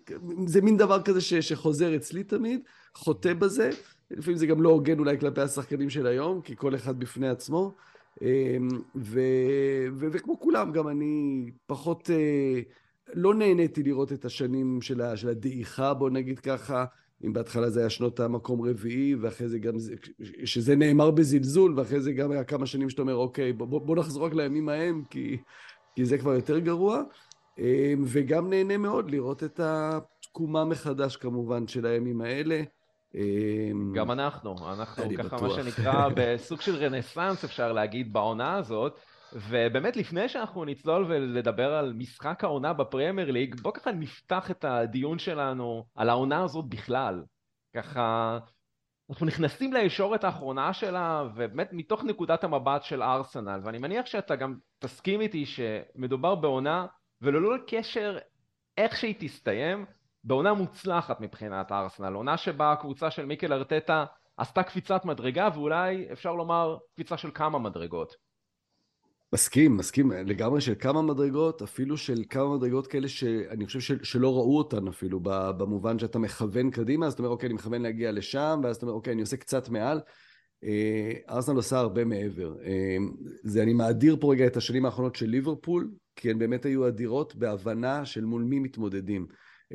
זה 0.46 0.60
מין 0.60 0.76
דבר 0.76 1.02
כזה 1.02 1.20
ש, 1.20 1.34
שחוזר 1.34 1.96
אצלי 1.96 2.24
תמיד, 2.24 2.60
חוטא 2.94 3.34
בזה, 3.34 3.70
לפעמים 4.10 4.38
זה 4.38 4.46
גם 4.46 4.62
לא 4.62 4.68
הוגן 4.68 4.98
אולי 4.98 5.18
כלפי 5.18 5.40
השחקנים 5.40 5.90
של 5.90 6.06
היום, 6.06 6.40
כי 6.40 6.56
כל 6.56 6.74
אחד 6.74 6.98
בפני 6.98 7.28
עצמו. 7.28 7.74
אמ, 8.22 8.68
ו, 8.96 9.20
ו, 9.92 10.06
וכמו 10.12 10.40
כולם, 10.40 10.72
גם 10.72 10.88
אני 10.88 11.44
פחות, 11.66 12.10
אה, 12.10 12.60
לא 13.14 13.34
נהניתי 13.34 13.82
לראות 13.82 14.12
את 14.12 14.24
השנים 14.24 14.82
של, 14.82 15.00
ה, 15.00 15.16
של 15.16 15.28
הדעיכה, 15.28 15.94
בוא 15.94 16.10
נגיד 16.10 16.38
ככה. 16.38 16.84
אם 17.24 17.32
בהתחלה 17.32 17.70
זה 17.70 17.80
היה 17.80 17.90
שנות 17.90 18.20
המקום 18.20 18.62
רביעי, 18.62 19.14
ואחרי 19.14 19.48
זה 19.48 19.58
גם, 19.58 19.74
שזה 20.44 20.76
נאמר 20.76 21.10
בזלזול, 21.10 21.78
ואחרי 21.78 22.00
זה 22.00 22.12
גם 22.12 22.30
היה 22.30 22.44
כמה 22.44 22.66
שנים 22.66 22.90
שאתה 22.90 23.02
אומר, 23.02 23.14
אוקיי, 23.14 23.52
בוא, 23.52 23.80
בוא 23.80 23.96
נחזור 23.96 24.26
רק 24.26 24.34
לימים 24.34 24.68
ההם, 24.68 25.02
כי, 25.10 25.36
כי 25.94 26.04
זה 26.04 26.18
כבר 26.18 26.34
יותר 26.34 26.58
גרוע. 26.58 27.02
אמ, 27.58 28.02
וגם 28.04 28.50
נהנה 28.50 28.76
מאוד 28.76 29.10
לראות 29.10 29.44
את 29.44 29.60
התקומה 29.62 30.64
מחדש, 30.64 31.16
כמובן, 31.16 31.66
של 31.66 31.86
הימים 31.86 32.20
האלה. 32.20 32.62
אמ, 33.14 33.92
גם 33.94 34.10
אנחנו, 34.10 34.56
אנחנו 34.72 35.04
ככה 35.18 35.36
בטוח. 35.36 35.42
מה 35.42 35.50
שנקרא 35.50 36.08
בסוג 36.14 36.60
של 36.60 36.76
רנסאנס 36.76 37.44
אפשר 37.44 37.72
להגיד 37.72 38.12
בעונה 38.12 38.54
הזאת 38.54 38.98
ובאמת 39.32 39.96
לפני 39.96 40.28
שאנחנו 40.28 40.64
נצלול 40.64 41.04
ולדבר 41.08 41.74
על 41.74 41.92
משחק 41.92 42.44
העונה 42.44 42.72
בפרמייר 42.72 43.30
ליג 43.30 43.60
בוא 43.60 43.72
ככה 43.72 43.92
נפתח 43.92 44.50
את 44.50 44.64
הדיון 44.64 45.18
שלנו 45.18 45.84
על 45.94 46.08
העונה 46.08 46.42
הזאת 46.42 46.64
בכלל 46.68 47.22
ככה 47.76 48.38
אנחנו 49.10 49.26
נכנסים 49.26 49.72
לישורת 49.72 50.24
האחרונה 50.24 50.72
שלה 50.72 51.24
ובאמת 51.34 51.68
מתוך 51.72 52.04
נקודת 52.04 52.44
המבט 52.44 52.82
של 52.82 53.02
ארסנל 53.02 53.60
ואני 53.64 53.78
מניח 53.78 54.06
שאתה 54.06 54.36
גם 54.36 54.54
תסכים 54.78 55.20
איתי 55.20 55.46
שמדובר 55.46 56.34
בעונה 56.34 56.86
וללא 57.22 57.56
קשר 57.66 58.18
איך 58.78 58.96
שהיא 58.96 59.14
תסתיים 59.18 59.86
בעונה 60.28 60.54
מוצלחת 60.54 61.20
מבחינת 61.20 61.72
ארסנל, 61.72 62.14
עונה 62.14 62.36
שבה 62.36 62.72
הקבוצה 62.72 63.10
של 63.10 63.26
מיקל 63.26 63.52
ארטטה 63.52 64.04
עשתה 64.36 64.62
קפיצת 64.62 65.04
מדרגה 65.04 65.48
ואולי 65.54 66.08
אפשר 66.12 66.32
לומר 66.32 66.76
קפיצה 66.94 67.16
של 67.16 67.30
כמה 67.34 67.58
מדרגות. 67.58 68.14
מסכים, 69.32 69.76
מסכים 69.76 70.10
לגמרי 70.12 70.60
של 70.60 70.74
כמה 70.78 71.02
מדרגות, 71.02 71.62
אפילו 71.62 71.96
של 71.96 72.22
כמה 72.30 72.56
מדרגות 72.56 72.86
כאלה 72.86 73.08
שאני 73.08 73.66
חושב 73.66 73.80
של, 73.80 74.04
שלא 74.04 74.34
ראו 74.34 74.58
אותן 74.58 74.88
אפילו, 74.88 75.20
במובן 75.58 75.98
שאתה 75.98 76.18
מכוון 76.18 76.70
קדימה, 76.70 77.06
אז 77.06 77.12
אתה 77.12 77.22
אומר, 77.22 77.30
אוקיי, 77.30 77.46
אני 77.46 77.54
מכוון 77.54 77.82
להגיע 77.82 78.12
לשם, 78.12 78.60
ואז 78.64 78.76
אתה 78.76 78.86
אומר, 78.86 78.96
אוקיי, 78.96 79.12
אני 79.12 79.20
עושה 79.20 79.36
קצת 79.36 79.68
מעל. 79.68 80.00
אה, 80.64 81.12
ארסנל 81.30 81.56
עושה 81.56 81.78
הרבה 81.78 82.04
מעבר. 82.04 82.54
אה, 82.64 82.96
זה, 83.42 83.62
אני 83.62 83.72
מאדיר 83.72 84.16
פה 84.20 84.32
רגע 84.32 84.46
את 84.46 84.56
השנים 84.56 84.84
האחרונות 84.84 85.16
של 85.16 85.26
ליברפול, 85.26 85.90
כי 86.16 86.30
הן 86.30 86.38
באמת 86.38 86.64
היו 86.64 86.88
אדירות 86.88 87.34
בהבנה 87.34 88.04
של 88.04 88.24
מול 88.24 88.42
מי 88.42 88.58
מתמודדים. 88.58 89.26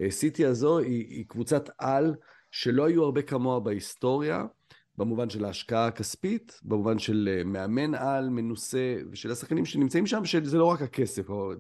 אה, 0.02 0.12
סיטי 0.12 0.46
הזו 0.46 0.80
היא, 0.80 1.08
היא 1.08 1.26
קבוצת 1.28 1.70
על 1.78 2.16
שלא 2.52 2.86
היו 2.86 3.04
הרבה 3.04 3.22
כמוה 3.22 3.60
בהיסטוריה, 3.60 4.46
במובן 4.98 5.30
של 5.30 5.46
ההשקעה 5.46 5.88
הכספית, 5.88 6.60
במובן 6.64 7.00
של 7.00 7.30
אה, 7.32 7.44
מאמן 7.44 7.96
על, 7.96 8.30
מנוסה, 8.30 8.96
ושל 9.12 9.32
השחקנים 9.32 9.66
שנמצאים 9.66 10.08
שם, 10.08 10.26
שזה 10.26 10.58
לא 10.58 10.66
רק 10.66 10.82
הכסף, 10.82 11.30
או, 11.30 11.52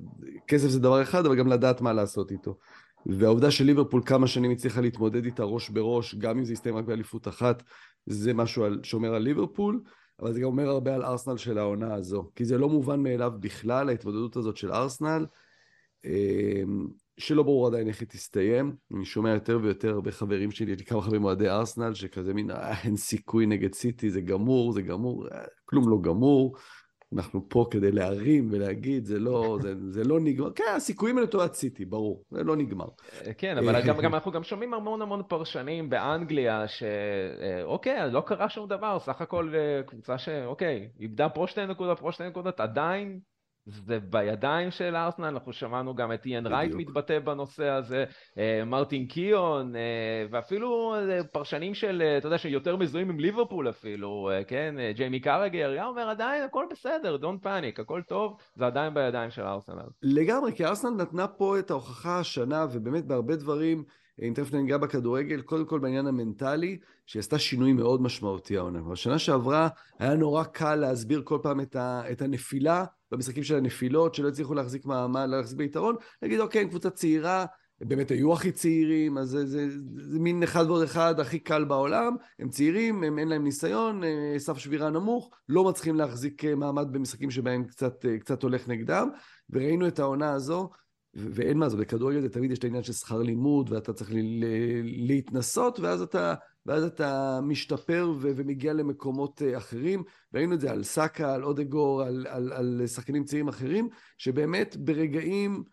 כסף 0.48 0.68
זה 0.68 0.80
דבר 0.80 1.02
אחד, 1.02 1.26
אבל 1.26 1.36
גם 1.36 1.48
לדעת 1.48 1.82
מה 1.82 1.94
לעשות 1.94 2.32
איתו. 2.32 2.58
והעובדה 3.06 3.52
שליברפול 3.52 4.02
כמה 4.06 4.28
שנים 4.28 4.52
הצליחה 4.52 4.82
להתמודד 4.82 5.26
איתה 5.26 5.44
ראש 5.44 5.70
בראש, 5.70 6.16
גם 6.16 6.38
אם 6.38 6.46
זה 6.46 6.54
יסתיים 6.54 6.76
רק 6.76 6.86
באליפות 6.86 7.28
אחת, 7.28 7.64
זה 8.06 8.34
משהו 8.34 8.64
על, 8.64 8.80
שאומר 8.84 9.16
על 9.16 9.22
ליברפול, 9.22 9.82
אבל 10.22 10.34
זה 10.34 10.40
גם 10.40 10.46
אומר 10.46 10.70
הרבה 10.70 10.96
על 10.96 11.04
ארסנל 11.04 11.38
של 11.38 11.58
העונה 11.58 11.94
הזו, 11.94 12.32
כי 12.36 12.46
זה 12.46 12.58
לא 12.58 12.70
מובן 12.70 13.04
מאליו 13.04 13.32
בכלל, 13.40 13.90
ההתמודדות 13.90 14.36
הזאת 14.36 14.58
של 14.58 14.72
ארסנל. 14.72 15.26
אה, 17.20 17.24
שלא 17.24 17.43
ברור 17.43 17.68
עדיין 17.68 17.88
איך 17.88 17.99
היא 17.99 18.07
תסתיים. 18.07 18.76
אני 18.95 19.05
שומע 19.05 19.30
יותר 19.30 19.59
ויותר 19.61 19.89
הרבה 19.89 20.11
חברים 20.11 20.51
שלי, 20.51 20.72
יש 20.72 20.80
לי 20.80 20.86
כמה 20.86 21.01
חברים 21.01 21.24
אוהדי 21.24 21.49
ארסנל, 21.49 21.93
שכזה 21.93 22.34
מין, 22.34 22.51
אה, 22.51 22.82
אין 22.84 22.97
סיכוי 22.97 23.45
נגד 23.45 23.74
סיטי, 23.74 24.09
זה 24.09 24.22
גמור, 24.22 24.72
זה 24.72 24.82
גמור, 24.82 25.28
אה, 25.32 25.43
כלום 25.66 25.89
לא 25.89 25.97
גמור. 26.01 26.55
אנחנו 27.14 27.49
פה 27.49 27.66
כדי 27.72 27.91
להרים 27.91 28.49
ולהגיד, 28.51 29.05
זה 29.05 29.20
לא, 29.20 29.57
זה, 29.61 29.74
זה 29.89 30.03
לא 30.03 30.20
נגמר. 30.20 30.51
כן, 30.53 30.64
הסיכויים 30.76 31.18
הם 31.18 31.24
לטובת 31.24 31.53
סיטי, 31.53 31.86
ברור, 31.86 32.24
זה 32.32 32.43
לא 32.43 32.55
נגמר. 32.55 32.88
אה, 33.26 33.34
כן, 33.34 33.57
אבל 33.57 33.82
גם, 33.88 33.97
גם 34.01 34.14
אנחנו 34.14 34.32
גם 34.32 34.43
שומעים 34.43 34.74
המון 34.74 35.01
המון 35.01 35.22
פרשנים 35.28 35.89
באנגליה, 35.89 36.66
שאוקיי, 36.68 38.11
לא 38.11 38.24
קרה 38.26 38.49
שום 38.49 38.68
דבר, 38.68 38.99
סך 38.99 39.22
הכל 39.22 39.53
קבוצה 39.86 40.18
שאוקיי, 40.18 40.89
איבדה 40.99 41.30
פה 41.30 41.47
שתי 41.47 41.66
נקודות, 41.66 41.99
פה 41.99 42.11
שתי 42.11 42.28
נקודות, 42.28 42.59
עדיין 42.59 43.20
זה 43.66 43.99
בידיים 43.99 44.72
של 44.72 44.95
ארסנל, 44.95 45.26
אנחנו 45.26 45.53
שמענו 45.53 45.95
גם 45.95 46.14
את 46.14 46.26
איין 46.26 46.47
רייט 46.47 46.74
מתבטא 46.74 47.20
בנושא 47.20 47.70
הזה, 47.70 48.05
אה, 48.38 48.66
מרטין 48.66 49.07
קיון, 49.07 49.76
אה, 49.76 49.82
ואפילו 50.32 50.95
אה, 50.95 51.24
פרשנים 51.24 51.74
של, 51.74 52.03
אתה 52.18 52.28
יודע, 52.28 52.38
שיותר 52.38 52.76
מזוהים 52.76 53.09
עם 53.09 53.20
ליברפול 53.20 53.70
אפילו, 53.70 54.30
כן, 54.47 54.76
ג'יימי 54.95 55.20
קארגר, 55.20 55.70
היה 55.70 55.86
אומר 55.86 56.09
עדיין 56.09 56.43
הכל 56.43 56.66
בסדר, 56.72 57.18
דונט 57.18 57.43
פאניק, 57.43 57.80
הכל 57.80 58.01
טוב, 58.07 58.38
זה 58.55 58.66
עדיין 58.66 58.93
בידיים 58.93 59.32
של 59.32 59.41
ארסנל. 59.41 59.86
לגמרי, 60.01 60.55
כי 60.55 60.66
ארסנל 60.66 61.01
נתנה 61.01 61.28
פה 61.28 61.59
את 61.59 61.72
ההוכחה 61.72 62.20
השנה, 62.20 62.66
ובאמת 62.72 63.05
בהרבה 63.05 63.36
דברים, 63.36 63.84
אם 64.22 64.34
תכף 64.36 64.53
ניגע 64.53 64.78
בכדורגל, 64.78 65.41
קודם 65.41 65.66
כל 65.66 65.80
בעניין 65.80 66.07
המנטלי, 66.07 66.78
שהיא 67.05 67.20
עשתה 67.20 67.39
שינוי 67.39 67.74
מאוד 67.74 68.01
משמעותי 68.01 68.57
העונה. 68.57 68.82
בשנה 68.82 69.20
שעברה 69.20 69.68
היה 69.99 70.14
נורא 70.14 70.43
קל 70.43 70.76
להסביר 70.76 71.22
כל 71.24 71.39
פעם 71.43 71.59
את 72.11 72.22
הנפילה 72.22 72.86
במשחקים 73.14 73.43
של 73.43 73.55
הנפילות, 73.55 74.16
שלא 74.16 74.28
הצליחו 74.28 74.53
להחזיק 74.53 74.86
מעמד, 74.86 75.26
להחזיק 75.30 75.57
ביתרון, 75.57 75.95
להגיד, 76.22 76.39
אוקיי, 76.39 76.68
קבוצה 76.68 76.89
צעירה, 76.89 77.45
באמת 77.82 78.11
היו 78.11 78.34
הכי 78.34 78.51
צעירים, 78.51 79.18
אז 79.18 79.30
זה, 79.30 79.45
זה, 79.45 79.70
זה, 79.70 79.80
זה 80.11 80.20
מין 80.20 80.43
אחד 80.43 80.66
ועוד 80.68 80.84
אחד 80.84 81.20
הכי 81.20 81.39
קל 81.39 81.64
בעולם, 81.64 82.16
הם 82.39 82.49
צעירים, 82.49 83.03
הם 83.03 83.20
אין 83.20 83.28
להם 83.28 83.43
ניסיון, 83.43 84.03
אה, 84.03 84.36
סף 84.38 84.57
שבירה 84.57 84.89
נמוך, 84.89 85.30
לא 85.49 85.64
מצליחים 85.64 85.95
להחזיק 85.95 86.45
אה, 86.45 86.55
מעמד 86.55 86.88
במשחקים 86.91 87.32
שבהם 87.32 87.64
קצת, 87.64 88.05
אה, 88.05 88.20
קצת 88.20 88.43
הולך 88.43 88.68
נגדם, 88.68 89.09
וראינו 89.49 89.88
את 89.88 89.99
העונה 89.99 90.32
הזו, 90.32 90.70
ואין 91.14 91.57
מה 91.57 91.70
זה, 91.70 91.78
בכדורגל 91.78 92.22
זה 92.22 92.30
תמיד 92.30 92.51
יש 92.51 92.59
את 92.59 92.64
העניין 92.64 92.84
של 92.84 92.93
שכר 92.93 93.22
לימוד, 93.22 93.72
ואתה 93.72 93.93
צריך 93.93 94.11
להתנסות, 94.84 95.80
ואז 95.80 96.01
אתה 96.01 96.34
ואז 96.66 96.84
אתה 96.84 97.39
משתפר 97.43 98.11
ו- 98.20 98.32
ומגיע 98.36 98.74
למקומות 98.74 99.41
uh, 99.41 99.57
אחרים. 99.57 100.03
ראינו 100.34 100.53
את 100.53 100.61
זה 100.61 100.72
על 100.72 100.84
סאקה, 100.84 101.34
על 101.34 101.43
אודגור, 101.43 102.03
על, 102.03 102.28
על, 102.30 102.53
על 102.53 102.88
שחקנים 102.88 103.24
צעירים 103.24 103.47
אחרים, 103.47 103.89
שבאמת 104.18 104.76
ברגעים 104.80 105.64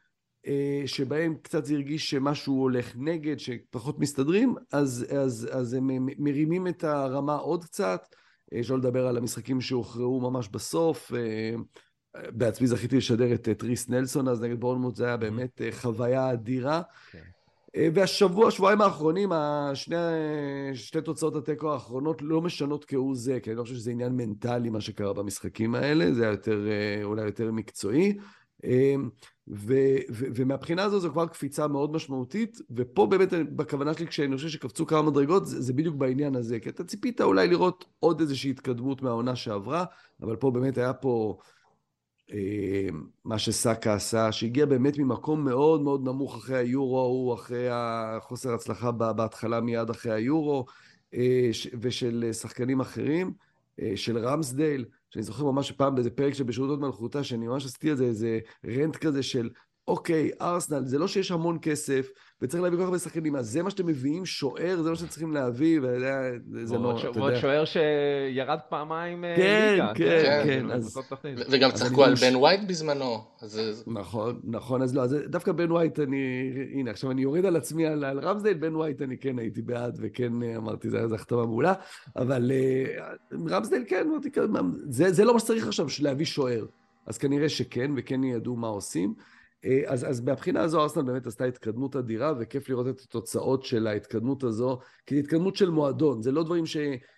uh, 0.46 0.50
שבהם 0.86 1.34
קצת 1.42 1.64
זה 1.64 1.74
הרגיש 1.74 2.10
שמשהו 2.10 2.54
הולך 2.54 2.92
נגד, 2.96 3.38
שפחות 3.38 3.98
מסתדרים, 3.98 4.54
אז, 4.72 5.06
אז, 5.18 5.48
אז 5.52 5.74
הם 5.74 6.06
מרימים 6.18 6.66
את 6.66 6.84
הרמה 6.84 7.36
עוד 7.36 7.64
קצת. 7.64 8.06
אה, 8.54 8.62
שלא 8.62 8.78
לדבר 8.78 9.06
על 9.06 9.16
המשחקים 9.16 9.60
שהוכרעו 9.60 10.20
ממש 10.20 10.48
בסוף. 10.48 11.12
בעצמי 12.14 12.66
זכיתי 12.66 12.96
לשדר 12.96 13.34
את 13.34 13.48
את 13.58 13.70
ריס 13.70 13.88
נלסון 13.88 14.28
אז 14.28 14.40
נגד 14.40 14.60
בורנמוט, 14.60 14.96
זה 14.96 15.06
היה 15.06 15.16
באמת 15.16 15.60
חוויה 15.70 16.32
אדירה. 16.32 16.82
Okay. 17.12 17.39
כן. 17.72 17.90
והשבוע, 17.94 18.50
שבועיים 18.50 18.80
האחרונים, 18.80 19.32
השני, 19.32 19.96
שתי 20.74 21.00
תוצאות 21.00 21.36
התיקו 21.36 21.72
האחרונות 21.72 22.22
לא 22.22 22.40
משנות 22.40 22.84
כהוא 22.84 23.16
זה, 23.16 23.40
כי 23.40 23.50
אני 23.50 23.58
לא 23.58 23.62
חושב 23.62 23.74
שזה 23.74 23.90
עניין 23.90 24.12
מנטלי 24.12 24.70
מה 24.70 24.80
שקרה 24.80 25.12
במשחקים 25.12 25.74
האלה, 25.74 26.12
זה 26.12 26.22
היה 26.22 26.30
יותר, 26.30 26.66
אולי 27.04 27.22
יותר 27.22 27.52
מקצועי. 27.52 28.18
ו, 29.48 29.74
ו, 30.10 30.24
ומהבחינה 30.34 30.82
הזו 30.82 31.00
זו 31.00 31.10
כבר 31.10 31.26
קפיצה 31.26 31.68
מאוד 31.68 31.92
משמעותית, 31.92 32.58
ופה 32.70 33.06
באמת 33.06 33.32
בכוונה 33.32 33.94
שלי 33.94 34.06
כשאני 34.06 34.36
חושב 34.36 34.48
שקפצו 34.48 34.86
כמה 34.86 35.02
מדרגות, 35.02 35.46
זה, 35.46 35.62
זה 35.62 35.72
בדיוק 35.72 35.96
בעניין 35.96 36.36
הזה, 36.36 36.60
כי 36.60 36.68
אתה 36.68 36.84
ציפית 36.84 37.20
אולי 37.20 37.48
לראות 37.48 37.84
עוד 38.00 38.20
איזושהי 38.20 38.50
התקדמות 38.50 39.02
מהעונה 39.02 39.36
שעברה, 39.36 39.84
אבל 40.22 40.36
פה 40.36 40.50
באמת 40.50 40.78
היה 40.78 40.92
פה 40.92 41.38
אה, 41.40 41.44
מה 43.24 43.38
שסאקה 43.38 43.94
עשה, 43.94 44.32
שהגיע 44.32 44.66
באמת 44.66 44.98
ממקום 44.98 45.44
מאוד 45.44 45.82
מאוד 45.82 46.04
נמוך 46.04 46.36
אחרי 46.36 46.56
היורו 46.58 47.00
ההוא, 47.00 47.34
אחרי 47.34 47.68
החוסר 47.70 48.54
הצלחה 48.54 48.90
בהתחלה 48.90 49.60
מיד 49.60 49.90
אחרי 49.90 50.12
היורו, 50.12 50.64
אה, 51.14 51.50
ושל 51.80 52.32
שחקנים 52.32 52.80
אחרים, 52.80 53.32
אה, 53.80 53.92
של 53.96 54.18
רמסדייל. 54.18 54.84
שאני 55.10 55.22
זוכר 55.22 55.44
ממש 55.44 55.72
פעם 55.72 55.94
באיזה 55.94 56.10
פרק 56.10 56.34
של 56.34 56.44
בשירות 56.44 56.70
עוד 56.70 56.80
מלכותה, 56.80 57.24
שאני 57.24 57.46
ממש 57.46 57.64
עשיתי 57.64 57.90
איזה 57.90 58.38
רנט 58.66 58.96
כזה 58.96 59.22
של, 59.22 59.50
אוקיי, 59.90 60.30
ארסנל, 60.40 60.84
זה 60.84 60.98
לא 60.98 61.08
שיש 61.08 61.30
המון 61.30 61.58
כסף, 61.62 62.10
וצריך 62.42 62.62
להביא 62.62 62.76
כל 62.76 62.82
כך 62.82 62.86
הרבה 62.86 62.98
שחקנים, 62.98 63.36
אז 63.36 63.50
זה 63.50 63.62
מה 63.62 63.70
שאתם 63.70 63.86
מביאים, 63.86 64.26
שוער, 64.26 64.82
זה 64.82 64.90
מה 64.90 64.96
שאתם 64.96 65.08
צריכים 65.08 65.32
להביא, 65.32 65.80
וזה 65.82 66.78
לא, 66.78 66.98
אתה 66.98 67.06
יודע. 67.06 67.20
ועוד 67.20 67.36
שוער 67.36 67.64
שירד 67.64 68.58
פעמיים 68.68 69.24
אה, 69.24 69.36
כן, 69.36 69.70
ליגה. 69.72 69.92
כן, 69.94 70.42
כן, 70.46 70.68
כן. 71.22 71.42
וגם 71.50 71.70
צחקו 71.70 72.04
על 72.04 72.14
בן 72.14 72.36
ווייט 72.36 72.60
בזמנו. 72.66 73.24
נכון, 73.86 74.40
נכון, 74.44 74.82
אז 74.82 74.94
לא, 74.94 75.02
אז 75.02 75.16
דווקא 75.26 75.52
בן 75.52 75.72
ווייט 75.72 76.00
אני, 76.00 76.52
הנה, 76.72 76.90
עכשיו 76.90 77.10
אני 77.10 77.22
יורד 77.22 77.44
על 77.44 77.56
עצמי 77.56 77.86
על 77.86 78.18
רמסדייל, 78.18 78.56
בן 78.56 78.76
ווייט 78.76 79.02
אני 79.02 79.18
כן 79.18 79.38
הייתי 79.38 79.62
בעד, 79.62 79.98
וכן 80.02 80.42
אה, 80.42 80.56
אמרתי, 80.56 80.90
זו 80.90 81.14
החתמה 81.14 81.46
מעולה, 81.46 81.72
אבל 82.16 82.52
אה, 82.54 83.08
רמסדייל 83.48 83.84
כן, 83.88 84.06
זה 84.88 85.24
לא 85.24 85.32
מה 85.32 85.40
שצריך 85.40 85.66
עכשיו, 85.66 85.86
להביא 86.00 86.26
שוער. 86.26 86.66
אז 87.06 87.18
כנראה 87.18 87.48
שכן, 87.48 87.90
וכן 87.96 88.24
ידעו 88.24 88.56
מה 88.56 88.68
עושים. 88.68 89.14
אה, 89.64 89.80
אז, 89.86 90.10
אז 90.10 90.20
מהבחינה 90.20 90.62
הזו 90.62 90.82
ארסנל 90.82 91.02
באמת 91.02 91.26
עשתה 91.26 91.44
התקדמות 91.44 91.96
אדירה, 91.96 92.32
וכיף 92.40 92.68
לראות 92.68 92.88
את 92.88 93.00
התוצאות 93.00 93.64
של 93.64 93.86
ההתקדמות 93.86 94.44
הזו, 94.44 94.78
כי 95.06 95.14
זו 95.14 95.20
התקדמות 95.20 95.56
של 95.56 95.70
מועדון, 95.70 96.22
זה 96.22 96.32
לא 96.32 96.42
דברים 96.42 96.66
ש... 96.66 96.76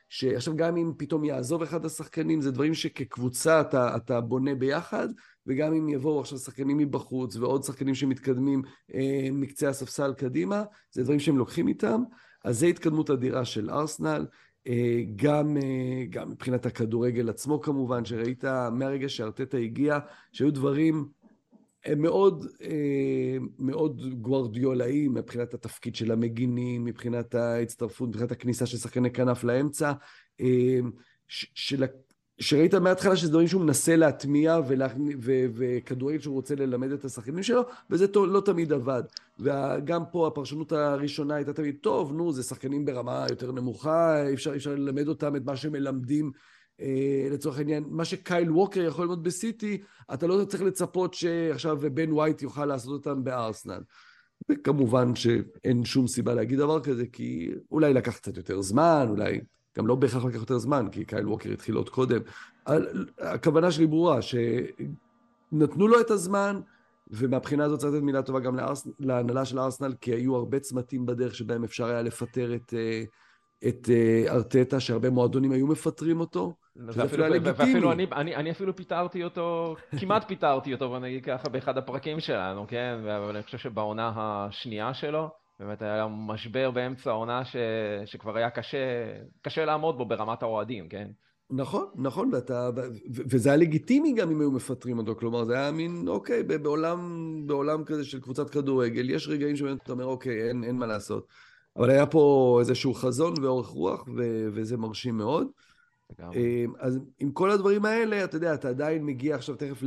שעכשיו 0.09 0.57
גם 0.57 0.77
אם 0.77 0.93
פתאום 0.99 1.25
יעזוב 1.25 1.63
אחד 1.63 1.85
השחקנים, 1.85 2.41
זה 2.41 2.51
דברים 2.51 2.75
שכקבוצה 2.75 3.61
אתה, 3.61 3.97
אתה 3.97 4.21
בונה 4.21 4.55
ביחד, 4.55 5.09
וגם 5.47 5.75
אם 5.75 5.89
יבואו 5.89 6.21
עכשיו 6.21 6.39
שחקנים 6.39 6.77
מבחוץ 6.77 7.37
ועוד 7.37 7.65
שחקנים 7.65 7.95
שמתקדמים 7.95 8.63
אה, 8.95 9.29
מקצה 9.33 9.69
הספסל 9.69 10.13
קדימה, 10.13 10.65
זה 10.91 11.03
דברים 11.03 11.21
שהם 11.21 11.39
לוקחים 11.39 11.69
איתם, 11.69 12.03
אז 12.45 12.61
זו 12.61 12.67
התקדמות 12.67 13.11
אדירה 13.11 13.45
של 13.45 13.71
ארסנל. 13.71 14.27
אה, 14.67 15.03
גם, 15.17 15.57
אה, 15.57 16.05
גם 16.11 16.31
מבחינת 16.31 16.67
הכדורגל 16.67 17.29
עצמו 17.29 17.61
כמובן, 17.61 18.05
שראית 18.05 18.45
מהרגע 18.73 19.09
שארטטה 19.09 19.57
הגיע, 19.57 19.99
שהיו 20.33 20.53
דברים 20.53 21.09
הם 21.85 22.03
מאוד, 22.03 22.47
אה, 22.63 23.37
מאוד 23.59 24.21
גוורדיולאים 24.21 25.15
מבחינת 25.15 25.55
התפקיד 25.55 25.97
של 25.97 26.13
המגינים, 26.13 26.85
מבחינת 26.85 27.35
ההצטרפות, 27.35 28.09
מבחינת 28.09 28.33
הכניסה 28.33 28.67
של 28.67 28.77
שחקני 28.77 29.11
כנף 29.11 29.45
לאמצע, 29.45 29.93
אה, 30.41 30.79
של, 31.29 31.85
שראית 32.39 32.75
מההתחלה 32.75 33.17
שזה 33.17 33.31
דברים 33.31 33.49
שהוא 33.49 33.63
מנסה 33.63 33.97
להטמיע 33.97 34.59
וכדורגל 35.55 36.19
שהוא 36.19 36.35
רוצה 36.35 36.55
ללמד 36.55 36.93
את 36.93 37.05
השחקנים 37.05 37.43
שלו, 37.43 37.63
וזה 37.91 38.07
לא 38.15 38.41
תמיד 38.41 38.73
עבד. 38.73 39.03
וגם 39.39 40.03
פה 40.13 40.27
הפרשנות 40.27 40.73
הראשונה 40.73 41.35
הייתה 41.35 41.53
תמיד, 41.53 41.77
טוב, 41.81 42.13
נו, 42.13 42.33
זה 42.33 42.43
שחקנים 42.43 42.85
ברמה 42.85 43.27
יותר 43.31 43.53
נמוכה, 43.53 44.33
אפשר, 44.33 44.57
אפשר 44.57 44.75
ללמד 44.75 45.09
אותם 45.09 45.37
את 45.37 45.45
מה 45.45 45.57
שמלמדים 45.57 46.33
לצורך 47.31 47.59
העניין, 47.59 47.85
מה 47.91 48.05
שקייל 48.05 48.51
ווקר 48.51 48.81
יכול 48.81 49.05
ללמוד 49.05 49.25
בסיטי, 49.25 49.83
אתה 50.15 50.27
לא 50.27 50.45
צריך 50.45 50.63
לצפות 50.63 51.15
שעכשיו 51.15 51.79
בן 51.95 52.13
ווייט 52.13 52.43
יוכל 52.43 52.67
לעשות 52.67 52.93
אותם 52.93 53.25
בארסנל. 53.25 53.81
וכמובן 54.51 55.15
שאין 55.15 55.85
שום 55.85 56.07
סיבה 56.07 56.35
להגיד 56.35 56.59
דבר 56.59 56.81
כזה, 56.81 57.07
כי 57.07 57.51
אולי 57.71 57.95
לקח 57.95 58.17
קצת 58.17 58.37
יותר 58.37 58.63
זמן, 58.63 59.07
אולי 59.11 59.41
גם 59.77 59.87
לא 59.87 59.95
בהכרח 59.95 60.25
לקח 60.25 60.41
יותר 60.41 60.59
זמן, 60.59 60.87
כי 60.93 61.05
קייל 61.05 61.29
ווקר 61.29 61.53
התחיל 61.53 61.75
עוד 61.75 61.89
קודם. 61.89 62.21
הכוונה 63.19 63.71
שלי 63.71 63.87
ברורה, 63.87 64.19
שנתנו 64.23 65.89
לו 65.89 66.01
את 66.01 66.11
הזמן, 66.11 66.61
ומהבחינה 67.11 67.65
הזאת 67.65 67.81
צריך 67.81 67.93
לתת 67.95 68.03
מילה 68.03 68.23
טובה 68.23 68.41
גם 68.41 68.57
לארס... 68.57 68.89
להנהלה 68.99 69.45
של 69.45 69.59
ארסנל, 69.59 69.95
כי 70.01 70.13
היו 70.13 70.37
הרבה 70.37 70.61
צמתים 70.61 71.07
בדרך 71.07 71.35
שבהם 71.35 71.65
אפשר 71.65 71.87
היה 71.87 72.03
לפטר 72.03 72.55
את, 72.55 72.75
אה, 72.77 73.03
את 73.69 73.91
אה, 73.91 74.25
ארטטה, 74.29 74.81
שהרבה 74.81 75.11
מועדונים 75.11 75.53
היו 75.53 75.67
מפטרים 75.67 76.21
אותו. 76.21 76.55
ואפילו, 76.77 77.25
ואפילו 77.43 77.93
אני, 77.93 78.07
אני, 78.13 78.37
אני 78.37 78.51
אפילו 78.51 78.77
פיטרתי 78.77 79.25
אותו, 79.25 79.77
כמעט 80.01 80.29
פיטרתי 80.29 80.75
אותו, 80.75 80.89
בוא 80.89 80.99
נגיד 80.99 81.25
ככה, 81.25 81.49
באחד 81.49 81.79
הפרקים 81.79 82.21
שלנו, 82.21 82.67
כן? 82.69 82.99
אבל 83.07 83.35
אני 83.37 83.43
חושב 83.43 83.59
שבעונה 83.59 84.13
השנייה 84.17 84.95
שלו, 84.95 85.29
באמת 85.61 85.83
היה 85.83 86.07
משבר 86.11 86.71
באמצע 86.71 87.11
העונה 87.11 87.45
ש, 87.45 87.57
שכבר 88.05 88.37
היה 88.37 88.51
קשה, 88.51 88.79
קשה 89.43 89.65
לעמוד 89.65 89.99
בו 89.99 90.05
ברמת 90.05 90.43
האוהדים, 90.43 90.89
כן? 90.89 91.09
נכון, 91.51 91.87
נכון, 91.95 92.31
ואתה, 92.33 92.71
וזה 93.11 93.49
היה 93.49 93.57
לגיטימי 93.57 94.15
גם 94.15 94.31
אם 94.31 94.41
היו 94.41 94.51
מפטרים 94.51 94.99
אותו, 94.99 95.17
כלומר 95.17 95.45
זה 95.45 95.55
היה 95.55 95.71
מין, 95.71 96.09
אוקיי, 96.09 96.43
בעולם, 96.43 97.33
בעולם 97.47 97.85
כזה 97.85 98.05
של 98.05 98.21
קבוצת 98.21 98.51
כדורגל, 98.51 99.11
יש 99.11 99.29
רגעים 99.29 99.57
שבאמת 99.57 99.83
אתה 99.83 99.93
אומר, 99.93 100.05
אוקיי, 100.05 100.49
אין, 100.49 100.65
אין 100.65 100.77
מה 100.77 100.87
לעשות. 100.87 101.27
אבל 101.77 101.91
היה 101.91 102.07
פה 102.07 102.57
איזשהו 102.61 102.95
חזון 102.95 103.35
ואורך 103.43 103.67
רוח, 103.67 104.09
ו, 104.17 104.49
וזה 104.53 104.77
מרשים 104.77 105.17
מאוד. 105.17 105.47
אמ, 106.21 106.73
אז 106.79 106.99
עם 107.19 107.33
כל 107.33 107.51
הדברים 107.51 107.85
האלה, 107.85 108.25
אתה 108.25 108.37
יודע, 108.37 108.55
אתה 108.55 108.69
עדיין 108.69 109.07
מגיע 109.07 109.35
עכשיו 109.35 109.57
תכף 109.57 109.83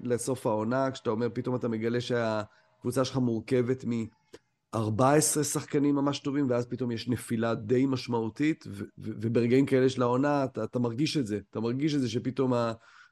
לסוף 0.00 0.46
העונה, 0.46 0.90
כשאתה 0.90 1.10
אומר, 1.10 1.28
פתאום 1.32 1.56
אתה 1.56 1.68
מגלה 1.68 2.00
שהקבוצה 2.00 3.04
שלך 3.04 3.16
מורכבת 3.16 3.84
מ-14 3.84 5.42
שחקנים 5.42 5.94
ממש 5.94 6.18
טובים, 6.18 6.50
ואז 6.50 6.66
פתאום 6.66 6.90
יש 6.90 7.08
נפילה 7.08 7.54
די 7.54 7.86
משמעותית, 7.86 8.64
וברגעים 8.98 9.66
כאלה 9.66 9.88
של 9.88 10.02
העונה, 10.02 10.44
אתה, 10.44 10.64
אתה 10.64 10.78
מרגיש 10.78 11.16
את 11.16 11.26
זה. 11.26 11.40
אתה 11.50 11.60
מרגיש 11.60 11.94
את 11.94 12.00
זה 12.00 12.08
שפתאום 12.08 12.52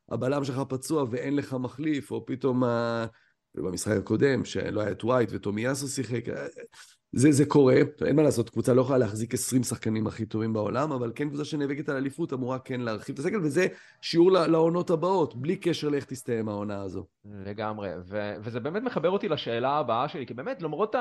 הבלם 0.09 0.45
שלך 0.45 0.63
פצוע 0.69 1.05
ואין 1.11 1.37
לך 1.37 1.55
מחליף, 1.55 2.11
או 2.11 2.27
פתאום 2.27 2.63
במשחק 3.55 3.97
הקודם, 3.97 4.45
שלא 4.45 4.81
היה 4.81 4.91
את 4.91 5.05
ווייט 5.05 5.31
וטומי 5.33 5.63
יאסו 5.63 5.89
שיחק, 5.89 6.25
זה, 7.13 7.33
זה 7.33 7.47
קורה, 7.47 7.75
אין 8.07 8.17
מה 8.17 8.23
לעשות, 8.23 8.51
קבוצה 8.51 8.75
לא 8.75 8.81
יכולה 8.81 8.99
להחזיק 8.99 9.35
20 9.35 9.63
שחקנים 9.63 10.07
הכי 10.07 10.27
טובים 10.27 10.53
בעולם, 10.53 10.93
אבל 10.93 11.13
כן 11.15 11.29
קבוצה 11.29 11.45
שנאבקת 11.45 11.89
על 11.89 11.97
אליפות 11.97 12.33
אמורה 12.33 12.59
כן 12.59 12.81
להרחיב 12.81 13.13
את 13.13 13.19
הסגל, 13.19 13.41
וזה 13.43 13.67
שיעור 14.01 14.31
לעונות 14.33 14.91
הבאות, 14.91 15.37
בלי 15.37 15.57
קשר 15.57 15.89
לאיך 15.89 16.05
תסתיים 16.05 16.49
העונה 16.49 16.83
הזו. 16.83 17.07
לגמרי, 17.25 17.91
ו- 18.05 18.35
וזה 18.41 18.61
באמת 18.61 18.83
מחבר 18.83 19.11
אותי 19.11 19.29
לשאלה 19.29 19.71
הבאה 19.71 20.09
שלי, 20.09 20.27
כי 20.27 20.35
באמת 20.35 20.63
למרות 20.63 20.95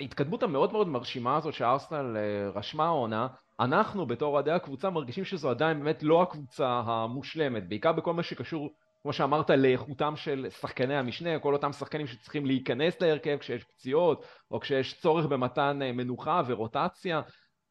ההתקדמות 0.00 0.42
המאוד 0.42 0.72
מאוד 0.72 0.88
מרשימה 0.88 1.36
הזאת 1.36 1.54
שארסנל 1.54 2.16
אה, 2.16 2.50
רשמה 2.54 2.84
העונה, 2.84 3.26
אנחנו 3.60 4.06
בתור 4.06 4.34
אוהדי 4.34 4.50
הקבוצה 4.50 4.90
מרגישים 4.90 5.24
שזו 5.24 5.50
עדיין 5.50 5.78
באמת 5.78 6.02
לא 6.02 6.22
הקבוצה 6.22 6.82
המושלמת, 6.86 7.68
בעיקר 7.68 7.92
בכל 7.92 8.14
מה 8.14 8.22
שקשור 8.22 8.70
כמו 9.06 9.12
שאמרת, 9.12 9.50
לאיכותם 9.50 10.16
של 10.16 10.46
שחקני 10.60 10.96
המשנה, 10.96 11.38
כל 11.38 11.52
אותם 11.52 11.72
שחקנים 11.72 12.06
שצריכים 12.06 12.46
להיכנס 12.46 13.00
להרכב 13.00 13.36
כשיש 13.40 13.64
פציעות, 13.64 14.24
או 14.50 14.60
כשיש 14.60 15.00
צורך 15.00 15.26
במתן 15.26 15.78
אה, 15.82 15.92
מנוחה 15.92 16.42
ורוטציה. 16.46 17.20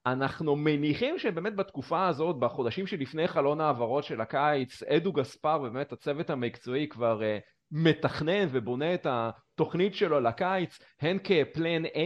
אנחנו 0.05 0.55
מניחים 0.55 1.19
שבאמת 1.19 1.55
בתקופה 1.55 2.07
הזאת, 2.07 2.39
בחודשים 2.39 2.87
שלפני 2.87 3.27
חלון 3.27 3.61
העברות 3.61 4.03
של 4.03 4.21
הקיץ, 4.21 4.83
אדו 4.83 5.13
גספר 5.13 5.59
ובאמת 5.59 5.91
הצוות 5.91 6.29
המקצועי 6.29 6.87
כבר 6.87 7.19
uh, 7.19 7.41
מתכנן 7.71 8.47
ובונה 8.51 8.93
את 8.93 9.07
התוכנית 9.09 9.95
שלו 9.95 10.19
לקיץ, 10.19 10.79
הן 11.01 11.17
כפלן 11.23 11.85
A 11.85 11.99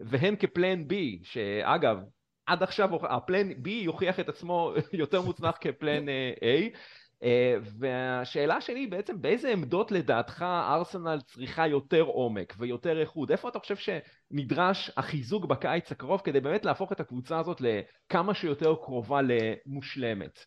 והן 0.00 0.36
כפלן 0.36 0.82
B, 0.82 0.94
שאגב, 1.22 1.98
עד 2.46 2.62
עכשיו 2.62 3.06
הפלן 3.06 3.50
B 3.50 3.68
יוכיח 3.68 4.20
את 4.20 4.28
עצמו 4.28 4.72
יותר 4.92 5.22
מוצנח 5.22 5.56
כפלן 5.60 6.08
אה, 6.08 6.32
A. 6.40 6.76
אה, 7.22 7.56
והשאלה 7.78 8.60
שלי 8.60 8.80
היא 8.80 8.90
בעצם 8.90 9.22
באיזה 9.22 9.52
עמדות 9.52 9.92
לדעתך 9.92 10.42
ארסנל 10.42 11.18
צריכה 11.26 11.66
יותר 11.66 12.02
עומק 12.02 12.54
ויותר 12.58 13.00
איכות? 13.00 13.30
איפה 13.30 13.48
אתה 13.48 13.58
חושב 13.58 13.76
שנדרש 13.76 14.90
החיזוק 14.96 15.44
בקיץ 15.44 15.92
הקרוב 15.92 16.20
כדי 16.24 16.40
באמת 16.40 16.64
להפוך 16.64 16.92
את 16.92 17.00
הקבוצה 17.00 17.38
הזאת 17.38 17.60
לכמה 17.60 18.34
שיותר 18.34 18.74
קרובה 18.74 19.20
למושלמת? 19.22 20.38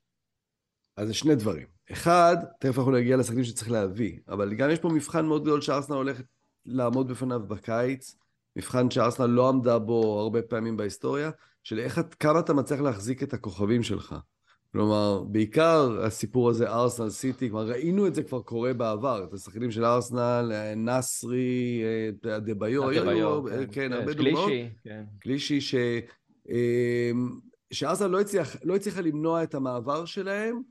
אז 0.97 1.07
זה 1.07 1.13
שני 1.13 1.35
דברים. 1.35 1.67
אחד, 1.91 2.37
תכף 2.59 2.77
אנחנו 2.77 2.91
נגיע 2.91 3.17
לשחקנים 3.17 3.43
שצריך 3.43 3.71
להביא, 3.71 4.19
אבל 4.27 4.53
גם 4.53 4.69
יש 4.69 4.79
פה 4.79 4.89
מבחן 4.89 5.25
מאוד 5.25 5.43
גדול 5.43 5.61
שארסנל 5.61 5.95
הולכת 5.95 6.25
לעמוד 6.65 7.07
בפניו 7.07 7.39
בקיץ, 7.47 8.15
מבחן 8.55 8.91
שארסנל 8.91 9.25
לא 9.25 9.49
עמדה 9.49 9.79
בו 9.79 10.19
הרבה 10.19 10.41
פעמים 10.41 10.77
בהיסטוריה, 10.77 11.31
של 11.63 11.79
איך, 11.79 12.01
כמה 12.19 12.39
אתה 12.39 12.53
מצליח 12.53 12.79
להחזיק 12.79 13.23
את 13.23 13.33
הכוכבים 13.33 13.83
שלך. 13.83 14.15
כלומר, 14.71 15.23
בעיקר 15.23 16.01
הסיפור 16.03 16.49
הזה, 16.49 16.69
ארסנל 16.69 17.09
סיטי, 17.09 17.49
כבר 17.49 17.69
ראינו 17.69 18.07
את 18.07 18.15
זה 18.15 18.23
כבר 18.23 18.41
קורה 18.41 18.73
בעבר, 18.73 19.23
את 19.23 19.33
השחקנים 19.33 19.71
של 19.71 19.85
ארסנל, 19.85 20.51
נסרי, 20.75 21.83
דה 22.21 22.53
ביו, 22.53 22.83
כן, 22.93 23.05
כן, 23.49 23.65
כן, 23.71 23.93
הרבה 23.93 24.13
דוגמאות. 24.13 24.45
קלישי, 24.45 24.69
כן. 24.83 25.03
קלישי, 25.19 25.61
ש... 25.61 25.75
שארסנל 27.71 28.07
לא, 28.07 28.21
הצליח, 28.21 28.55
לא 28.63 28.75
הצליחה 28.75 29.01
למנוע 29.01 29.43
את 29.43 29.55
המעבר 29.55 30.05
שלהם. 30.05 30.61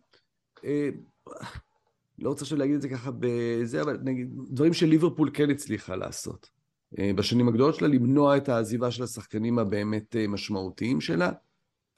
לא 2.18 2.28
רוצה 2.28 2.44
עכשיו 2.44 2.58
להגיד 2.58 2.74
את 2.74 2.82
זה 2.82 2.88
ככה 2.88 3.10
בזה, 3.18 3.82
אבל 3.82 3.98
נגיד, 4.02 4.30
דברים 4.50 4.72
שליברפול 4.72 5.30
כן 5.34 5.50
הצליחה 5.50 5.96
לעשות. 5.96 6.50
בשנים 6.92 7.48
הגדולות 7.48 7.74
שלה, 7.74 7.88
למנוע 7.88 8.36
את 8.36 8.48
העזיבה 8.48 8.90
של 8.90 9.02
השחקנים 9.02 9.58
הבאמת 9.58 10.16
משמעותיים 10.28 11.00
שלה. 11.00 11.30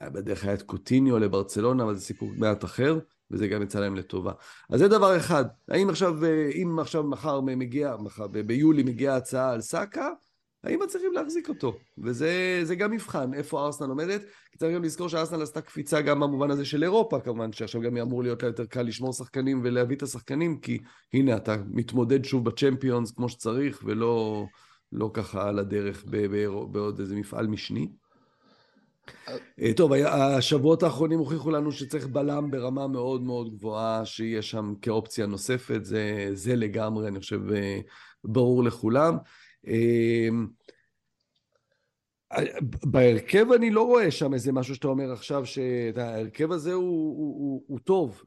בדרך 0.09 0.43
היה 0.43 0.53
את 0.53 0.61
קוטיניו 0.61 1.19
לברצלונה, 1.19 1.83
אבל 1.83 1.95
זה 1.95 2.01
סיפור 2.01 2.29
מעט 2.37 2.63
אחר, 2.63 2.99
וזה 3.31 3.47
גם 3.47 3.61
יצא 3.61 3.79
להם 3.79 3.95
לטובה. 3.95 4.31
אז 4.69 4.79
זה 4.79 4.87
דבר 4.87 5.17
אחד. 5.17 5.45
האם 5.69 5.89
עכשיו, 5.89 6.15
אם 6.55 6.79
עכשיו 6.79 7.03
מחר 7.03 7.41
מגיע, 7.41 7.95
מחר, 7.99 8.27
ביולי 8.27 8.83
מגיעה 8.83 9.15
הצעה 9.15 9.51
על 9.51 9.61
סאקה, 9.61 10.09
האם 10.63 10.79
מצליחים 10.83 11.13
להחזיק 11.13 11.49
אותו? 11.49 11.77
וזה 12.03 12.75
גם 12.77 12.91
מבחן, 12.91 13.33
איפה 13.33 13.65
ארסנל 13.65 13.89
עומדת. 13.89 14.21
כי 14.51 14.57
צריך 14.57 14.75
גם 14.75 14.83
לזכור 14.83 15.09
שארסנל 15.09 15.41
עשתה 15.41 15.61
קפיצה 15.61 16.01
גם 16.01 16.19
במובן 16.19 16.51
הזה 16.51 16.65
של 16.65 16.83
אירופה, 16.83 17.19
כמובן, 17.19 17.53
שעכשיו 17.53 17.81
גם 17.81 17.97
אמור 17.97 18.23
להיות 18.23 18.43
לה 18.43 18.49
יותר 18.49 18.65
קל 18.65 18.81
לשמור 18.81 19.13
שחקנים 19.13 19.61
ולהביא 19.63 19.95
את 19.95 20.03
השחקנים, 20.03 20.59
כי 20.59 20.79
הנה, 21.13 21.35
אתה 21.35 21.55
מתמודד 21.67 22.25
שוב 22.25 22.45
בצ'מפיונס 22.45 23.11
כמו 23.11 23.29
שצריך, 23.29 23.81
ולא 23.85 24.45
לא 24.91 25.11
ככה 25.13 25.49
על 25.49 25.59
הדרך 25.59 26.05
בעוד 26.71 26.99
איזה 26.99 27.15
מפעל 27.15 27.47
משני. 27.47 27.91
אה, 29.61 29.73
טוב, 29.75 29.93
השבועות 29.93 30.83
האחרונים 30.83 31.19
הוכיחו 31.19 31.51
לנו 31.51 31.71
שצריך 31.71 32.07
בלם 32.07 32.51
ברמה 32.51 32.87
מאוד 32.87 33.21
מאוד 33.21 33.55
גבוהה, 33.55 34.05
שיהיה 34.05 34.41
שם 34.41 34.73
כאופציה 34.81 35.25
נוספת, 35.25 35.85
זה, 35.85 36.29
זה 36.33 36.55
לגמרי, 36.55 37.07
אני 37.07 37.19
חושב, 37.19 37.51
אה, 37.51 37.79
ברור 38.23 38.63
לכולם. 38.63 39.17
אה, 39.67 40.29
בהרכב 42.83 43.51
אני 43.51 43.69
לא 43.69 43.85
רואה 43.85 44.11
שם 44.11 44.33
איזה 44.33 44.51
משהו 44.51 44.75
שאתה 44.75 44.87
אומר 44.87 45.11
עכשיו, 45.11 45.45
שההרכב 45.45 46.51
הזה 46.51 46.73
הוא, 46.73 47.17
הוא, 47.17 47.35
הוא, 47.39 47.63
הוא 47.67 47.79
טוב. 47.79 48.23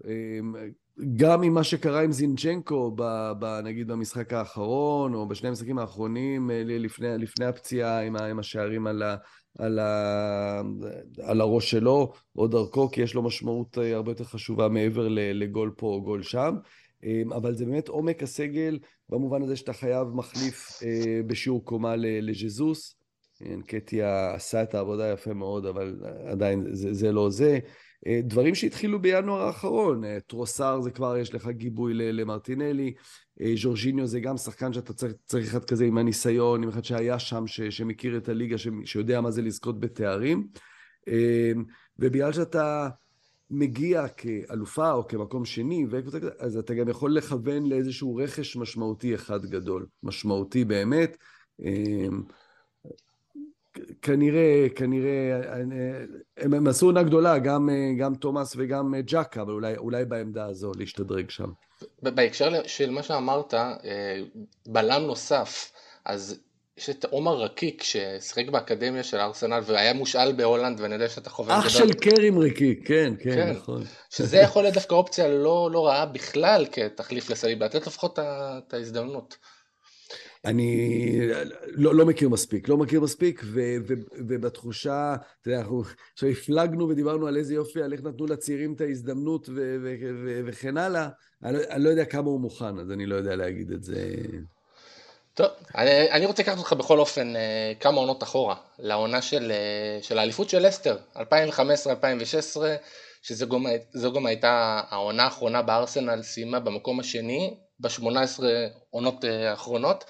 גם 1.17 1.43
עם 1.43 1.55
מה 1.55 1.65
שקרה 1.65 2.03
עם 2.03 2.13
זינצ'נקו, 2.13 2.93
ב, 2.97 3.33
ב, 3.39 3.61
נגיד 3.65 3.89
במשחק 3.89 4.33
האחרון, 4.33 5.15
או 5.15 5.29
בשני 5.29 5.49
המשחקים 5.49 5.79
האחרונים, 5.79 6.51
לפני, 6.55 7.19
לפני 7.19 7.47
הפציעה 7.47 8.01
עם, 8.01 8.17
עם 8.17 8.39
השערים 8.39 8.87
על, 8.87 9.03
ה, 9.03 9.17
על, 9.59 9.79
ה, 9.79 10.63
על 11.23 11.41
הראש 11.41 11.71
שלו 11.71 12.13
או 12.37 12.47
דרכו, 12.47 12.91
כי 12.91 13.03
יש 13.03 13.15
לו 13.15 13.23
משמעות 13.23 13.79
אה, 13.79 13.95
הרבה 13.95 14.11
יותר 14.11 14.25
חשובה 14.25 14.69
מעבר 14.69 15.09
לגול 15.11 15.73
פה 15.77 15.87
או 15.87 16.03
גול 16.03 16.23
שם. 16.23 16.55
אה, 17.05 17.23
אבל 17.37 17.55
זה 17.55 17.65
באמת 17.65 17.89
עומק 17.89 18.23
הסגל 18.23 18.79
במובן 19.09 19.43
הזה 19.43 19.57
שאתה 19.57 19.73
חייב 19.73 20.09
מחליף 20.09 20.83
אה, 20.83 21.21
בשיעור 21.27 21.65
קומה 21.65 21.97
לז'זוס. 21.97 22.97
אנקטיה 23.47 24.35
עשה 24.35 24.63
את 24.63 24.75
העבודה 24.75 25.13
יפה 25.13 25.35
מאוד, 25.35 25.67
אבל 25.67 25.97
עדיין 26.27 26.67
זה, 26.73 26.93
זה 26.93 27.13
לא 27.13 27.31
זה. 27.31 27.59
דברים 28.23 28.55
שהתחילו 28.55 29.03
בינואר 29.03 29.41
האחרון, 29.41 30.03
טרוסר 30.27 30.81
זה 30.81 30.91
כבר 30.91 31.17
יש 31.17 31.35
לך 31.35 31.49
גיבוי 31.49 31.95
למרטינלי, 31.95 32.95
אה, 33.41 33.53
ז'ורג'יניו 33.57 34.07
זה 34.07 34.21
גם 34.21 34.37
שחקן 34.37 34.73
שאתה 34.73 34.93
צריך, 35.27 35.55
אחד 35.55 35.65
כזה 35.65 35.85
עם 35.85 35.99
הניסיון, 35.99 36.63
עם 36.63 36.69
אחד 36.69 36.85
שהיה 36.85 37.19
שם, 37.19 37.47
ש, 37.47 37.61
שמכיר 37.61 38.17
את 38.17 38.29
הליגה, 38.29 38.59
ש, 38.59 38.69
שיודע 38.85 39.21
מה 39.21 39.31
זה 39.31 39.43
לזכות 39.43 39.81
בתארים. 39.81 40.47
אה, 41.09 41.53
ובגלל 41.99 42.33
שאתה 42.33 42.89
מגיע 43.51 44.09
כאלופה 44.09 44.93
או 44.93 45.09
כמקום 45.09 45.45
שני, 45.45 45.87
אז 46.39 46.57
אתה 46.57 46.75
גם 46.75 46.89
יכול 46.89 47.15
לכוון 47.15 47.67
לאיזשהו 47.67 48.17
רכש 48.17 48.57
משמעותי 48.57 49.15
אחד 49.15 49.47
גדול. 49.47 49.87
משמעותי 50.03 50.65
באמת. 50.65 51.17
אה, 53.79 53.83
כנראה, 54.03 54.67
כנראה, 54.77 55.41
הם, 56.37 56.67
עשו 56.67 56.87
עונה 56.87 57.03
גדולה, 57.03 57.39
גם, 57.39 57.69
גם 57.99 58.15
תומאס 58.15 58.55
וגם 58.57 58.95
ג'קה, 59.07 59.43
אבל 59.43 59.53
אולי, 59.53 59.77
אולי 59.77 60.05
בעמדה 60.05 60.47
הזו 60.47 60.73
להשתדרג 60.79 61.31
שם. 61.31 61.49
בהקשר 62.03 62.53
של 62.67 62.91
מה 62.91 63.03
שאמרת, 63.03 63.55
אה, 63.55 63.71
בלם 64.67 65.03
נוסף, 65.03 65.73
אז 66.05 66.41
יש 66.79 66.91
את 66.91 67.05
עומר 67.05 67.37
רקיק 67.37 67.83
ששיחק 67.83 68.49
באקדמיה 68.49 69.03
של 69.03 69.17
ארסנל 69.17 69.61
והיה 69.67 69.93
מושאל 69.93 70.33
בהולנד 70.33 70.81
ואני 70.81 70.95
יודע 70.95 71.09
שאתה 71.09 71.31
חובב 71.31 71.51
גדול. 71.51 71.63
אח 71.63 71.69
של 71.69 71.93
קרים 71.93 72.39
רקיק, 72.39 72.89
כן, 72.89 73.15
כן, 73.23 73.35
כן, 73.35 73.51
נכון. 73.51 73.85
שזה 74.11 74.37
יכול 74.37 74.63
להיות 74.63 74.75
דווקא 74.75 74.95
אופציה 74.95 75.29
לא, 75.29 75.69
לא 75.73 75.87
רעה 75.87 76.07
בכלל 76.07 76.67
כתחליף 76.73 77.31
לסליבה, 77.31 77.67
לתת 77.67 77.87
לפחות 77.87 78.19
את 78.19 78.75
ההזדמנות. 78.75 79.37
אני 80.45 81.11
לא, 81.67 81.95
לא 81.95 82.07
מכיר 82.07 82.29
מספיק, 82.29 82.69
לא 82.69 82.77
מכיר 82.77 83.01
מספיק, 83.01 83.43
ו, 83.45 83.61
ו, 83.87 83.95
ובתחושה, 84.29 85.15
אתה 85.41 85.49
יודע, 85.49 85.61
אנחנו 85.61 85.83
עכשיו 86.13 86.29
הפלגנו 86.29 86.89
ודיברנו 86.89 87.27
על 87.27 87.37
איזה 87.37 87.55
יופי, 87.55 87.83
על 87.83 87.93
איך 87.93 88.03
נתנו 88.03 88.27
לצעירים 88.27 88.73
את 88.73 88.81
ההזדמנות 88.81 89.49
ו, 89.49 89.77
ו, 89.83 89.95
ו, 90.25 90.41
וכן 90.47 90.77
הלאה, 90.77 91.09
אני, 91.45 91.59
אני 91.71 91.85
לא 91.85 91.89
יודע 91.89 92.05
כמה 92.05 92.29
הוא 92.29 92.41
מוכן, 92.41 92.79
אז 92.79 92.91
אני 92.91 93.07
לא 93.07 93.15
יודע 93.15 93.37
להגיד 93.37 93.71
את 93.71 93.85
זה. 93.85 94.15
טוב, 95.35 95.47
אני, 95.75 96.11
אני 96.11 96.27
רוצה 96.27 96.43
לקחת 96.43 96.59
אותך 96.59 96.73
בכל 96.73 96.99
אופן 96.99 97.37
אה, 97.37 97.73
כמה 97.81 98.01
עונות 98.01 98.23
אחורה, 98.23 98.57
לעונה 98.79 99.23
של, 99.23 99.53
אה, 99.53 100.03
של 100.03 100.19
האליפות 100.19 100.49
של 100.51 100.69
לסטר, 100.69 100.97
2015-2016, 101.17 101.21
שזו 103.23 103.49
גם, 103.49 103.67
גם 104.15 104.27
הייתה 104.27 104.81
העונה 104.89 105.25
האחרונה 105.25 105.63
בארסנל, 105.63 106.23
סיימה 106.23 106.61
במקום 106.61 107.01
השני, 107.01 107.55
ב-18 107.81 108.43
עונות 108.91 109.25
אה, 109.25 109.51
האחרונות. 109.51 110.05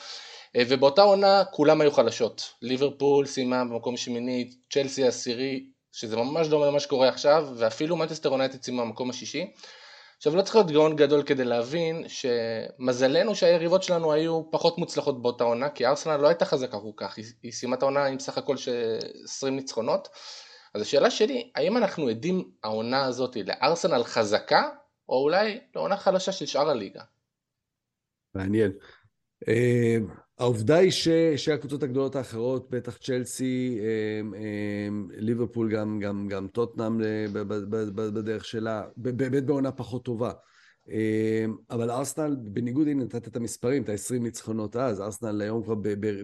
אה, 0.56 0.62
ובאותה 0.68 1.02
עונה 1.02 1.44
כולם 1.44 1.80
היו 1.80 1.92
חלשות. 1.92 2.52
ליברפול 2.62 3.26
סיימה 3.26 3.64
במקום 3.64 3.96
שמיני, 3.96 4.50
צ'לסי 4.72 5.06
עשירי, 5.06 5.66
שזה 5.92 6.16
ממש 6.16 6.48
דומה 6.48 6.66
למה 6.66 6.80
שקורה 6.80 7.08
עכשיו, 7.08 7.48
ואפילו 7.56 7.96
מנצ'סטר 7.96 8.28
יונייטד 8.28 8.62
סיימה 8.62 8.82
במקום 8.82 9.10
השישי. 9.10 9.52
עכשיו 10.16 10.36
לא 10.36 10.42
צריך 10.42 10.56
להיות 10.56 10.70
גאון 10.70 10.96
גדול 10.96 11.22
כדי 11.22 11.44
להבין 11.44 12.04
שמזלנו 12.08 13.34
שהיריבות 13.34 13.82
שלנו 13.82 14.12
היו 14.12 14.50
פחות 14.50 14.78
מוצלחות 14.78 15.22
באותה 15.22 15.44
עונה, 15.44 15.68
כי 15.68 15.86
ארסנל 15.86 16.16
לא 16.16 16.28
הייתה 16.28 16.44
חזקה 16.44 16.78
כל 16.80 16.90
כך, 16.96 17.16
היא, 17.16 17.24
היא 17.42 17.52
סיימה 17.52 17.76
את 17.76 17.82
העונה 17.82 18.06
עם 18.06 18.18
סך 18.18 18.38
הכל 18.38 18.56
של 18.56 18.98
20 19.24 19.56
ניצחונות. 19.56 20.08
אז 20.74 20.82
השאלה 20.82 21.10
שלי, 21.10 21.50
האם 21.54 21.76
אנחנו 21.76 22.08
עדים 22.08 22.50
העונה 22.64 23.04
הזאת 23.04 23.36
לארסנל 23.36 24.04
חזקה, 24.04 24.68
או 25.08 25.22
אולי 25.22 25.60
לעונה 25.74 25.96
חלשה 25.96 26.32
של 26.32 26.46
שאר 26.46 26.70
הליגה? 26.70 27.00
מעניין. 28.34 28.72
אה, 29.48 29.98
העובדה 30.38 30.76
היא 30.76 30.90
ש, 30.90 31.08
שהקבוצות 31.36 31.82
הגדולות 31.82 32.16
האחרות, 32.16 32.70
בטח 32.70 32.96
צ'לסי, 32.96 33.78
אה, 33.80 34.38
אה, 34.38 34.88
ליברפול, 35.16 35.70
גם, 35.72 35.98
גם, 36.00 36.28
גם 36.28 36.48
טוטנאם 36.48 36.98
בדרך 37.94 38.44
שלה, 38.44 38.82
באמת 38.96 39.44
בעונה 39.44 39.72
פחות 39.72 40.04
טובה. 40.04 40.32
אבל 41.70 41.90
ארסנל, 41.90 42.36
בניגוד, 42.40 42.88
הנה 42.88 43.04
נתת 43.04 43.28
את 43.28 43.36
המספרים, 43.36 43.82
את 43.82 43.88
ה-20 43.88 44.22
ניצחונות 44.22 44.76
אז, 44.76 45.00
ארסנל 45.00 45.40
היום 45.40 45.62
כבר 45.62 45.74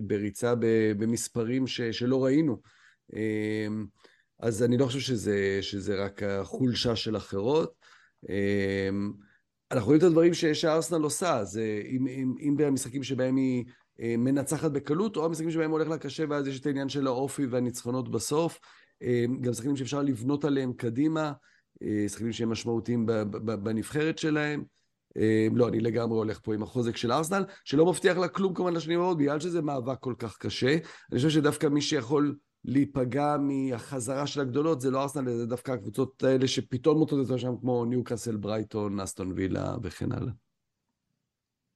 בריצה 0.03 0.55
במספרים 0.99 1.67
ש, 1.67 1.81
שלא 1.81 2.25
ראינו. 2.25 2.61
אז 4.39 4.63
אני 4.63 4.79
לא 4.79 4.87
חושב 4.87 5.01
שזה, 5.01 5.59
שזה 5.61 6.05
רק 6.05 6.23
החולשה 6.23 6.97
של 6.97 7.17
אחרות. 7.17 7.75
אנחנו 9.73 9.87
רואים 9.87 9.99
את 9.99 10.05
הדברים 10.05 10.35
שארסנל 10.35 11.03
עושה, 11.03 11.45
זה 11.45 11.83
אם, 11.87 12.07
אם, 12.07 12.35
אם 12.41 12.55
במשחקים 12.57 13.03
שבהם 13.03 13.37
היא 13.37 13.65
אה, 14.01 14.15
מנצחת 14.19 14.71
בקלות, 14.71 15.17
או 15.17 15.25
המשחקים 15.25 15.51
שבהם 15.51 15.71
הולך 15.71 15.89
לה 15.89 15.99
קשה, 15.99 16.25
ואז 16.31 16.47
יש 16.47 16.61
את 16.61 16.67
העניין 16.67 16.89
של 16.89 17.07
האופי 17.07 17.47
והניצחונות 17.47 18.11
בסוף. 18.11 18.59
אה, 19.03 19.25
גם 19.41 19.51
משחקים 19.51 19.77
שאפשר 19.77 20.03
לבנות 20.03 20.45
עליהם 20.45 20.73
קדימה, 20.73 21.33
אה, 21.83 22.03
משחקים 22.05 22.33
שהם 22.33 22.51
משמעותיים 22.51 23.07
בנבחרת 23.63 24.19
שלהם. 24.19 24.65
לא, 25.55 25.69
אני 25.69 25.81
לגמרי 25.81 26.19
הולך 26.19 26.41
פה 26.43 26.55
עם 26.55 26.63
החוזק 26.63 26.97
של 26.97 27.13
ארסנל, 27.13 27.45
שלא 27.65 27.87
מבטיח 27.87 28.19
לה 28.19 28.29
כלום 28.29 28.55
כמובן 28.55 28.75
לשנים 28.75 29.01
הבאות, 29.01 29.19
בגלל 29.19 29.41
שזה 29.41 29.63
מאבק 29.63 29.99
כל 30.01 30.15
כך 30.19 30.37
קשה. 30.39 30.73
אני 31.13 31.17
חושב 31.17 31.31
שדווקא 31.31 31.67
מי 31.67 31.81
שיכול 31.81 32.37
להיפגע 32.65 33.37
מהחזרה 33.41 34.27
של 34.27 34.41
הגדולות, 34.41 34.81
זה 34.81 34.91
לא 34.91 35.03
ארסנל, 35.03 35.31
זה 35.31 35.47
דווקא 35.47 35.73
הקבוצות 35.73 36.23
האלה 36.23 36.49
שפתאום 36.49 36.99
מוטות 36.99 37.19
יותר 37.19 37.37
שם, 37.37 37.57
כמו 37.61 37.85
ניוקאסל, 37.85 38.37
ברייטון, 38.37 39.01
אסטון 39.01 39.33
וילה 39.37 39.75
וכן 39.83 40.13
הלאה. 40.13 40.33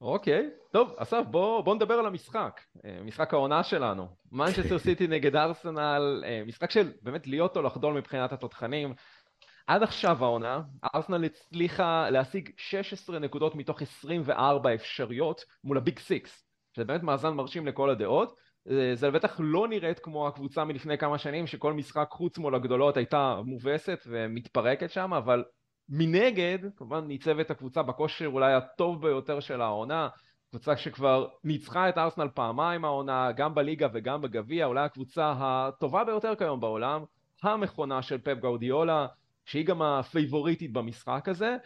אוקיי, 0.00 0.50
טוב, 0.72 0.94
אסף, 0.96 1.22
בוא, 1.30 1.60
בוא 1.60 1.74
נדבר 1.74 1.94
על 1.94 2.06
המשחק, 2.06 2.60
אה, 2.84 2.98
משחק 3.04 3.34
העונה 3.34 3.62
שלנו. 3.62 4.06
מנצ'סטר 4.32 4.78
סיטי 4.78 5.06
נגד 5.06 5.36
ארסנל, 5.36 6.24
אה, 6.26 6.42
משחק 6.46 6.70
של 6.70 6.92
באמת 7.02 7.26
להיות 7.26 7.56
או 7.56 7.62
לחדול 7.62 7.94
מבחינת 7.94 8.32
התותחנים. 8.32 8.94
עד 9.66 9.82
עכשיו 9.82 10.24
העונה, 10.24 10.62
ארסנל 10.94 11.24
הצליחה 11.24 12.10
להשיג 12.10 12.50
16 12.56 13.18
נקודות 13.18 13.54
מתוך 13.54 13.82
24 13.82 14.74
אפשריות 14.74 15.44
מול 15.64 15.76
הביג 15.76 15.98
סיקס, 15.98 16.44
שזה 16.76 16.84
באמת 16.84 17.02
מאזן 17.02 17.30
מרשים 17.34 17.66
לכל 17.66 17.90
הדעות. 17.90 18.36
זה 18.94 19.08
לבטח 19.08 19.36
לא 19.38 19.68
נראית 19.68 19.98
כמו 19.98 20.28
הקבוצה 20.28 20.64
מלפני 20.64 20.98
כמה 20.98 21.18
שנים 21.18 21.46
שכל 21.46 21.72
משחק 21.72 22.08
חוץ 22.10 22.38
מול 22.38 22.54
הגדולות 22.54 22.96
הייתה 22.96 23.40
מובסת 23.44 24.04
ומתפרקת 24.06 24.90
שם 24.90 25.14
אבל 25.14 25.44
מנגד 25.88 26.58
כמובן 26.76 27.04
ניצבת 27.04 27.50
הקבוצה 27.50 27.82
בכושר 27.82 28.26
אולי 28.26 28.54
הטוב 28.54 29.02
ביותר 29.02 29.40
של 29.40 29.60
העונה 29.60 30.08
קבוצה 30.50 30.76
שכבר 30.76 31.28
ניצחה 31.44 31.88
את 31.88 31.98
ארסנל 31.98 32.28
פעמיים 32.34 32.84
העונה 32.84 33.32
גם 33.32 33.54
בליגה 33.54 33.88
וגם 33.92 34.22
בגביע 34.22 34.66
אולי 34.66 34.84
הקבוצה 34.84 35.34
הטובה 35.38 36.04
ביותר 36.04 36.34
כיום 36.34 36.60
בעולם 36.60 37.04
המכונה 37.42 38.02
של 38.02 38.18
פפ 38.18 38.34
גאודיולה 38.40 39.06
שהיא 39.44 39.66
גם 39.66 39.82
הפייבוריטית 39.82 40.72
במשחק 40.72 41.28
הזה 41.28 41.56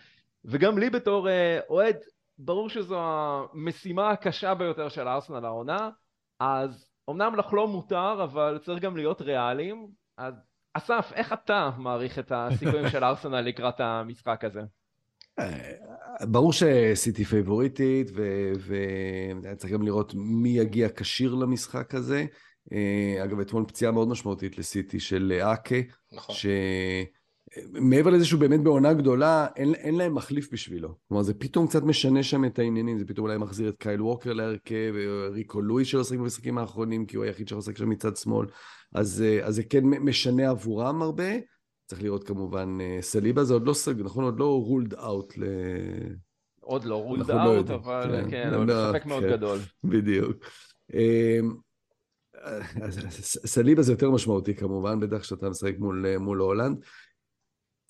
וגם 0.44 0.78
לי 0.78 0.90
בתור 0.90 1.28
אה, 1.28 1.60
אוהד 1.68 1.96
ברור 2.38 2.68
שזו 2.68 3.00
המשימה 3.00 4.10
הקשה 4.10 4.54
ביותר 4.54 4.88
של 4.88 5.08
ארסנל 5.08 5.44
העונה 5.44 5.90
אז 6.40 6.88
אמנם 7.10 7.34
לחלום 7.34 7.70
מותר, 7.70 8.24
אבל 8.24 8.58
צריך 8.64 8.82
גם 8.82 8.96
להיות 8.96 9.20
ריאליים. 9.20 9.86
אז 10.18 10.34
אסף, 10.74 11.12
איך 11.14 11.32
אתה 11.32 11.70
מעריך 11.78 12.18
את 12.18 12.32
הסיכויים 12.34 12.88
של 12.92 13.04
ארסנל 13.04 13.40
לקראת 13.40 13.80
המשחק 13.80 14.44
הזה? 14.44 14.60
אה, 15.38 15.74
ברור 16.22 16.52
שסיטי 16.52 17.24
פייבוריטית, 17.24 18.10
וצריך 19.42 19.72
גם 19.72 19.82
לראות 19.82 20.12
מי 20.14 20.48
יגיע 20.48 20.88
כשיר 20.96 21.34
למשחק 21.34 21.94
הזה. 21.94 22.24
אה, 22.72 23.24
אגב, 23.24 23.40
אתמול 23.40 23.64
פציעה 23.68 23.92
מאוד 23.92 24.08
משמעותית 24.08 24.58
לסיטי 24.58 25.00
של 25.00 25.32
אקה, 25.42 25.76
נכון. 26.12 26.34
מעבר 27.72 28.10
לזה 28.10 28.24
שהוא 28.24 28.40
באמת 28.40 28.60
בעונה 28.60 28.92
גדולה, 28.92 29.46
אין, 29.56 29.74
אין 29.74 29.94
להם 29.94 30.14
מחליף 30.14 30.52
בשבילו. 30.52 30.94
כלומר, 31.08 31.22
זה 31.22 31.34
פתאום 31.34 31.66
קצת 31.66 31.82
משנה 31.82 32.22
שם 32.22 32.44
את 32.44 32.58
העניינים, 32.58 32.98
זה 32.98 33.04
פתאום 33.04 33.26
אולי 33.26 33.38
מחזיר 33.38 33.68
את 33.68 33.76
קייל 33.78 34.02
ווקר 34.02 34.32
להרכב, 34.32 34.94
ריקו 35.30 35.62
לואיס 35.62 35.84
שלא 35.84 36.04
שיחק 36.04 36.18
במשחקים 36.18 36.58
האחרונים, 36.58 37.06
כי 37.06 37.16
הוא 37.16 37.24
היחיד 37.24 37.48
שעוסק 37.48 37.76
שם 37.76 37.88
מצד 37.88 38.16
שמאל, 38.16 38.46
אז, 38.94 39.24
אז 39.42 39.54
זה 39.54 39.62
כן 39.62 39.84
משנה 39.84 40.50
עבורם 40.50 41.02
הרבה. 41.02 41.32
צריך 41.86 42.02
לראות 42.02 42.24
כמובן, 42.24 42.78
סליבה 43.00 43.44
זה 43.44 43.54
עוד 43.54 43.66
לא 43.66 43.74
סגור, 43.74 44.00
נכון? 44.00 44.24
עוד 44.24 44.38
לא 44.38 44.62
רולד 44.64 44.94
אאוט 44.94 45.38
ל... 45.38 45.44
עוד 46.60 46.84
לא 46.84 47.02
רולד 47.02 47.30
אאוט, 47.30 47.70
לא 47.70 47.74
אבל 47.74 48.22
כן, 48.22 48.30
כן 48.30 48.54
אבל 48.54 48.66
לא, 48.66 48.92
ספק 48.92 49.06
מאוד 49.06 49.22
כן, 49.22 49.30
גדול. 49.30 49.58
בדיוק. 49.84 50.36
אמ, 50.94 51.54
סליבה 53.46 53.82
זה 53.82 53.92
יותר 53.92 54.10
משמעותי 54.10 54.54
כמובן, 54.54 55.00
בטח 55.00 55.18
כשאתה 55.18 55.50
משחק 55.50 55.74
מול, 55.78 56.16
מול 56.16 56.38
הולנד. 56.38 56.78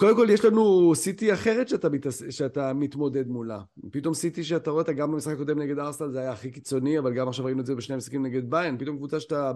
קודם 0.01 0.16
כל, 0.16 0.26
יש 0.30 0.44
לנו 0.44 0.94
סיטי 0.94 1.32
אחרת 1.34 1.68
שאתה, 1.68 1.88
מתעס... 1.88 2.22
שאתה 2.30 2.72
מתמודד 2.72 3.28
מולה. 3.28 3.61
פתאום 3.92 4.14
סיטי 4.14 4.44
שאתה 4.44 4.70
רואה 4.70 4.82
אותה 4.82 4.92
גם 4.92 5.12
במשחק 5.12 5.34
הקודם 5.34 5.59
נגד 5.59 5.78
ארסטל 5.78 6.11
זה 6.11 6.20
היה 6.20 6.32
הכי 6.32 6.51
קיצוני, 6.51 6.99
אבל 6.99 7.14
גם 7.14 7.28
עכשיו 7.28 7.44
ראינו 7.44 7.61
את 7.61 7.66
זה 7.66 7.74
בשני 7.74 7.94
המשחקים 7.94 8.26
נגד 8.26 8.51
ביין. 8.51 8.78
פתאום 8.78 8.96
קבוצה 8.96 9.20
שאתה... 9.20 9.53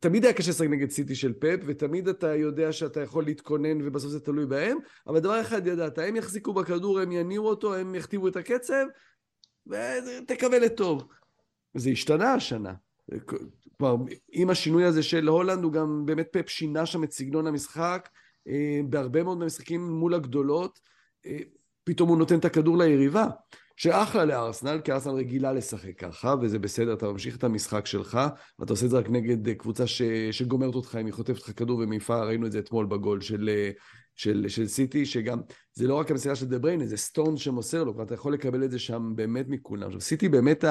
תמיד 0.00 0.24
היה 0.24 0.34
קשה 0.34 0.50
לשחק 0.50 0.66
נגד 0.68 0.90
סיטי 0.90 1.14
של 1.14 1.32
פאפ, 1.32 1.60
ותמיד 1.66 2.08
אתה 2.08 2.34
יודע 2.34 2.72
שאתה 2.72 3.00
יכול 3.00 3.24
להתכונן 3.24 3.86
ובסוף 3.86 4.10
זה 4.10 4.20
תלוי 4.20 4.46
בהם, 4.46 4.78
אבל 5.06 5.20
דבר 5.20 5.40
אחד 5.40 5.66
ידעת, 5.66 5.98
הם 5.98 6.16
יחזיקו 6.16 6.52
בכדור, 6.52 7.00
הם 7.00 7.12
יניעו 7.12 7.48
אותו, 7.48 7.74
הם 7.74 7.94
יכתיבו 7.94 8.28
את 8.28 8.36
הקצב, 8.36 8.84
ותקווה 9.66 10.58
לטוב. 10.58 11.04
זה 11.74 11.90
השתנה 11.90 12.34
השנה. 12.34 12.72
כלומר, 13.78 14.04
עם 14.32 14.50
השינוי 14.50 14.84
הזה 14.84 15.02
של 15.02 15.28
הולנד, 15.28 15.64
הוא 15.64 15.72
גם 15.72 16.02
באמת 16.06 16.28
פאפ 16.32 16.48
שינה 16.48 16.86
שם 16.86 17.04
את 17.04 17.12
סגנון 17.12 17.46
המשחק. 17.46 18.08
אה, 18.48 18.80
בהרבה 18.88 19.22
מאוד 19.22 19.38
מהמשחקים 19.38 19.90
מול 19.90 20.14
הגדולות, 20.14 20.80
אה, 21.26 21.38
פתאום 21.84 22.08
הוא 22.08 22.18
נותן 22.18 22.38
את 22.38 22.44
הכדור 22.44 22.78
ליריבה. 22.78 23.26
שאחלה 23.76 24.24
לארסנל, 24.24 24.80
כי 24.84 24.92
ארסנל 24.92 25.12
רגילה 25.12 25.52
לשחק 25.52 25.98
ככה, 25.98 26.34
וזה 26.40 26.58
בסדר, 26.58 26.92
אתה 26.92 27.12
ממשיך 27.12 27.36
את 27.36 27.44
המשחק 27.44 27.86
שלך, 27.86 28.20
ואתה 28.58 28.72
עושה 28.72 28.84
את 28.84 28.90
זה 28.90 28.98
רק 28.98 29.10
נגד 29.10 29.48
אה, 29.48 29.54
קבוצה 29.54 29.86
ש... 29.86 30.02
שגומרת 30.30 30.74
אותך, 30.74 30.98
אם 31.00 31.06
היא 31.06 31.14
חוטפת 31.14 31.42
לך 31.42 31.58
כדור 31.58 31.78
ומעיפה, 31.78 32.24
ראינו 32.24 32.46
את 32.46 32.52
זה 32.52 32.58
אתמול 32.58 32.86
בגול 32.86 33.20
של, 33.20 33.70
של, 34.16 34.48
של 34.48 34.66
סיטי, 34.66 35.06
שגם, 35.06 35.40
זה 35.72 35.88
לא 35.88 35.94
רק 35.94 36.10
המסירה 36.10 36.36
של 36.36 36.46
דה 36.46 36.58
בריין, 36.58 36.86
זה 36.86 36.96
סטון 36.96 37.36
שמוסר 37.36 37.84
לו, 37.84 37.96
ואתה 37.96 38.14
יכול 38.14 38.34
לקבל 38.34 38.64
את 38.64 38.70
זה 38.70 38.78
שם 38.78 39.12
באמת 39.14 39.46
מכולם. 39.48 39.86
עכשיו, 39.86 40.00
סיטי 40.00 40.28
באמת, 40.28 40.64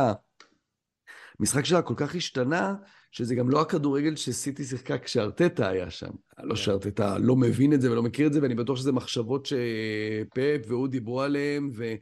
המשחק 1.39 1.65
שלה 1.65 1.81
כל 1.81 1.93
כך 1.97 2.15
השתנה, 2.15 2.75
שזה 3.11 3.35
גם 3.35 3.49
לא 3.49 3.61
הכדורגל 3.61 4.15
שסיטי 4.15 4.63
שיחקה 4.63 4.97
כשארטטה 4.97 5.69
היה 5.69 5.89
שם. 5.89 6.11
לא 6.43 6.49
כן. 6.49 6.55
שארטטה 6.55 7.17
לא 7.17 7.35
מבין 7.35 7.73
את 7.73 7.81
זה 7.81 7.91
ולא 7.91 8.03
מכיר 8.03 8.27
את 8.27 8.33
זה, 8.33 8.39
ואני 8.41 8.55
בטוח 8.55 8.77
שזה 8.77 8.91
מחשבות 8.91 9.45
שפאפ 9.45 10.61
והוא 10.67 10.87
דיברו 10.87 11.21
עליהן, 11.21 11.69
ו... 11.73 11.93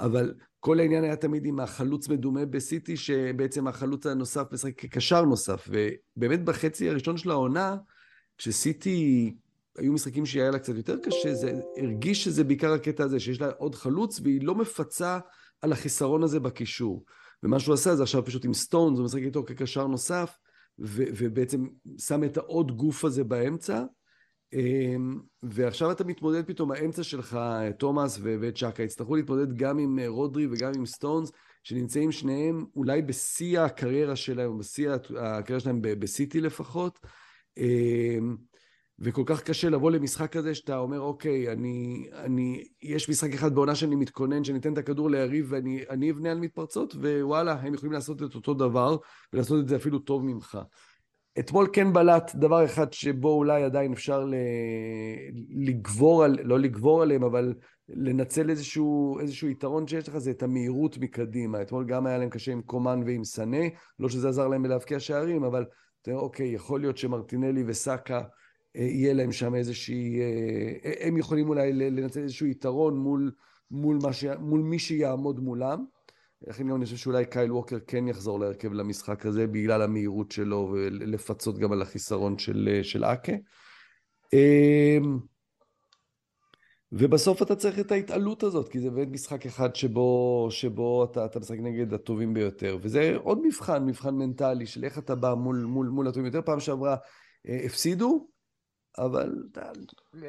אבל 0.00 0.34
כל 0.60 0.80
העניין 0.80 1.04
היה 1.04 1.16
תמיד 1.16 1.46
עם 1.46 1.60
החלוץ 1.60 2.08
מדומה 2.08 2.46
בסיטי, 2.46 2.96
שבעצם 2.96 3.66
החלוץ 3.66 4.06
הנוסף 4.06 4.52
משחק 4.52 4.78
כקשר 4.78 5.22
נוסף. 5.22 5.68
ובאמת 5.68 6.44
בחצי 6.44 6.88
הראשון 6.90 7.16
של 7.16 7.30
העונה, 7.30 7.76
כשסיטי, 8.38 9.34
היו 9.78 9.92
משחקים 9.92 10.26
שהיה 10.26 10.50
לה 10.50 10.58
קצת 10.58 10.74
יותר 10.76 10.96
קשה, 11.02 11.34
זה 11.34 11.52
הרגיש 11.78 12.24
שזה 12.24 12.44
בעיקר 12.44 12.72
הקטע 12.72 13.04
הזה, 13.04 13.20
שיש 13.20 13.40
לה 13.40 13.50
עוד 13.58 13.74
חלוץ, 13.74 14.20
והיא 14.20 14.40
לא 14.42 14.54
מפצה 14.54 15.18
על 15.62 15.72
החיסרון 15.72 16.22
הזה 16.22 16.40
בקישור. 16.40 17.04
ומה 17.42 17.60
שהוא 17.60 17.74
עשה 17.74 17.96
זה 17.96 18.02
עכשיו 18.02 18.24
פשוט 18.24 18.44
עם 18.44 18.54
סטונס, 18.54 18.98
הוא 18.98 19.04
משחק 19.04 19.22
איתו 19.22 19.44
כקשר 19.44 19.86
נוסף, 19.86 20.38
ו- 20.78 21.04
ובעצם 21.16 21.66
שם 21.98 22.24
את 22.24 22.36
העוד 22.36 22.76
גוף 22.76 23.04
הזה 23.04 23.24
באמצע. 23.24 23.84
אמ, 24.52 25.20
ועכשיו 25.42 25.92
אתה 25.92 26.04
מתמודד 26.04 26.46
פתאום, 26.46 26.72
האמצע 26.72 27.02
שלך, 27.02 27.38
תומאס 27.78 28.18
וצ'אקה, 28.22 28.82
יצטרכו 28.82 29.16
להתמודד 29.16 29.56
גם 29.56 29.78
עם 29.78 29.98
אה, 29.98 30.08
רודרי 30.08 30.46
וגם 30.50 30.72
עם 30.76 30.86
סטונס, 30.86 31.32
שנמצאים 31.62 32.12
שניהם 32.12 32.64
אולי 32.76 33.02
בשיא 33.02 33.60
הקריירה 33.60 34.16
שלהם, 34.16 34.58
בשיא 34.58 34.90
הקריירה 35.18 35.60
שלהם 35.60 35.78
בסיטי 35.82 36.40
לפחות. 36.40 36.98
וכל 39.02 39.22
כך 39.26 39.42
קשה 39.42 39.70
לבוא 39.70 39.90
למשחק 39.90 40.32
כזה 40.32 40.54
שאתה 40.54 40.78
אומר, 40.78 41.00
אוקיי, 41.00 41.52
אני, 41.52 42.06
אני, 42.14 42.64
יש 42.82 43.08
משחק 43.08 43.34
אחד 43.34 43.54
בעונה 43.54 43.74
שאני 43.74 43.96
מתכונן, 43.96 44.44
שאני 44.44 44.58
אתן 44.58 44.72
את 44.72 44.78
הכדור 44.78 45.10
ליריב 45.10 45.46
ואני 45.48 46.10
אבנה 46.10 46.30
על 46.30 46.38
מתפרצות, 46.38 46.94
ווואלה, 46.94 47.52
הם 47.52 47.74
יכולים 47.74 47.92
לעשות 47.92 48.22
את 48.22 48.34
אותו 48.34 48.54
דבר, 48.54 48.96
ולעשות 49.32 49.60
את 49.60 49.68
זה 49.68 49.76
אפילו 49.76 49.98
טוב 49.98 50.24
ממך. 50.24 50.58
אתמול 51.38 51.68
כן 51.72 51.92
בלט 51.92 52.34
דבר 52.34 52.64
אחד 52.64 52.92
שבו 52.92 53.28
אולי 53.28 53.62
עדיין 53.62 53.92
אפשר 53.92 54.24
ל... 54.24 54.34
לגבור, 55.50 56.24
על... 56.24 56.38
לא 56.44 56.58
לגבור 56.58 57.02
עליהם, 57.02 57.24
אבל 57.24 57.54
לנצל 57.88 58.50
איזשהו, 58.50 59.18
איזשהו 59.20 59.48
יתרון 59.48 59.86
שיש 59.86 60.08
לך, 60.08 60.18
זה 60.18 60.30
את 60.30 60.42
המהירות 60.42 60.98
מקדימה. 60.98 61.62
אתמול 61.62 61.84
גם 61.84 62.06
היה 62.06 62.18
להם 62.18 62.30
קשה 62.30 62.52
עם 62.52 62.62
קומן 62.62 63.02
ועם 63.06 63.24
סנה, 63.24 63.66
לא 63.98 64.08
שזה 64.08 64.28
עזר 64.28 64.48
להם 64.48 64.62
בלהבקיע 64.62 65.00
שערים, 65.00 65.44
אבל 65.44 65.64
אתה 66.02 66.10
אומר, 66.10 66.22
אוקיי, 66.22 66.48
יכול 66.48 66.80
להיות 66.80 66.98
שמרטינלי 66.98 67.64
וסאקה 67.66 68.20
יהיה 68.74 69.12
להם 69.12 69.32
שם 69.32 69.54
איזושהי... 69.54 70.20
אה, 70.20 70.72
אה, 70.84 71.06
הם 71.06 71.16
יכולים 71.16 71.48
אולי 71.48 71.72
לנצל 71.72 72.20
איזשהו 72.20 72.46
יתרון 72.46 72.98
מול, 72.98 73.32
מול, 73.70 73.98
ש... 74.12 74.24
מול 74.24 74.60
מי 74.60 74.78
שיעמוד 74.78 75.40
מולם. 75.40 75.84
לכן 76.46 76.68
גם 76.68 76.76
אני 76.76 76.84
חושב 76.84 76.96
שאולי 76.96 77.26
קייל 77.26 77.52
ווקר 77.52 77.78
כן 77.86 78.08
יחזור 78.08 78.40
להרכב 78.40 78.72
למשחק 78.72 79.26
הזה 79.26 79.46
בגלל 79.46 79.82
המהירות 79.82 80.30
שלו 80.30 80.68
ולפצות 80.72 81.58
גם 81.58 81.72
על 81.72 81.82
החיסרון 81.82 82.38
של, 82.38 82.80
של 82.82 83.04
אקה. 83.04 83.32
אמ, 84.32 85.18
ובסוף 86.92 87.42
אתה 87.42 87.56
צריך 87.56 87.78
את 87.78 87.92
ההתעלות 87.92 88.42
הזאת, 88.42 88.68
כי 88.68 88.80
זה 88.80 88.90
באמת 88.90 89.08
משחק 89.08 89.46
אחד 89.46 89.74
שבו, 89.74 90.48
שבו 90.50 91.04
אתה, 91.04 91.24
אתה 91.24 91.40
משחק 91.40 91.58
נגד 91.58 91.94
הטובים 91.94 92.34
ביותר. 92.34 92.78
וזה 92.82 93.16
עוד 93.22 93.46
מבחן, 93.46 93.86
מבחן 93.86 94.14
מנטלי 94.14 94.66
של 94.66 94.84
איך 94.84 94.98
אתה 94.98 95.14
בא 95.14 95.34
מול, 95.34 95.64
מול, 95.64 95.86
מול 95.86 96.08
הטובים 96.08 96.22
ביותר. 96.22 96.46
פעם 96.46 96.60
שעברה 96.60 96.96
הפסידו, 97.44 98.28
אבל... 98.98 99.32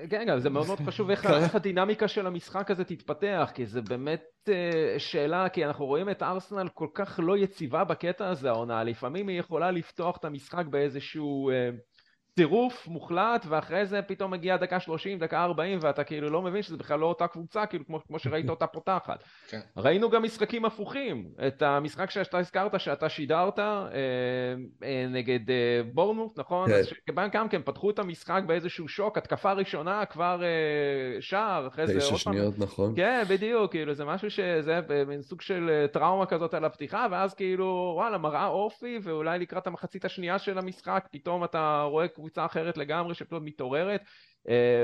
כן, 0.10 0.26
גם 0.28 0.40
זה 0.40 0.50
מאוד 0.50 0.68
מאוד 0.68 0.80
חשוב 0.88 1.10
איך, 1.10 1.22
כן. 1.22 1.34
איך 1.34 1.56
הדינמיקה 1.56 2.08
של 2.08 2.28
המשחק 2.28 2.72
הזה 2.72 2.84
תתפתח, 2.84 3.52
כי 3.54 3.66
זה 3.66 3.82
באמת 3.82 4.24
uh, 4.50 5.00
שאלה, 5.00 5.50
כי 5.50 5.66
אנחנו 5.66 5.86
רואים 5.86 6.10
את 6.10 6.24
ארסנל 6.24 6.68
כל 6.74 6.88
כך 6.94 7.20
לא 7.24 7.38
יציבה 7.38 7.84
בקטע 7.84 8.30
הזה 8.30 8.50
העונה, 8.50 8.84
לפעמים 8.84 9.28
היא 9.28 9.40
יכולה 9.40 9.72
לפתוח 9.72 10.18
את 10.18 10.26
המשחק 10.26 10.66
באיזשהו... 10.66 11.52
Uh, 11.52 11.54
טירוף 12.36 12.88
מוחלט, 12.88 13.46
ואחרי 13.50 13.86
זה 13.86 14.02
פתאום 14.02 14.32
מגיע 14.32 14.58
דקה 14.58 14.80
30, 14.80 15.20
דקה 15.20 15.44
40, 15.44 15.80
ואתה 15.82 16.04
כאילו 16.04 16.30
לא 16.30 16.42
מבין 16.42 16.62
שזה 16.62 16.78
בכלל 16.78 17.00
לא 17.00 17.06
אותה 17.06 17.28
קבוצה, 17.28 17.66
כאילו 17.66 17.86
כמו, 17.86 18.00
כמו 18.08 18.20
שראית 18.20 18.50
אותה 18.50 18.68
פותחת. 18.68 19.24
כן. 19.48 19.60
ראינו 19.78 20.10
גם 20.10 20.24
משחקים 20.24 20.66
הפוכים. 20.66 21.28
את 21.48 21.62
המשחק 21.62 22.10
שאתה 22.10 22.38
הזכרת, 22.38 22.80
שאתה 22.80 23.10
שידרת 23.10 23.60
אה, 23.60 23.86
אה, 24.84 25.06
נגד 25.10 25.50
אה, 25.50 25.82
בורנמוט, 25.94 26.40
נכון? 26.40 26.70
כן. 26.70 26.76
אז 26.76 26.90
שבהם 27.10 27.30
גם 27.34 27.50
כן 27.50 27.62
פתחו 27.66 27.90
את 27.90 28.00
המשחק 28.00 28.42
באיזשהו 28.48 28.88
שוק, 28.88 29.18
התקפה 29.18 29.52
ראשונה 29.52 30.06
כבר 30.06 30.44
אה, 30.44 31.22
שער, 31.22 31.68
אחרי 31.68 31.88
זה 31.88 31.94
עוד 31.94 32.02
פעם. 32.02 32.16
תשע 32.16 32.18
שניות, 32.18 32.60
נכון. 32.60 32.94
כן, 32.96 33.24
בדיוק, 33.30 33.72
כאילו 33.72 33.94
זה 33.94 34.06
משהו 34.06 34.32
שזה 34.32 34.80
מין 35.08 35.22
סוג 35.22 35.42
של 35.42 35.70
אה, 35.70 35.88
טראומה 35.88 36.26
כזאת 36.26 36.54
על 36.54 36.66
הפתיחה, 36.66 37.08
ואז 37.12 37.34
כאילו, 37.34 37.94
וואלה, 37.96 38.18
מראה 38.18 38.48
אופי, 38.48 39.00
ואולי 39.04 39.40
לקראת 39.40 39.68
המחצית 39.68 40.06
השנייה 40.06 40.40
של 40.40 40.58
המשחק, 40.58 41.08
פתאום 41.12 41.44
אתה 41.44 41.82
רואה 41.90 42.08
קבוצה 42.24 42.46
אחרת 42.46 42.78
לגמרי 42.78 43.14
שפשוט 43.14 43.42
מתעוררת. 43.46 44.02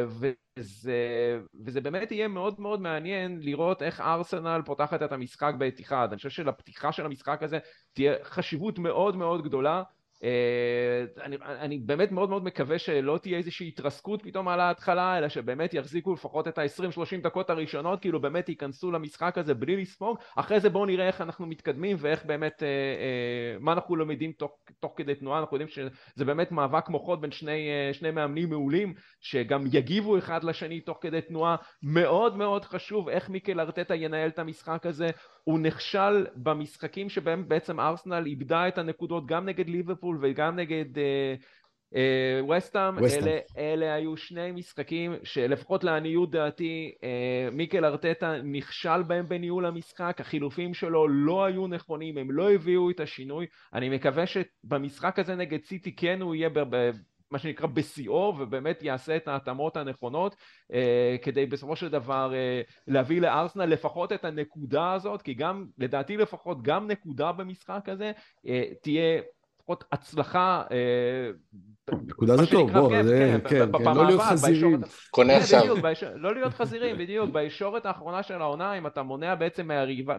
וזה, 0.07 1.39
וזה 1.65 1.81
באמת 1.81 2.11
יהיה 2.11 2.27
מאוד 2.27 2.61
מאוד 2.61 2.81
מעניין 2.81 3.39
לראות 3.41 3.81
איך 3.81 4.01
ארסנל 4.01 4.61
פותחת 4.65 5.03
את 5.03 5.11
המשחק 5.11 5.53
באתיחד. 5.57 6.07
אני 6.09 6.17
חושב 6.17 6.29
שלפתיחה 6.29 6.91
של 6.91 7.05
המשחק 7.05 7.43
הזה 7.43 7.59
תהיה 7.93 8.13
חשיבות 8.23 8.79
מאוד 8.79 9.15
מאוד 9.15 9.43
גדולה. 9.43 9.83
אה, 10.23 11.23
אני, 11.23 11.37
אני 11.41 11.77
באמת 11.77 12.11
מאוד 12.11 12.29
מאוד 12.29 12.43
מקווה 12.43 12.79
שלא 12.79 13.19
תהיה 13.21 13.37
איזושהי 13.37 13.67
התרסקות 13.67 14.23
פתאום 14.23 14.47
על 14.47 14.59
ההתחלה, 14.59 15.17
אלא 15.17 15.29
שבאמת 15.29 15.73
יחזיקו 15.73 16.13
לפחות 16.13 16.47
את 16.47 16.57
ה-20-30 16.57 17.21
דקות 17.23 17.49
הראשונות, 17.49 18.01
כאילו 18.01 18.21
באמת 18.21 18.49
ייכנסו 18.49 18.91
למשחק 18.91 19.37
הזה 19.37 19.53
בלי 19.53 19.81
לספוג, 19.81 20.17
אחרי 20.35 20.59
זה 20.59 20.69
בואו 20.69 20.85
נראה 20.85 21.07
איך 21.07 21.21
אנחנו 21.21 21.45
מתקדמים 21.45 21.97
ואיך 21.99 22.25
באמת, 22.25 22.63
אה, 22.63 22.67
אה, 22.67 23.59
מה 23.59 23.73
אנחנו 23.73 23.95
לומדים 23.95 24.31
תוך, 24.31 24.51
תוך 24.79 24.93
כדי 24.95 25.15
תנועה, 25.15 25.39
אנחנו 25.39 25.57
יודעים 25.57 25.89
שזה 26.15 26.25
באמת 26.25 26.51
מאבק 26.51 26.89
מוחות 26.89 27.21
בין 27.21 27.31
שני, 27.31 27.69
אה, 27.69 27.93
שני 27.93 28.11
מאמנים 28.11 28.49
מעולים, 28.49 28.93
שגם 29.21 29.63
יגיבו 29.71 30.17
אחד 30.17 30.43
לשני 30.43 30.81
תוך 30.81 30.97
כדי 31.01 31.21
תנועה, 31.21 31.55
מאוד 31.83 32.37
מאוד 32.37 32.65
חשוב 32.65 33.09
איך 33.09 33.29
מיקל 33.29 33.59
ארטטה 33.59 33.95
ינהל 33.95 34.29
את 34.29 34.39
המשחק 34.39 34.85
הזה, 34.85 35.09
הוא 35.49 35.59
נכשל 35.59 36.25
במשחקים 36.35 37.09
שבהם 37.09 37.47
בעצם 37.47 37.79
ארסנל 37.79 38.25
איבדה 38.25 38.67
את 38.67 38.77
הנקודות 38.77 39.25
גם 39.25 39.45
נגד 39.45 39.69
ליברפול 39.69 40.17
וגם 40.21 40.55
נגד 40.55 40.85
וסטאם, 42.49 42.97
uh, 42.97 43.01
uh, 43.01 43.13
אלה, 43.13 43.39
אלה 43.57 43.93
היו 43.93 44.17
שני 44.17 44.51
משחקים 44.51 45.15
שלפחות 45.23 45.83
לעניות 45.83 46.31
דעתי 46.31 46.91
uh, 46.95 47.55
מיקל 47.55 47.85
ארטטה 47.85 48.41
נכשל 48.43 49.03
בהם 49.03 49.29
בניהול 49.29 49.65
המשחק, 49.65 50.17
החילופים 50.19 50.73
שלו 50.73 51.07
לא 51.07 51.45
היו 51.45 51.67
נכונים, 51.67 52.17
הם 52.17 52.31
לא 52.31 52.51
הביאו 52.51 52.89
את 52.89 52.99
השינוי, 52.99 53.45
אני 53.73 53.89
מקווה 53.89 54.23
שבמשחק 54.27 55.19
הזה 55.19 55.35
נגד 55.35 55.63
סיטי 55.63 55.95
כן 55.95 56.21
הוא 56.21 56.35
יהיה 56.35 56.49
מה 57.31 57.39
שנקרא 57.39 57.67
בשיאו 57.67 58.35
ובאמת 58.39 58.83
יעשה 58.83 59.15
את 59.15 59.27
ההתאמות 59.27 59.77
הנכונות 59.77 60.35
אה, 60.73 61.15
כדי 61.21 61.45
בסופו 61.45 61.75
של 61.75 61.89
דבר 61.89 62.33
אה, 62.33 62.61
להביא 62.87 63.21
לארסנל 63.21 63.65
לפחות 63.65 64.13
את 64.13 64.25
הנקודה 64.25 64.93
הזאת 64.93 65.21
כי 65.21 65.33
גם 65.33 65.65
לדעתי 65.77 66.17
לפחות 66.17 66.61
גם 66.61 66.87
נקודה 66.87 67.31
במשחק 67.31 67.89
הזה 67.89 68.11
אה, 68.47 68.63
תהיה 68.81 69.21
לפחות 69.69 69.83
הצלחה 69.91 70.63
אה, 70.71 71.31
נקודה 72.07 72.37
זה 72.37 72.45
טוב, 72.51 72.71
בוא, 72.71 72.89
כן, 72.89 73.03
זה, 73.03 73.39
כן, 73.43 73.49
כן, 73.49 73.71
כן, 73.77 73.83
לא 73.83 74.05
להיות 74.05 74.21
חזירים. 74.21 74.81
קונה 75.11 75.33
כן, 75.33 75.39
עכשיו. 75.39 76.17
לא 76.17 76.35
להיות 76.35 76.53
חזירים, 76.53 76.97
בדיוק, 76.97 77.29
בישורת 77.29 77.85
האחרונה 77.85 78.23
של 78.23 78.41
העונה, 78.41 78.77
אם 78.77 78.87
אתה 78.87 79.03
מונע 79.03 79.35
בעצם 79.35 79.69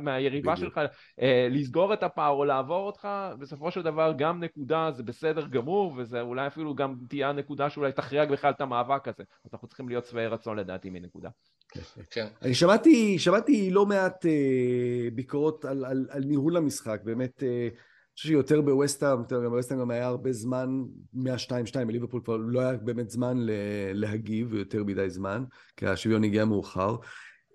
מהיריבה 0.01 0.57
שלך 0.57 0.81
אה, 1.21 1.49
לסגור 1.51 1.95
את 1.95 2.03
הפער 2.03 2.33
או 2.33 2.45
לעבור 2.45 2.87
אותך, 2.87 3.09
בסופו 3.39 3.71
של 3.71 3.83
דבר 3.83 4.13
גם 4.19 4.41
נקודה 4.41 4.91
זה 4.95 5.03
בסדר 5.03 5.47
גמור, 5.47 5.95
וזה 5.97 6.21
אולי 6.21 6.47
אפילו 6.47 6.75
גם 6.75 6.97
תהיה 7.09 7.29
הנקודה 7.29 7.71
שאולי 7.71 7.93
תכריע 7.93 8.25
בכלל 8.25 8.51
את 8.51 8.61
המאבק 8.61 9.09
הזה. 9.09 9.23
אז 9.45 9.51
אנחנו 9.53 9.69
צריכים 9.69 9.89
להיות 9.89 10.07
שבעי 10.07 10.27
רצון 10.27 10.59
לדעתי 10.59 10.91
מנקודה. 10.91 11.29
כן. 12.11 12.27
אני 12.43 12.55
שמעתי, 12.55 13.19
שמעתי 13.19 13.71
לא 13.71 13.87
מעט 13.87 14.27
אה, 14.27 15.09
ביקורות 15.15 15.65
על, 15.65 15.85
על, 15.85 16.07
על 16.11 16.23
ניהול 16.25 16.57
המשחק, 16.57 17.01
באמת 17.05 17.43
אה, 17.43 17.69
חושב 18.21 18.33
שיותר 18.33 18.61
בווסטהאם, 18.61 19.19
גם 19.31 19.51
בווסטהאם 19.51 19.81
גם 19.81 19.91
היה 19.91 20.07
הרבה 20.07 20.33
זמן 20.33 20.83
מה-2-2, 21.13 21.85
בליברפול 21.87 22.21
כבר 22.25 22.37
לא 22.37 22.61
היה 22.61 22.77
באמת 22.77 23.11
זמן 23.11 23.37
להגיב, 23.93 24.55
יותר 24.55 24.85
מדי 24.85 25.11
זמן, 25.11 25.45
כי 25.77 25.87
השוויון 25.87 26.25
הגיע 26.25 26.45
מאוחר. 26.45 26.97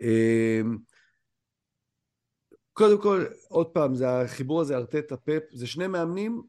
אמ, 0.01 0.77
קודם 2.73 3.01
כל, 3.01 3.25
עוד 3.49 3.67
פעם, 3.67 3.95
זה 3.95 4.21
החיבור 4.21 4.61
הזה, 4.61 4.77
ארטטה 4.77 5.17
פפ, 5.17 5.43
זה 5.51 5.67
שני 5.67 5.87
מאמנים 5.87 6.41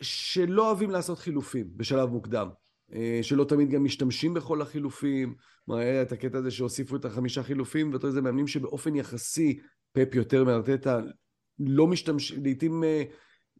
שלא 0.00 0.66
אוהבים 0.66 0.90
לעשות 0.90 1.18
חילופים 1.18 1.66
בשלב 1.76 2.08
מוקדם. 2.08 2.48
אה, 2.92 3.18
שלא 3.22 3.44
תמיד 3.44 3.70
גם 3.70 3.84
משתמשים 3.84 4.34
בכל 4.34 4.62
החילופים. 4.62 5.34
כלומר, 5.64 5.80
היה 5.80 6.02
את 6.02 6.12
הקטע 6.12 6.38
הזה 6.38 6.50
שהוסיפו 6.50 6.96
את 6.96 7.04
החמישה 7.04 7.42
חילופים, 7.42 7.92
ואתה 7.92 8.06
יודע, 8.06 8.14
זה 8.14 8.20
מאמנים 8.20 8.46
שבאופן 8.46 8.96
יחסי, 8.96 9.60
פפ 9.92 10.14
יותר 10.14 10.44
מארטטה, 10.44 11.00
לא 11.60 11.86
משתמשים, 11.86 12.42
לעיתים, 12.42 12.84
אה, 12.84 13.02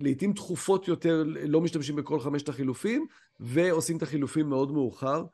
לעיתים 0.00 0.32
תכופות 0.32 0.88
יותר 0.88 1.24
לא 1.26 1.60
משתמשים 1.60 1.96
בכל 1.96 2.20
חמשת 2.20 2.48
החילופים, 2.48 3.06
ועושים 3.40 3.96
את 3.96 4.02
החילופים 4.02 4.48
מאוד 4.48 4.72
מאוחר. 4.72 5.24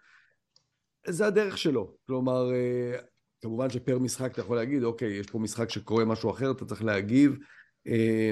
זה 1.06 1.26
הדרך 1.26 1.58
שלו. 1.58 1.96
כלומר, 2.06 2.52
אה, 2.52 2.98
כמובן 3.42 3.70
שפר 3.70 3.98
משחק 3.98 4.32
אתה 4.32 4.40
יכול 4.40 4.56
להגיד, 4.56 4.84
אוקיי, 4.84 5.12
יש 5.12 5.26
פה 5.26 5.38
משחק 5.38 5.70
שקורה 5.70 6.04
משהו 6.04 6.30
אחר, 6.30 6.50
אתה 6.50 6.64
צריך 6.64 6.84
להגיב. 6.84 7.36
אה, 7.86 8.30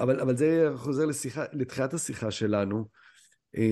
אבל, 0.00 0.20
אבל 0.20 0.36
זה 0.36 0.70
חוזר 0.76 1.06
לשיחה, 1.06 1.44
לתחילת 1.52 1.94
השיחה 1.94 2.30
שלנו, 2.30 3.02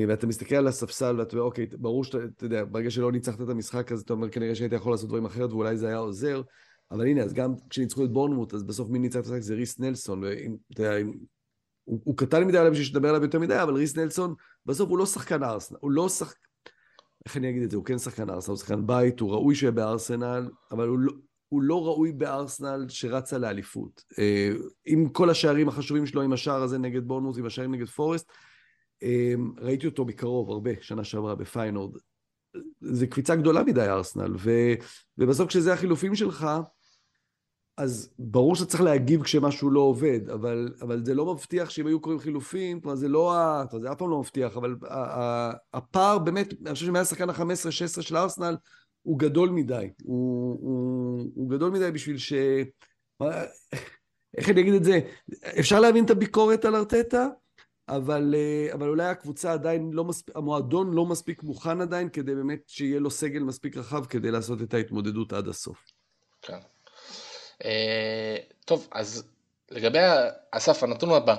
ואתה 0.09 0.27
מסתכל 0.27 0.55
על 0.55 0.67
הספסל 0.67 1.17
ואתה 1.19 1.33
אומר, 1.33 1.43
אוקיי, 1.45 1.67
ברור 1.67 2.05
שאתה, 2.05 2.19
אתה 2.37 2.45
יודע, 2.45 2.65
ברגע 2.65 2.91
שלא 2.91 3.13
ניצחת 3.13 3.41
את 3.41 3.49
המשחק, 3.49 3.93
אז 3.93 4.01
אתה 4.01 4.13
אומר, 4.13 4.31
כנראה 4.31 4.55
שהיית 4.55 4.73
יכול 4.73 4.93
לעשות 4.93 5.09
דברים 5.09 5.25
אחרת, 5.25 5.53
ואולי 5.53 5.77
זה 5.77 5.89
היה 5.89 5.97
עוזר. 5.97 6.43
אבל 6.91 7.07
הנה, 7.07 7.23
אז 7.23 7.35
גם 7.35 7.55
כשניצחו 7.71 8.05
את 8.05 8.13
בורנמוט, 8.13 8.55
אז 8.55 8.63
בסוף 8.63 8.91
מי 8.91 8.99
ניצח 8.99 9.19
את 9.19 9.27
המשחק 9.27 9.41
זה 9.41 9.55
ריס 9.55 9.79
נלסון, 9.79 10.25
ואם, 10.25 10.57
אתה 10.73 10.83
יודע, 10.83 10.97
הוא, 11.85 12.01
הוא 12.05 12.17
קטן 12.17 12.45
מדי 12.45 12.59
עליו 12.59 12.73
בשביל 12.73 12.87
שתדבר 12.87 13.09
עליו 13.09 13.23
יותר 13.23 13.39
מדי, 13.39 13.63
אבל 13.63 13.75
ריס 13.75 13.97
נלסון, 13.97 14.35
בסוף 14.67 14.91
הוא 14.91 14.99
לא 14.99 15.07
שחקן 15.07 15.43
ארסנל, 15.43 15.79
הוא 15.81 15.91
לא 15.91 16.09
שחק... 16.09 16.37
איך 17.27 17.37
אני 17.37 17.51
אגיד 17.51 17.63
את 17.63 17.71
זה? 17.71 17.77
הוא 17.77 17.85
כן 17.85 17.99
שחקן 17.99 18.31
ארסנל, 18.31 18.53
הוא 18.53 18.59
שחקן 18.59 18.87
בית, 18.87 19.21
הוא 19.21 19.31
ראוי 19.31 19.55
שיהיה 19.55 19.73
בארסנל, 19.73 20.51
אבל 20.71 20.89
הוא 20.89 20.99
לא, 20.99 21.13
הוא 21.49 21.63
לא 21.63 21.87
ראוי 21.87 22.13
בארסנל 22.13 22.87
שרצה 22.89 23.39
לאליפות. 23.39 24.05
אה, 24.19 24.53
עם 24.85 25.09
כל 25.09 25.31
השערים 25.31 25.69
החשובים 25.69 26.07
שלו, 26.07 26.23
עם 26.23 26.33
השער 26.33 26.63
הזה 26.63 26.79
נגד 26.79 27.05
בורנמוט, 27.05 27.39
עם 27.39 27.47
השערים 27.47 27.75
נגד 27.75 27.87
פורסט, 27.87 28.33
אה, 29.03 29.35
ראיתי 29.59 29.87
אותו 29.87 30.05
מקרוב 30.05 30.51
הרבה, 30.51 30.71
שנה 30.81 31.05
שעברה 31.05 31.35
בפיינורד. 31.35 31.97
זה 32.81 33.07
קפיצה 33.07 33.37
גדולה 33.37 33.65
מדי 33.65 33.89
ארסנל, 33.89 34.35
ו, 34.39 34.51
ובסוף 35.19 35.49
כשזה 35.49 35.73
החילופים 35.73 36.15
שלך, 36.15 36.47
אז 37.81 38.11
ברור 38.19 38.55
שאתה 38.55 38.71
צריך 38.71 38.83
להגיב 38.83 39.23
כשמשהו 39.23 39.71
לא 39.71 39.81
עובד, 39.81 40.31
אבל, 40.31 40.75
אבל 40.83 41.05
זה 41.05 41.15
לא 41.15 41.35
מבטיח 41.35 41.71
שאם 41.71 41.87
היו 41.87 42.01
קוראים 42.01 42.21
חילופים, 42.21 42.81
כלומר 42.81 42.97
זה 42.97 43.09
לא, 43.09 43.35
ה... 43.35 43.65
זה 43.81 43.93
אף 43.93 43.99
פעם 43.99 44.11
לא 44.11 44.19
מבטיח, 44.19 44.57
אבל 44.57 44.77
הפער 45.75 46.19
באמת, 46.19 46.55
אני 46.67 46.75
חושב 46.75 46.87
שמאז 46.87 47.09
שחקן 47.09 47.31
ה-15-16 47.31 48.03
של 48.03 48.17
ארסנל 48.17 48.57
הוא 49.03 49.19
גדול 49.19 49.51
מדי, 49.51 49.91
הוא, 50.03 50.59
הוא, 50.61 51.31
הוא 51.35 51.51
גדול 51.51 51.71
מדי 51.71 51.91
בשביל 51.91 52.19
ש... 52.19 52.33
איך 54.37 54.49
אני 54.49 54.61
אגיד 54.61 54.75
את 54.75 54.85
זה? 54.85 55.01
אפשר 55.59 55.81
להבין 55.81 56.05
את 56.05 56.11
הביקורת 56.11 56.65
על 56.65 56.77
ארטטה, 56.77 57.27
אבל, 57.89 58.35
אבל 58.73 58.89
אולי 58.89 59.07
הקבוצה 59.07 59.53
עדיין 59.53 59.91
לא 59.93 60.05
מספיק, 60.05 60.37
המועדון 60.37 60.95
לא 60.95 61.07
מספיק 61.07 61.43
מוכן 61.43 61.81
עדיין 61.81 62.09
כדי 62.09 62.35
באמת 62.35 62.61
שיהיה 62.67 63.01
לו 63.01 63.11
סגל 63.11 63.43
מספיק 63.43 63.77
רחב 63.77 64.05
כדי 64.05 64.31
לעשות 64.31 64.63
את 64.63 64.75
ההתמודדות 64.75 65.33
עד 65.33 65.49
הסוף. 65.49 65.85
כן. 66.43 66.59
אה, 67.65 68.37
טוב, 68.65 68.89
אז 68.93 69.25
לגבי 69.71 69.99
אסף, 70.51 70.83
הנתון 70.83 71.11
הבא, 71.11 71.37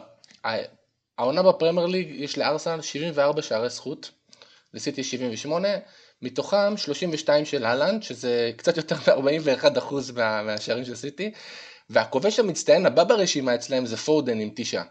העונה 1.18 1.44
בפרמייר 1.44 1.88
ליג 1.88 2.10
יש 2.12 2.38
לארסנל 2.38 2.82
74 2.82 3.42
שערי 3.42 3.70
זכות, 3.70 4.12
לסיטי 4.74 5.04
78, 5.04 5.68
מתוכם 6.22 6.78
32 6.78 7.46
של 7.46 7.66
אהלנד, 7.66 8.04
שזה 8.04 8.52
קצת 8.58 8.78
יותר 8.78 8.96
מ-41% 8.96 9.94
מה, 10.16 10.44
מהשערים 10.44 10.86
של 10.86 10.96
סיטי, 10.96 11.32
והכובש 11.90 12.40
המצטיין 12.40 12.86
הבא 12.86 13.04
ברשימה 13.04 13.56
אצלהם 13.56 13.86
זה 13.86 13.98
פורדן 13.98 14.40
עם 14.40 14.50
תשעה. 14.56 14.84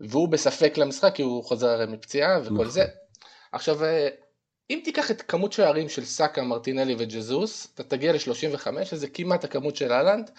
והוא 0.00 0.28
בספק 0.28 0.78
למשחק 0.78 1.14
כי 1.14 1.22
הוא 1.22 1.44
חוזר 1.44 1.86
מפציעה 1.86 2.40
וכל 2.40 2.54
נכון. 2.54 2.68
זה. 2.68 2.84
עכשיו 3.52 3.84
אה, 3.84 4.08
אם 4.70 4.80
תיקח 4.84 5.10
את 5.10 5.22
כמות 5.22 5.52
שערים 5.52 5.88
של 5.88 6.04
סאקה, 6.04 6.42
מרטינלי 6.42 6.94
וג'זוס, 6.98 7.68
אתה 7.74 7.82
תגיע 7.82 8.12
ל-35, 8.12 8.84
שזה 8.84 9.08
כמעט 9.08 9.44
הכמות 9.44 9.76
של 9.76 9.92
אהלנד, 9.92 10.30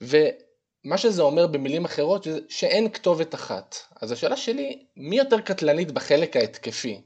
ומה 0.00 0.98
שזה 0.98 1.22
אומר 1.22 1.46
במילים 1.46 1.84
אחרות, 1.84 2.26
שאין 2.48 2.90
כתובת 2.90 3.34
אחת. 3.34 3.76
אז 4.00 4.12
השאלה 4.12 4.36
שלי, 4.36 4.84
מי 4.96 5.18
יותר 5.18 5.40
קטלנית 5.40 5.92
בחלק 5.92 6.36
ההתקפי? 6.36 7.00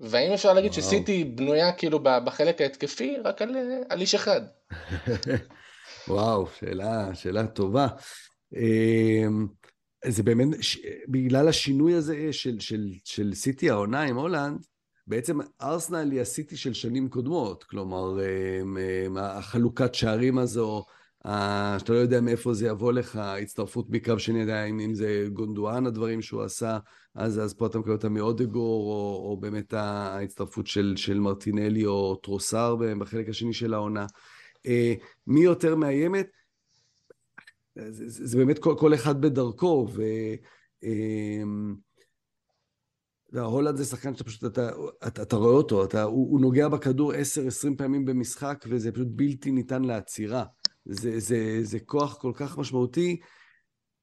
והאם 0.00 0.32
אפשר 0.32 0.52
להגיד 0.52 0.70
וואו. 0.70 0.82
שסיטי 0.82 1.24
בנויה 1.24 1.72
כאילו 1.72 2.00
בחלק 2.02 2.60
ההתקפי 2.60 3.16
רק 3.24 3.42
על, 3.42 3.56
על 3.88 4.00
איש 4.00 4.14
אחד? 4.14 4.40
וואו, 6.08 6.46
שאלה, 6.58 7.14
שאלה 7.14 7.46
טובה. 7.46 7.86
אמ, 8.56 9.46
זה 10.04 10.22
באמת, 10.22 10.48
בגלל 11.08 11.48
השינוי 11.48 11.94
הזה 11.94 12.32
של, 12.32 12.60
של, 12.60 12.88
של 13.04 13.34
סיטי 13.34 13.70
העונה 13.70 14.02
עם 14.02 14.16
הולנד, 14.16 14.64
בעצם 15.06 15.38
ארסנל 15.62 16.10
היא 16.10 16.20
הסיטי 16.20 16.56
של 16.56 16.72
שנים 16.72 17.08
קודמות, 17.08 17.64
כלומר, 17.64 18.18
החלוקת 19.16 19.94
שערים 19.94 20.38
הזו, 20.38 20.84
שאתה 21.78 21.92
לא 21.92 21.98
יודע 21.98 22.20
מאיפה 22.20 22.54
זה 22.54 22.66
יבוא 22.66 22.92
לך, 22.92 23.16
הצטרפות 23.16 23.86
מקו 23.90 24.18
שני, 24.18 24.40
יודע 24.40 24.64
אם 24.64 24.94
זה 24.94 25.26
גונדואן, 25.32 25.86
הדברים 25.86 26.22
שהוא 26.22 26.42
עשה, 26.42 26.78
אז, 27.14 27.38
אז 27.38 27.54
פה 27.54 27.66
אתה 27.66 27.78
מקבל 27.78 27.92
אותה 27.92 28.08
מאודגור, 28.08 28.92
או, 28.92 29.30
או 29.30 29.36
באמת 29.36 29.72
ההצטרפות 29.72 30.66
של, 30.66 30.94
של 30.96 31.20
מרטינלי 31.20 31.86
או 31.86 32.16
טרוסר 32.16 32.76
בחלק 32.98 33.28
השני 33.28 33.52
של 33.52 33.74
העונה. 33.74 34.06
אה, 34.66 34.94
מי 35.26 35.40
יותר 35.40 35.76
מאיימת? 35.76 36.26
זה, 37.74 38.08
זה, 38.08 38.26
זה 38.26 38.36
באמת 38.36 38.58
כל, 38.58 38.74
כל 38.78 38.94
אחד 38.94 39.20
בדרכו, 39.20 39.88
ו... 39.94 40.02
והולנד 43.34 43.76
זה 43.76 43.84
שחקן 43.84 44.12
שאתה 44.14 44.24
פשוט, 44.24 44.44
אתה, 44.44 44.70
אתה, 45.06 45.22
אתה 45.22 45.36
רואה 45.36 45.52
אותו, 45.52 45.84
אתה, 45.84 46.02
הוא, 46.02 46.30
הוא 46.30 46.40
נוגע 46.40 46.68
בכדור 46.68 47.12
10-20 47.12 47.16
פעמים 47.78 48.04
במשחק, 48.04 48.64
וזה 48.68 48.92
פשוט 48.92 49.08
בלתי 49.10 49.50
ניתן 49.50 49.84
לעצירה. 49.84 50.44
זה, 50.84 51.20
זה, 51.20 51.58
זה 51.62 51.80
כוח 51.80 52.18
כל 52.20 52.32
כך 52.34 52.58
משמעותי, 52.58 53.20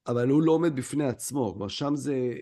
אבל 0.08 0.30
הוא 0.30 0.42
לא 0.42 0.52
עומד 0.52 0.76
בפני 0.76 1.08
עצמו. 1.08 1.52
כלומר, 1.54 1.68
שם 1.68 1.96
זה... 1.96 2.34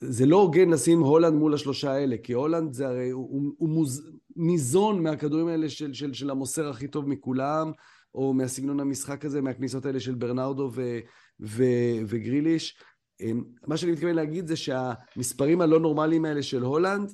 זה 0.00 0.26
לא 0.26 0.36
הוגן 0.36 0.68
לשים 0.70 1.00
הולנד 1.00 1.34
מול 1.34 1.54
השלושה 1.54 1.92
האלה, 1.92 2.16
כי 2.22 2.32
הולנד 2.32 2.72
זה 2.72 2.88
הרי, 2.88 3.10
הוא, 3.10 3.28
הוא, 3.30 3.52
הוא 3.58 3.68
מוז, 3.68 4.10
ניזון 4.36 5.02
מהכדורים 5.02 5.48
האלה 5.48 5.68
של, 5.68 5.92
של, 5.92 6.12
של 6.12 6.30
המוסר 6.30 6.68
הכי 6.68 6.88
טוב 6.88 7.08
מכולם, 7.08 7.72
או 8.14 8.34
מהסגנון 8.34 8.80
המשחק 8.80 9.24
הזה, 9.24 9.40
מהכניסות 9.40 9.86
האלה 9.86 10.00
של 10.00 10.14
ברנרדו 10.14 10.70
ו, 10.74 10.98
ו, 11.40 11.64
וגריליש. 12.06 12.78
אמ, 13.20 13.44
מה 13.66 13.76
שאני 13.76 13.92
מתכוון 13.92 14.14
להגיד 14.14 14.46
זה 14.46 14.56
שהמספרים 14.56 15.60
הלא 15.60 15.80
נורמליים 15.80 16.24
האלה 16.24 16.42
של 16.42 16.62
הולנד, 16.62 17.12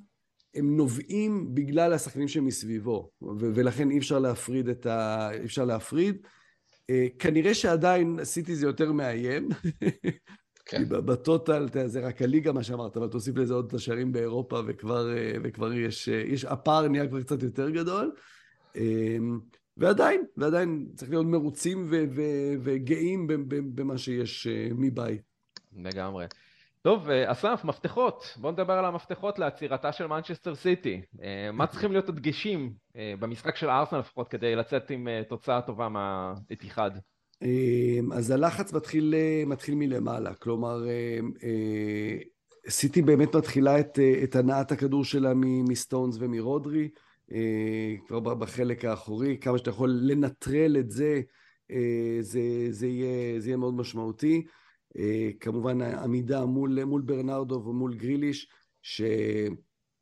הם 0.54 0.76
נובעים 0.76 1.54
בגלל 1.54 1.92
השחקנים 1.92 2.28
שמסביבו, 2.28 3.10
ו- 3.22 3.50
ולכן 3.54 3.90
אי 3.90 3.98
אפשר 3.98 4.18
להפריד 4.18 4.68
את 4.68 4.86
ה... 4.86 5.28
אי 5.32 5.44
אפשר 5.44 5.64
להפריד. 5.64 6.16
Uh, 6.90 7.18
כנראה 7.18 7.54
שעדיין 7.54 8.24
סיטי 8.24 8.56
זה 8.56 8.66
יותר 8.66 8.92
מאיים. 8.92 9.48
כן. 10.66 10.88
בטוטל, 10.88 11.66
זה 11.86 12.00
רק 12.00 12.22
הליגה 12.22 12.52
מה 12.52 12.62
שאמרת, 12.62 12.96
אבל 12.96 13.08
תוסיף 13.08 13.36
לזה 13.36 13.54
עוד 13.54 13.66
את 13.68 13.74
השערים 13.74 14.12
באירופה, 14.12 14.60
וכבר, 14.66 15.06
uh, 15.14 15.40
וכבר 15.44 15.72
יש, 15.72 16.08
uh, 16.08 16.12
יש, 16.12 16.44
הפער 16.44 16.88
נהיה 16.88 17.08
כבר 17.08 17.22
קצת 17.22 17.42
יותר 17.42 17.70
גדול. 17.70 18.12
Uh, 18.74 18.78
ועדיין, 19.76 20.24
ועדיין 20.36 20.88
צריך 20.96 21.10
להיות 21.10 21.26
מרוצים 21.26 21.86
ו- 21.90 22.04
ו- 22.16 22.54
וגאים 22.62 23.26
במה 23.48 23.98
שיש 23.98 24.46
מבית. 24.74 25.33
לגמרי. 25.76 26.26
טוב, 26.84 27.10
אה, 27.10 27.32
אסף, 27.32 27.60
מפתחות. 27.64 28.34
בואו 28.36 28.52
נדבר 28.52 28.72
על 28.72 28.84
המפתחות 28.84 29.38
לעצירתה 29.38 29.92
של 29.92 30.06
מנצ'סטר 30.06 30.54
סיטי. 30.54 31.00
אה, 31.22 31.50
מה 31.52 31.66
צריכים 31.66 31.92
להיות 31.92 32.08
הדגשים 32.08 32.72
אה, 32.96 33.14
במשחק 33.20 33.56
של 33.56 33.70
ארסנל 33.70 33.98
לפחות 33.98 34.28
כדי 34.28 34.56
לצאת 34.56 34.90
עם 34.90 35.08
תוצאה 35.28 35.62
טובה 35.62 35.88
מהאתיחד? 35.88 36.90
אז 38.12 38.30
הלחץ 38.30 38.72
מתחיל, 38.72 39.14
מתחיל 39.46 39.74
מלמעלה. 39.74 40.34
כלומר, 40.34 40.86
סיטי 42.68 43.02
באמת 43.02 43.36
מתחילה 43.36 43.80
את, 43.80 43.98
את 44.24 44.36
הנעת 44.36 44.72
הכדור 44.72 45.04
שלה 45.04 45.32
מסטונס 45.68 46.16
ומרודרי, 46.20 46.88
כבר 48.06 48.34
בחלק 48.34 48.84
האחורי. 48.84 49.38
כמה 49.40 49.58
שאתה 49.58 49.70
יכול 49.70 49.98
לנטרל 50.02 50.76
את 50.78 50.90
זה, 50.90 51.20
זה, 52.20 52.40
זה, 52.70 52.86
יהיה, 52.86 53.40
זה 53.40 53.48
יהיה 53.48 53.56
מאוד 53.56 53.74
משמעותי. 53.74 54.44
אה, 54.98 55.30
כמובן 55.40 55.82
עמידה 55.82 56.44
מול, 56.44 56.84
מול 56.84 57.02
ברנרדו 57.02 57.54
ומול 57.54 57.94
גריליש, 57.94 58.48
ש, 58.82 59.02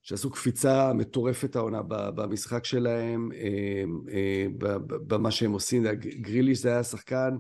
שעשו 0.03 0.31
קפיצה 0.31 0.93
מטורפת 0.93 1.57
העונה 1.57 1.83
במשחק 1.89 2.65
שלהם, 2.65 3.33
אה, 3.33 3.85
אה, 4.13 4.47
במה 4.89 5.31
שהם 5.31 5.53
עושים. 5.53 5.85
גריליש 6.21 6.59
זה 6.59 6.69
היה 6.69 6.79
השחקן 6.79 7.37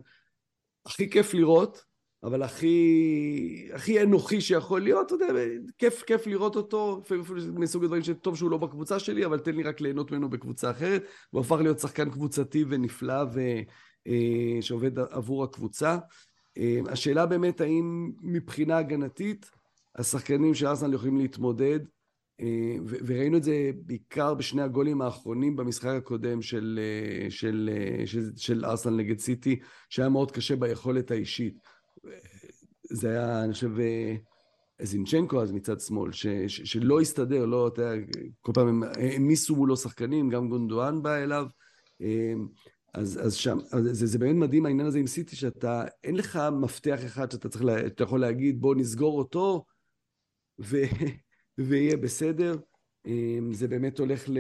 הכי 0.87 1.11
כיף 1.11 1.35
לראות, 1.35 1.85
אבל 2.23 2.43
הכי, 2.43 3.69
הכי 3.73 4.03
אנוכי 4.03 4.41
שיכול 4.41 4.81
להיות, 4.81 5.07
אתה 5.07 5.25
יודע, 5.25 5.43
כיף, 5.79 6.03
כיף 6.03 6.27
לראות 6.27 6.57
אותו, 6.57 7.01
אפילו 7.05 7.25
מסוג 7.55 7.85
הדברים 7.85 8.03
שטוב 8.03 8.37
שהוא 8.37 8.51
לא 8.51 8.57
בקבוצה 8.57 8.99
שלי, 8.99 9.27
אבל 9.27 9.39
תן 9.39 9.55
לי 9.55 9.63
רק 9.63 9.81
ליהנות 9.81 10.11
ממנו 10.11 10.31
בקבוצה 10.31 10.71
אחרת. 10.71 11.05
הוא 11.31 11.41
הפך 11.41 11.57
להיות 11.57 11.79
שחקן 11.79 12.11
קבוצתי 12.11 12.65
ונפלא 12.69 13.25
ו, 13.35 13.41
שעובד 14.61 14.99
עבור 14.99 15.45
הקבוצה. 15.45 15.99
אה, 16.59 16.81
השאלה 16.89 17.27
באמת 17.27 17.61
האם 17.61 18.13
מבחינה 18.23 18.79
הגנתית 18.79 19.51
השחקנים 19.97 20.55
של 20.55 20.67
ארסנל 20.67 20.95
יכולים 20.95 21.17
להתמודד 21.17 21.81
אה, 22.41 22.77
וראינו 23.07 23.37
את 23.37 23.43
זה 23.43 23.71
בעיקר 23.77 24.35
בשני 24.35 24.63
הגולים 24.63 25.03
האחרונים 25.03 25.57
במשחק 25.57 25.91
הקודם 25.99 26.43
של, 26.43 26.81
אה, 26.83 27.31
של, 27.31 27.71
של, 28.07 28.31
של 28.37 28.65
ארסנל 28.65 28.97
נגד 28.97 29.19
סיטי 29.19 29.61
שהיה 29.89 30.09
מאוד 30.09 30.31
קשה 30.31 30.57
ביכולת 30.57 31.11
האישית. 31.11 31.59
זה 32.83 33.11
היה 33.11 33.45
אני 33.45 33.53
חושב 33.53 33.71
זינצ'נקו 34.83 35.43
אז 35.43 35.53
מצד 35.53 35.81
שמאל 35.81 36.13
ש, 36.13 36.27
ש, 36.27 36.61
שלא 36.61 37.01
הסתדר 37.01 37.47
לא 37.47 37.69
אתה 37.69 37.83
יודע 37.83 38.07
כל 38.41 38.53
פעם 38.55 38.69
הם 38.69 38.83
העמיסו 38.83 39.57
מולו 39.57 39.77
שחקנים 39.77 40.29
גם 40.29 40.49
גונדואן 40.49 41.03
בא 41.03 41.17
אליו 41.17 41.47
אז, 42.95 43.21
אז 43.27 43.35
שם, 43.35 43.59
אז 43.73 43.83
זה, 43.93 44.07
זה 44.07 44.19
באמת 44.19 44.37
מדהים 44.37 44.67
העניין 44.67 44.87
הזה 44.87 44.99
עם 44.99 45.07
סיטי, 45.07 45.37
שאתה, 45.37 45.85
אין 46.05 46.17
לך 46.17 46.39
מפתח 46.61 47.05
אחד 47.05 47.31
שאתה 47.31 47.49
צריך, 47.49 47.65
לה, 47.65 47.87
אתה 47.87 48.03
יכול 48.03 48.21
להגיד, 48.21 48.61
בוא 48.61 48.75
נסגור 48.75 49.19
אותו, 49.19 49.65
ו, 50.61 50.77
ויהיה 51.59 51.97
בסדר. 51.97 52.57
אמ, 53.07 53.53
זה 53.53 53.69
באמת 53.69 53.99
הולך 53.99 54.29
ל, 54.29 54.39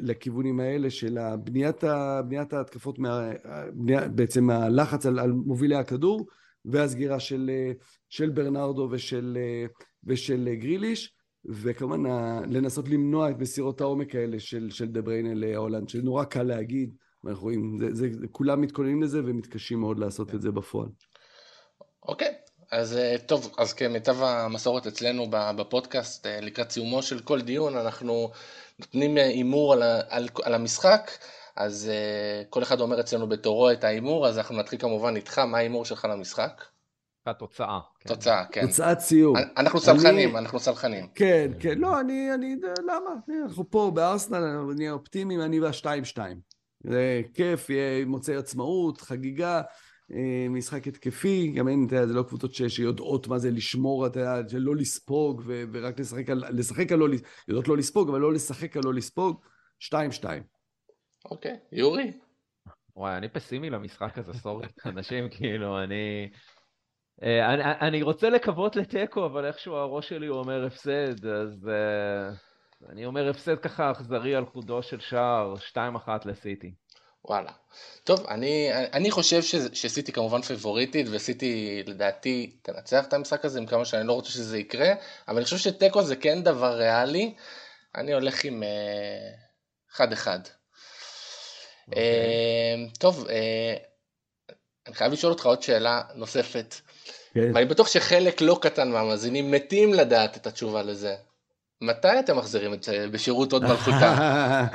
לכיוונים 0.00 0.60
האלה 0.60 0.90
של 0.90 1.18
בניית, 1.44 1.84
בניית 2.28 2.52
ההתקפות, 2.52 2.98
מה, 2.98 3.30
בניית, 3.72 4.12
בעצם 4.12 4.50
הלחץ 4.50 5.06
על, 5.06 5.18
על 5.18 5.32
מובילי 5.32 5.74
הכדור, 5.74 6.26
והסגירה 6.64 7.20
של, 7.20 7.50
של 8.08 8.30
ברנרדו 8.30 8.88
ושל, 8.90 9.38
ושל 10.04 10.54
גריליש, 10.54 11.14
וכמובן 11.44 12.02
לנסות 12.50 12.88
למנוע 12.88 13.30
את 13.30 13.38
מסירות 13.38 13.80
העומק 13.80 14.14
האלה 14.14 14.40
של, 14.40 14.70
של 14.70 14.86
דה 14.86 15.02
בריינה 15.02 15.34
להולנד, 15.34 15.88
שנורא 15.88 16.24
קל 16.24 16.42
להגיד. 16.42 16.94
אנחנו 17.26 17.42
רואים, 17.42 17.78
זה, 17.78 17.94
זה, 17.94 18.08
זה, 18.20 18.26
כולם 18.32 18.60
מתכוננים 18.60 19.02
לזה 19.02 19.18
ומתקשים 19.18 19.80
מאוד 19.80 19.98
לעשות 19.98 20.34
את 20.34 20.42
זה 20.42 20.50
בפועל. 20.50 20.88
אוקיי, 22.02 22.34
אז 22.72 22.96
אה, 22.96 23.16
טוב, 23.26 23.54
אז 23.58 23.72
כמיטב 23.72 24.22
המסורת 24.22 24.86
אצלנו 24.86 25.26
בפודקאסט, 25.30 26.26
אה, 26.26 26.40
לקראת 26.40 26.70
סיומו 26.70 27.02
של 27.02 27.20
כל 27.20 27.40
דיון, 27.40 27.76
אנחנו 27.76 28.30
נותנים 28.78 29.18
אה, 29.18 29.26
הימור 29.26 29.72
על, 29.72 29.82
על, 30.08 30.28
על 30.42 30.54
המשחק, 30.54 31.10
אז 31.56 31.90
כל 32.50 32.62
אחד 32.62 32.80
אומר 32.80 33.00
אצלנו 33.00 33.28
בתורו 33.28 33.70
את 33.70 33.84
ההימור, 33.84 34.26
אז 34.28 34.38
אנחנו 34.38 34.56
נתחיל 34.56 34.78
כמובן 34.78 35.16
איתך, 35.16 35.38
מה 35.38 35.58
ההימור 35.58 35.84
שלך 35.84 36.04
למשחק? 36.04 36.64
התוצאה. 37.26 37.78
כן. 38.00 38.08
תוצאה, 38.08 38.44
כן. 38.52 38.66
תוצאת 38.66 39.00
סיום. 39.00 39.36
אנחנו 39.56 39.80
סלחנים, 39.80 40.30
אני... 40.30 40.38
אנחנו 40.38 40.60
סלחנים. 40.60 41.06
כן, 41.14 41.50
כן, 41.60 41.78
לא, 41.78 42.00
אני, 42.00 42.34
אני, 42.34 42.56
למה? 42.84 43.10
אנחנו 43.44 43.70
פה 43.70 43.90
בארסנל, 43.94 44.44
נהיה 44.76 44.92
אופטימיים, 44.92 45.40
אני 45.40 45.60
ב-2-2. 45.60 46.18
זה 46.84 47.22
כיף, 47.34 47.70
יהיה 47.70 48.06
מוצאי 48.06 48.36
עצמאות, 48.36 49.00
חגיגה, 49.00 49.62
אה, 50.12 50.46
משחק 50.48 50.86
התקפי, 50.86 51.52
גם 51.56 51.68
אין, 51.68 51.84
אתה 51.86 51.96
יודע, 51.96 52.06
זה 52.06 52.14
לא 52.14 52.22
קבוצות 52.22 52.54
שיודעות 52.54 53.28
מה 53.28 53.38
זה 53.38 53.50
לשמור, 53.50 54.06
אתה 54.06 54.20
יודע, 54.20 54.48
שלא 54.48 54.76
לספוג, 54.76 55.42
ו- 55.46 55.64
ורק 55.72 56.00
לשחק 56.00 56.30
על, 56.30 56.44
לשחק 56.50 56.92
על 56.92 56.98
לא, 56.98 57.06
יודעות 57.48 57.68
לא 57.68 57.76
לספוג, 57.76 58.08
אבל 58.08 58.20
לא 58.20 58.32
לשחק 58.32 58.76
על 58.76 58.82
לא 58.84 58.94
לספוג, 58.94 59.40
שתיים 59.78 60.12
שתיים. 60.12 60.42
אוקיי, 61.24 61.56
יורי. 61.72 62.12
וואי, 62.96 63.16
אני 63.16 63.28
פסימי 63.28 63.70
למשחק 63.70 64.18
הזה, 64.18 64.32
סורי, 64.32 64.66
אנשים 64.86 65.28
כאילו, 65.30 65.82
אני... 65.82 66.30
אה, 67.22 67.54
אני, 67.54 67.62
אני 67.64 68.02
רוצה 68.02 68.30
לקוות 68.30 68.76
לתיקו, 68.76 69.26
אבל 69.26 69.46
איכשהו 69.46 69.74
הראש 69.74 70.08
שלי 70.08 70.28
אומר 70.28 70.66
הפסד, 70.66 71.26
אז... 71.26 71.68
Uh... 71.68 72.51
אני 72.88 73.06
אומר 73.06 73.30
הפסד 73.30 73.58
ככה 73.58 73.90
אכזרי 73.90 74.34
על 74.34 74.46
חודו 74.46 74.82
של 74.82 75.00
שער, 75.00 75.54
2-1 75.74 75.78
לסיטי. 76.24 76.72
וואלה. 77.24 77.50
טוב, 78.04 78.26
אני, 78.26 78.70
אני 78.92 79.10
חושב 79.10 79.42
ש, 79.42 79.54
שסיטי 79.54 80.12
כמובן 80.12 80.42
פיבוריטית, 80.42 81.06
וסיטי 81.10 81.82
לדעתי 81.86 82.56
תנצח 82.62 83.04
את 83.06 83.12
המשחק 83.12 83.44
הזה 83.44 83.58
עם 83.58 83.66
כמה 83.66 83.84
שאני 83.84 84.06
לא 84.06 84.12
רוצה 84.12 84.30
שזה 84.30 84.58
יקרה, 84.58 84.92
אבל 85.28 85.36
אני 85.36 85.44
חושב 85.44 85.58
שתיקו 85.58 86.02
זה 86.02 86.16
כן 86.16 86.42
דבר 86.42 86.76
ריאלי. 86.76 87.34
אני 87.94 88.12
הולך 88.12 88.44
עם 88.44 88.62
1-1. 89.94 89.98
Uh, 89.98 90.04
okay. 91.90 91.94
uh, 91.94 92.98
טוב, 92.98 93.26
uh, 93.26 93.30
אני 94.86 94.94
חייב 94.94 95.12
לשאול 95.12 95.32
אותך 95.32 95.46
עוד 95.46 95.62
שאלה 95.62 96.02
נוספת. 96.14 96.74
כן. 97.34 97.50
ואני 97.54 97.64
בטוח 97.64 97.88
שחלק 97.88 98.40
לא 98.40 98.58
קטן 98.62 98.90
מהמאזינים 98.90 99.50
מתים 99.50 99.94
לדעת 99.94 100.36
את 100.36 100.46
התשובה 100.46 100.82
לזה. 100.82 101.16
מתי 101.82 102.18
אתם 102.20 102.36
מחזירים 102.36 102.74
את 102.74 102.82
זה 102.82 103.06
בשירות 103.12 103.52
עוד 103.52 103.62
מלכותה? 103.62 104.14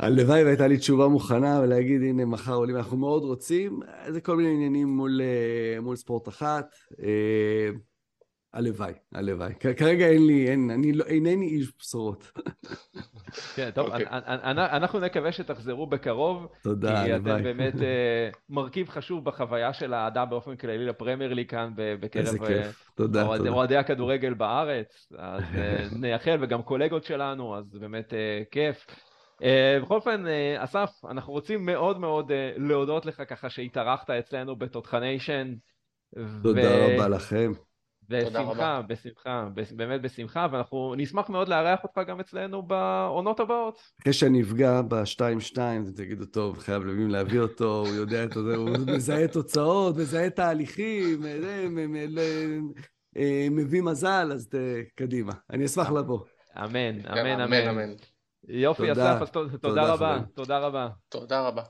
הלוואי 0.00 0.44
והייתה 0.44 0.66
לי 0.66 0.78
תשובה 0.78 1.08
מוכנה 1.08 1.60
ולהגיד 1.62 2.02
הנה 2.02 2.24
מחר 2.24 2.54
עולים. 2.54 2.76
אנחנו 2.76 2.96
מאוד 2.96 3.22
רוצים. 3.22 3.80
זה 4.08 4.20
כל 4.20 4.36
מיני 4.36 4.54
עניינים 4.54 4.88
מול, 4.88 5.20
אה, 5.20 5.80
מול 5.80 5.96
ספורט 5.96 6.28
אחת. 6.28 6.74
אה, 7.02 7.70
הלוואי, 8.56 8.92
הלוואי. 9.14 9.54
כרגע 9.54 10.06
אין 10.06 10.26
לי, 10.26 10.48
אין, 10.50 10.70
אני 10.70 10.92
לא, 10.92 11.04
אינני 11.04 11.46
איש 11.46 11.72
בשורות. 11.78 12.32
כן, 13.54 13.70
טוב, 13.74 13.88
okay. 13.88 13.92
אוקיי. 13.92 14.06
אנחנו 14.52 15.00
נקווה 15.00 15.32
שתחזרו 15.32 15.86
בקרוב. 15.86 16.46
תודה, 16.62 17.00
הלוואי. 17.00 17.22
כי 17.22 17.30
אתם 17.34 17.42
באמת 17.42 17.74
uh, 17.74 17.78
מרכיב 18.48 18.88
חשוב 18.88 19.24
בחוויה 19.24 19.72
של 19.72 19.94
האדם 19.94 20.30
באופן 20.30 20.56
כללי 20.56 20.86
לפרמייר 20.86 21.34
לי 21.34 21.46
כאן 21.46 21.72
בקרב 21.76 22.24
איזה 22.26 22.38
כיף. 22.38 22.90
תודה, 22.94 23.26
אוהד, 23.26 23.38
תודה. 23.38 23.50
אוהדי 23.50 23.76
הכדורגל 23.76 24.34
בארץ. 24.34 25.12
אז 25.18 25.42
uh, 25.54 25.98
נייחל, 25.98 26.38
וגם 26.40 26.62
קולגות 26.62 27.04
שלנו, 27.04 27.56
אז 27.56 27.78
באמת 27.80 28.14
כיף. 28.50 28.86
Uh, 29.42 29.44
בכל 29.82 29.94
אופן, 29.94 30.24
uh, 30.26 30.64
אסף, 30.64 30.90
אנחנו 31.10 31.32
רוצים 31.32 31.66
מאוד 31.66 32.00
מאוד 32.00 32.30
uh, 32.30 32.34
להודות 32.56 33.06
לך 33.06 33.22
ככה 33.28 33.50
שהתארחת 33.50 34.10
אצלנו 34.10 34.56
בתותחניישן. 34.56 35.54
תודה 36.42 36.60
ו... 36.60 36.94
רבה 36.94 37.08
לכם. 37.08 37.52
בשמחה, 38.08 38.82
בשמחה, 38.88 39.48
באמת 39.76 40.02
בשמחה, 40.02 40.46
ואנחנו 40.52 40.94
נשמח 40.96 41.28
מאוד 41.28 41.48
לארח 41.48 41.84
אותך 41.84 42.00
גם 42.06 42.20
אצלנו 42.20 42.62
בעונות 42.62 43.40
הבאות. 43.40 43.78
אחרי 44.02 44.12
שאני 44.12 44.42
אפגע 44.42 44.82
ב-2-2, 44.82 45.52
אתם 45.54 45.92
תגידו, 45.96 46.26
טוב, 46.26 46.58
חייב 46.58 46.84
לבים 46.84 47.08
להביא 47.08 47.40
אותו, 47.40 47.84
הוא 47.86 47.94
יודע 47.94 48.24
את 48.24 48.32
זה, 48.32 48.56
הוא 48.56 48.70
מזהה 48.86 49.28
תוצאות, 49.28 49.96
מזהה 49.96 50.30
תהליכים, 50.30 51.26
אה, 53.16 53.46
מביא 53.50 53.82
מזל, 53.82 54.30
אז 54.34 54.48
קדימה. 54.94 55.32
אני 55.50 55.64
אשמח 55.64 55.90
לבוא. 55.90 56.20
אמן, 56.56 57.06
אמן, 57.06 57.40
אמן. 57.40 57.94
יופי, 58.48 58.92
אסף, 58.92 59.30
תודה 59.60 59.92
רבה. 59.92 60.18
תודה 60.34 60.58
רבה. 60.58 60.88
תודה 61.08 61.48
רבה. 61.48 61.62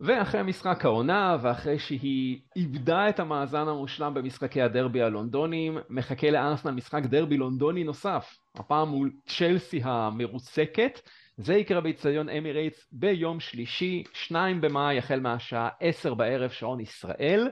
ואחרי 0.00 0.42
משחק 0.42 0.84
העונה, 0.84 1.36
ואחרי 1.42 1.78
שהיא 1.78 2.40
איבדה 2.56 3.08
את 3.08 3.20
המאזן 3.20 3.68
המושלם 3.68 4.14
במשחקי 4.14 4.62
הדרבי 4.62 5.02
הלונדונים, 5.02 5.78
מחכה 5.90 6.30
לארסנל 6.30 6.70
משחק 6.70 7.02
דרבי 7.02 7.36
לונדוני 7.36 7.84
נוסף, 7.84 8.38
הפעם 8.54 8.88
מול 8.88 9.12
צ'לסי 9.26 9.80
המרוסקת. 9.84 11.00
זה 11.36 11.54
יקרה 11.54 11.80
באיצטדיון 11.80 12.28
אמירייטס 12.28 12.88
ביום 12.92 13.40
שלישי, 13.40 14.04
2 14.12 14.60
במאי, 14.60 14.98
החל 14.98 15.20
מהשעה 15.20 15.68
10 15.80 16.14
בערב 16.14 16.50
שעון 16.50 16.80
ישראל. 16.80 17.50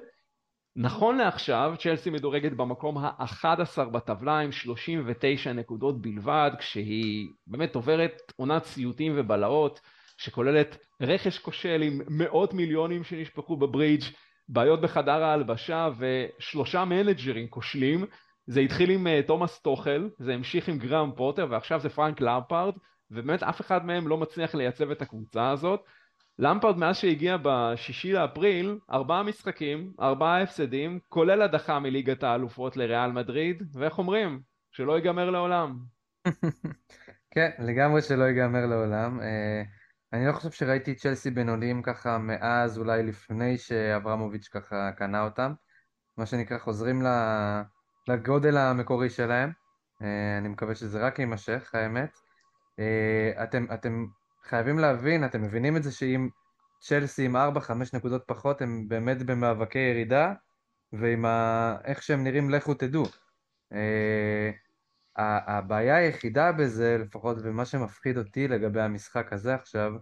נכון 0.77 1.19
לעכשיו, 1.19 1.75
צ'לסי 1.79 2.11
מדורגת 2.11 2.53
במקום 2.53 2.99
ה-11 2.99 3.85
בטבלה 3.85 4.39
עם 4.39 4.53
39 4.53 5.53
נקודות 5.53 6.01
בלבד, 6.03 6.51
כשהיא 6.59 7.29
באמת 7.47 7.75
עוברת 7.75 8.33
עונת 8.37 8.65
סיוטים 8.65 9.13
ובלהות. 9.17 9.81
שכוללת 10.17 10.77
רכש 11.01 11.39
כושל 11.39 11.83
עם 11.83 12.01
מאות 12.09 12.55
מיליונים 12.55 13.05
שנשפכו 13.05 13.57
בברידג', 13.57 14.05
בעיות 14.49 14.81
בחדר 14.81 15.25
ההלבשה 15.25 15.89
ושלושה 15.99 16.85
מנג'רים 16.85 17.49
כושלים. 17.49 18.05
זה 18.47 18.61
התחיל 18.61 18.91
עם 18.91 19.07
uh, 19.07 19.27
תומאס 19.27 19.59
טוחל, 19.59 20.11
זה 20.19 20.35
המשיך 20.35 20.69
עם 20.69 20.79
גראם 20.79 21.13
פוטר 21.17 21.47
ועכשיו 21.51 21.81
זה 21.81 21.89
פרנק 21.89 22.21
למפארד, 22.21 22.75
ובאמת 23.11 23.43
אף 23.43 23.61
אחד 23.61 23.87
מהם 23.87 24.09
לא 24.09 24.17
מצליח 24.17 24.55
לייצב 24.55 24.91
את 24.91 25.03
הקבוצה 25.03 25.51
הזאת. 25.51 25.81
למפארד 26.39 26.79
מאז 26.79 26.97
שהגיע 26.97 27.37
בשישי 27.43 28.13
לאפריל, 28.13 28.79
ארבעה 28.91 29.23
משחקים, 29.23 29.93
ארבעה 30.01 30.43
הפסדים, 30.43 30.99
כולל 31.09 31.43
הדחה 31.43 31.79
מליגת 31.79 32.23
האלופות 32.23 32.77
לריאל 32.77 33.13
מדריד, 33.13 33.63
ואיך 33.75 33.99
אומרים? 33.99 34.41
שלא 34.71 34.93
ייגמר 34.97 35.31
לעולם. 35.31 35.79
כן, 37.35 37.51
לגמרי 37.59 38.03
שלא 38.03 38.25
ייגמר 38.25 38.67
לעולם. 38.67 39.21
Uh... 39.21 39.84
אני 40.15 40.27
לא 40.27 40.33
חושב 40.33 40.51
שראיתי 40.51 40.93
את 40.93 40.97
צ'לסי 40.97 41.31
בינוניים 41.31 41.83
ככה 41.83 42.19
מאז, 42.19 42.79
אולי 42.79 43.03
לפני 43.03 43.59
שאברמוביץ' 43.59 44.49
ככה 44.49 44.93
קנה 44.97 45.25
אותם. 45.25 45.53
מה 46.17 46.27
שנקרא, 46.27 46.59
חוזרים 46.59 47.03
לגודל 48.09 48.57
המקורי 48.57 49.11
שלהם. 49.11 49.51
אה, 50.03 50.39
אני 50.39 50.49
מקווה 50.49 50.75
שזה 50.75 51.07
רק 51.07 51.19
יימשך, 51.19 51.75
האמת. 51.75 52.19
אה, 52.79 53.45
אתם, 53.45 53.67
אתם 53.75 54.07
חייבים 54.45 54.79
להבין, 54.79 55.25
אתם 55.25 55.43
מבינים 55.43 55.77
את 55.77 55.83
זה 55.83 55.93
שאם 55.93 56.29
צ'לסי 56.81 57.25
עם 57.25 57.37
4-5 57.37 57.41
נקודות 57.93 58.25
פחות, 58.27 58.63
הם 58.63 58.89
באמת 58.89 59.23
במאבקי 59.23 59.79
ירידה, 59.79 60.33
ועם 60.93 61.25
ה... 61.25 61.77
איך 61.85 62.03
שהם 62.03 62.25
נראים, 62.25 62.51
לכו 62.51 62.75
תדעו. 62.75 63.05
הבעיה 65.17 65.97
היחידה 65.97 66.53
בזה, 66.53 66.97
לפחות 67.01 67.37
ומה 67.43 67.65
שמפחיד 67.65 68.19
אותי 68.19 68.49
לגבי 68.49 68.81
המשחק 68.81 69.33
הזה 69.33 69.55
עכשיו, 69.55 69.93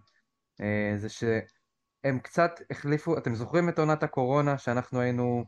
אה, 0.61 0.93
זה 0.97 1.09
שהם 1.09 2.19
קצת 2.19 2.61
החליפו, 2.71 3.19
אתם 3.19 3.35
זוכרים 3.35 3.69
את 3.69 3.79
עונת 3.79 4.03
הקורונה 4.03 4.59
שאנחנו 4.59 5.01
היינו 5.01 5.45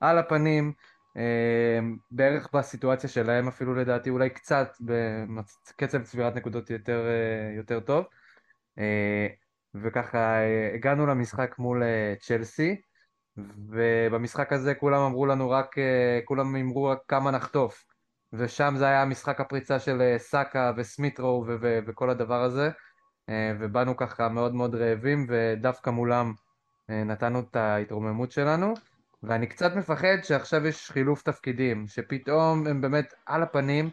על 0.00 0.18
הפנים, 0.18 0.72
אה, 1.16 1.78
בערך 2.10 2.48
בסיטואציה 2.52 3.10
שלהם 3.10 3.48
אפילו 3.48 3.74
לדעתי, 3.74 4.10
אולי 4.10 4.30
קצת 4.30 4.72
בקצב 4.80 6.02
צבירת 6.02 6.36
נקודות 6.36 6.70
יותר, 6.70 7.06
אה, 7.06 7.56
יותר 7.56 7.80
טוב, 7.80 8.04
וככה 9.74 10.36
הגענו 10.74 11.06
למשחק 11.06 11.54
מול 11.58 11.82
צ'לסי, 12.20 12.80
ובמשחק 13.36 14.52
הזה 14.52 14.74
כולם 14.74 15.00
אמרו 15.00 15.26
לנו 15.26 15.50
רק, 15.50 15.74
כולם 16.24 16.56
אמרו 16.56 16.84
רק 16.84 16.98
כמה 17.08 17.30
נחטוף. 17.30 17.87
ושם 18.32 18.74
זה 18.76 18.86
היה 18.86 19.04
משחק 19.04 19.40
הפריצה 19.40 19.78
של 19.78 20.02
אה, 20.02 20.18
סאקה 20.18 20.72
וסמיטרו 20.76 21.44
וכל 21.86 22.10
הדבר 22.10 22.42
הזה, 22.42 22.70
אה, 23.28 23.52
ובאנו 23.60 23.96
ככה 23.96 24.28
מאוד 24.28 24.54
מאוד 24.54 24.74
רעבים, 24.74 25.26
ודווקא 25.28 25.90
מולם 25.90 26.32
אה, 26.90 27.04
נתנו 27.04 27.40
את 27.40 27.56
ההתרוממות 27.56 28.32
שלנו, 28.32 28.74
ואני 29.22 29.46
קצת 29.46 29.76
מפחד 29.76 30.16
שעכשיו 30.22 30.66
יש 30.66 30.90
חילוף 30.90 31.22
תפקידים, 31.22 31.86
שפתאום 31.86 32.66
הם 32.66 32.80
באמת 32.80 33.14
על 33.26 33.42
הפנים, 33.42 33.90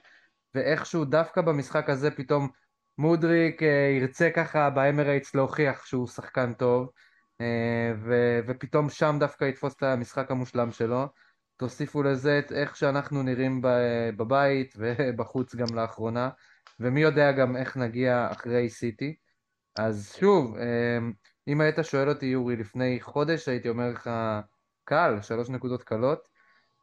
ואיכשהו 0.55 1.05
דווקא 1.05 1.41
במשחק 1.41 1.89
הזה 1.89 2.11
פתאום 2.11 2.49
מודריק 2.97 3.61
ירצה 3.99 4.29
ככה 4.35 4.69
באמרייטס 4.69 5.35
להוכיח 5.35 5.85
שהוא 5.85 6.07
שחקן 6.07 6.53
טוב, 6.53 6.89
ו- 8.03 8.39
ופתאום 8.47 8.89
שם 8.89 9.15
דווקא 9.19 9.45
יתפוס 9.45 9.75
את 9.75 9.83
המשחק 9.83 10.31
המושלם 10.31 10.71
שלו. 10.71 11.07
תוסיפו 11.57 12.03
לזה 12.03 12.39
את 12.39 12.51
איך 12.51 12.75
שאנחנו 12.75 13.23
נראים 13.23 13.61
בבית 14.17 14.75
ובחוץ 14.79 15.55
גם 15.55 15.75
לאחרונה, 15.75 16.29
ומי 16.79 17.01
יודע 17.01 17.31
גם 17.31 17.55
איך 17.55 17.77
נגיע 17.77 18.27
אחרי 18.31 18.69
סיטי. 18.69 19.15
אז 19.79 20.15
שוב, 20.19 20.55
אמ, 20.57 21.13
אם 21.47 21.61
היית 21.61 21.75
שואל 21.83 22.09
אותי, 22.09 22.25
יורי, 22.25 22.55
לפני 22.55 22.99
חודש 23.01 23.47
הייתי 23.47 23.69
אומר 23.69 23.89
לך, 23.89 24.09
קל, 24.83 25.21
שלוש 25.21 25.49
נקודות 25.49 25.83
קלות. 25.83 26.27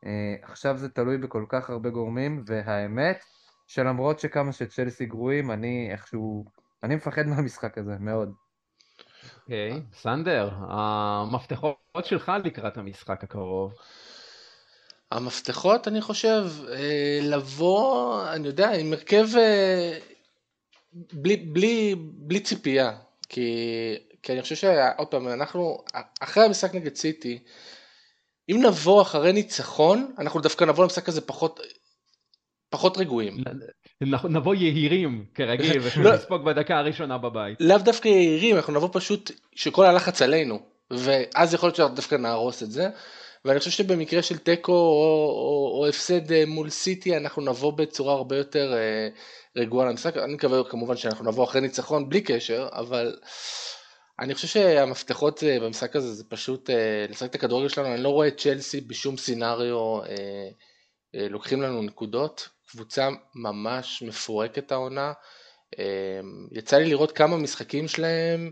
אה, 0.07 0.35
עכשיו 0.43 0.77
זה 0.77 0.89
תלוי 0.89 1.19
בכל 1.19 1.45
כך 1.49 1.71
הרבה 1.71 1.91
גורמים, 1.91 2.43
והאמת, 2.47 3.25
שלמרות 3.67 4.21
שכמה 4.21 4.53
שצ'לסי 4.53 5.07
גרועים, 5.07 5.51
אני 5.51 5.89
איכשהו, 5.93 6.45
אני 6.83 6.97
מפחד 6.97 7.27
מהמשחק 7.27 7.79
הזה, 7.79 7.97
מאוד. 8.01 8.33
אוקיי, 9.43 9.73
okay. 9.73 9.97
סנדר, 9.97 10.51
המפתחות 10.69 11.77
שלך 12.03 12.33
לקראת 12.45 12.77
המשחק 12.77 13.25
הקרוב. 13.25 13.75
המפתחות, 15.13 15.89
אני 15.89 16.01
חושב, 16.01 16.47
אה, 16.69 17.19
לבוא, 17.23 18.23
אני 18.29 18.47
יודע, 18.47 18.71
עם 18.71 18.93
הרכב 18.93 19.27
אה, 19.39 19.99
בלי, 21.13 21.37
בלי, 21.37 21.95
בלי 21.99 22.41
ציפייה. 22.41 22.93
כי, 23.29 23.49
כי 24.23 24.33
אני 24.33 24.43
חושב 24.43 24.55
שעוד 24.55 25.09
פעם, 25.09 25.29
אנחנו, 25.29 25.79
אחרי 26.21 26.45
המשחק 26.45 26.75
נגד 26.75 26.95
סיטי, 26.95 27.39
אם 28.51 28.61
נבוא 28.67 29.03
אחרי 29.03 29.33
ניצחון, 29.33 30.15
אנחנו 30.19 30.41
דווקא 30.41 30.65
נבוא 30.65 30.85
למשחק 30.85 31.09
הזה 31.09 31.21
פחות, 31.21 31.61
פחות 32.71 32.99
רגועים. 32.99 33.37
נבוא 34.25 34.55
יהירים 34.55 35.25
כרגיל 35.35 35.81
ונספוג 35.97 36.45
בדקה 36.45 36.79
הראשונה 36.79 37.19
בבית. 37.19 37.59
לאו 37.61 37.79
דווקא 37.79 38.09
יהירים, 38.09 38.57
אנחנו 38.57 38.73
נבוא 38.73 38.89
פשוט 38.93 39.31
שכל 39.55 39.85
הלחץ 39.85 40.23
עלינו, 40.23 40.59
ואז 40.91 41.55
יכול 41.55 41.67
להיות 41.67 41.77
שאנחנו 41.77 41.97
דווקא 41.97 42.15
נהרוס 42.15 42.63
את 42.63 42.71
זה. 42.71 42.89
ואני 43.45 43.59
חושב 43.59 43.71
שבמקרה 43.71 44.23
של 44.23 44.39
תיקו 44.39 44.73
או, 44.73 44.77
או, 44.79 45.79
או 45.79 45.89
הפסד 45.89 46.33
אה, 46.33 46.47
מול 46.47 46.71
סיטי 46.71 47.17
אנחנו 47.17 47.43
נבוא 47.43 47.73
בצורה 47.73 48.15
הרבה 48.15 48.37
יותר 48.37 48.75
אה, 48.75 49.09
רגועה 49.57 49.87
למשחק, 49.87 50.17
אני 50.17 50.35
מקווה 50.35 50.65
כמובן 50.71 50.97
שאנחנו 50.97 51.31
נבוא 51.31 51.45
אחרי 51.45 51.61
ניצחון 51.61 52.09
בלי 52.09 52.21
קשר, 52.21 52.69
אבל 52.73 53.17
אני 54.21 54.35
חושב 54.35 54.49
שהמפתחות 54.49 55.45
אה, 55.45 55.61
במשחק 55.61 55.97
הזה 55.97 56.13
זה 56.13 56.25
פשוט 56.25 56.71
לשחק 57.09 57.31
את 57.31 57.35
הכדורגל 57.35 57.69
שלנו, 57.69 57.95
אני 57.95 58.03
לא 58.03 58.09
רואה 58.09 58.29
את 58.29 58.41
צ'לסי 58.41 58.81
בשום 58.81 59.17
סינאריו 59.17 60.01
לוקחים 61.15 61.63
לנו 61.63 61.83
נקודות, 61.83 62.49
קבוצה 62.71 63.09
ממש 63.35 64.03
מפורקת 64.03 64.73
העונה, 64.73 65.13
יצא 66.53 66.77
לי 66.77 66.85
לראות 66.91 67.13
כמה 67.13 67.37
משחקים 67.37 67.89
שלהם, 67.89 68.51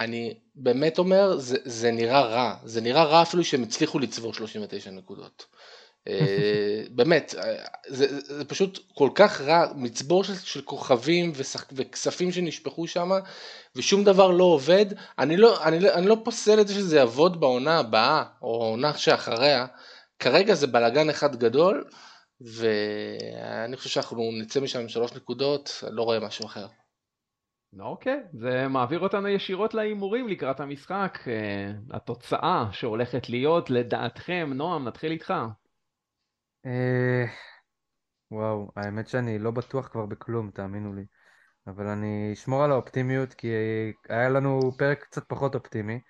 אני 0.00 0.34
באמת 0.54 0.98
אומר, 0.98 1.38
זה, 1.38 1.56
זה 1.64 1.90
נראה 1.90 2.20
רע, 2.20 2.54
זה 2.64 2.80
נראה 2.80 3.04
רע 3.04 3.22
אפילו 3.22 3.44
שהם 3.44 3.62
הצליחו 3.62 3.98
לצבור 3.98 4.34
39 4.34 4.90
נקודות. 4.90 5.46
אה, 6.08 6.82
באמת, 6.96 7.34
אה, 7.38 7.64
זה, 7.86 8.20
זה 8.20 8.44
פשוט 8.44 8.78
כל 8.94 9.10
כך 9.14 9.40
רע, 9.40 9.66
מצבור 9.76 10.24
של, 10.24 10.34
של 10.34 10.62
כוכבים 10.62 11.32
ושח, 11.36 11.64
וכספים 11.72 12.32
שנשפכו 12.32 12.86
שם, 12.86 13.10
ושום 13.76 14.04
דבר 14.04 14.30
לא 14.30 14.44
עובד. 14.44 14.86
אני 15.18 15.36
לא, 15.36 15.64
אני, 15.64 15.90
אני 15.90 16.06
לא 16.06 16.16
פוסל 16.24 16.60
את 16.60 16.68
זה 16.68 16.74
שזה 16.74 16.96
יעבוד 16.96 17.40
בעונה 17.40 17.78
הבאה, 17.78 18.24
או 18.42 18.64
העונה 18.64 18.98
שאחריה. 18.98 19.66
כרגע 20.18 20.54
זה 20.54 20.66
בלאגן 20.66 21.10
אחד 21.10 21.36
גדול, 21.36 21.84
ואני 22.40 23.76
חושב 23.76 23.90
שאנחנו 23.90 24.30
נצא 24.40 24.60
משם 24.60 24.80
עם 24.80 24.88
שלוש 24.88 25.12
נקודות, 25.12 25.84
אני 25.86 25.96
לא 25.96 26.02
רואה 26.02 26.20
משהו 26.20 26.46
אחר. 26.46 26.66
אוקיי, 27.80 28.20
זה 28.32 28.68
מעביר 28.68 29.00
אותנו 29.00 29.28
ישירות 29.28 29.74
להימורים 29.74 30.28
לקראת 30.28 30.60
המשחק. 30.60 31.18
אה, 31.26 31.70
התוצאה 31.90 32.68
שהולכת 32.72 33.28
להיות, 33.28 33.70
לדעתכם, 33.70 34.50
נועם, 34.54 34.88
נתחיל 34.88 35.12
איתך. 35.12 35.34
אה, 36.66 37.24
וואו, 38.30 38.70
האמת 38.76 39.08
שאני 39.08 39.38
לא 39.38 39.50
בטוח 39.50 39.88
כבר 39.88 40.06
בכלום, 40.06 40.50
תאמינו 40.50 40.94
לי. 40.94 41.04
אבל 41.66 41.86
אני 41.86 42.30
אשמור 42.32 42.64
על 42.64 42.72
האופטימיות, 42.72 43.34
כי 43.34 43.48
היה 44.08 44.28
לנו 44.28 44.60
פרק 44.78 45.02
קצת 45.02 45.24
פחות 45.28 45.54
אופטימי, 45.54 46.00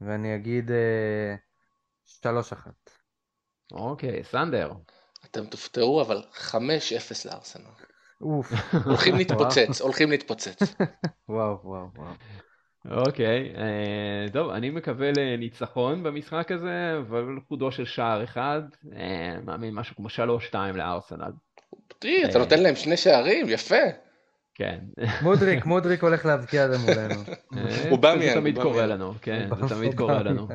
ואני 0.00 0.36
אגיד 0.36 0.70
אה, 0.70 1.34
שלוש 2.04 2.52
אחת. 2.52 2.90
אוקיי, 3.72 4.24
סנדר. 4.24 4.72
אתם 5.24 5.46
תופתעו, 5.46 6.02
אבל 6.02 6.22
5-0 6.32 6.54
לארסנל. 7.24 7.91
אוף. 8.22 8.52
הולכים 8.84 9.14
להתפוצץ, 9.14 9.80
הולכים 9.80 10.10
להתפוצץ. 10.10 10.74
וואו, 11.28 11.58
וואו, 11.64 11.86
וואו. 11.96 12.12
אוקיי, 12.90 13.52
אה, 13.56 14.30
טוב, 14.32 14.50
אני 14.50 14.70
מקווה 14.70 15.10
לניצחון 15.16 16.02
במשחק 16.02 16.52
הזה, 16.52 16.98
אבל 16.98 17.24
חודו 17.48 17.72
של 17.72 17.84
שער 17.84 18.24
אחד, 18.24 18.62
אה, 18.96 19.36
מאמין 19.44 19.74
משהו 19.74 19.96
כמו 19.96 20.08
3-2 20.08 20.54
לארסנל. 20.74 21.32
תראי, 21.98 22.24
אתה 22.24 22.38
נותן 22.38 22.62
להם 22.62 22.76
שני 22.76 22.96
שערים, 22.96 23.46
יפה. 23.48 23.76
כן. 24.54 24.78
מודריק, 25.22 25.66
מודריק 25.66 26.02
הולך 26.02 26.26
להבקיע 26.26 26.66
את 26.66 26.70
זה 26.70 26.78
מולנו. 26.78 27.22
אה, 27.56 27.90
אובמיאנג, 27.90 28.22
זה 28.22 28.34
תמיד. 28.34 28.58
קורה 28.62 28.86
לנו, 28.86 29.14
כן, 29.22 29.48
זה 29.60 29.74
תמיד 29.74 29.94
קורה. 29.94 30.22
לנו. 30.22 30.48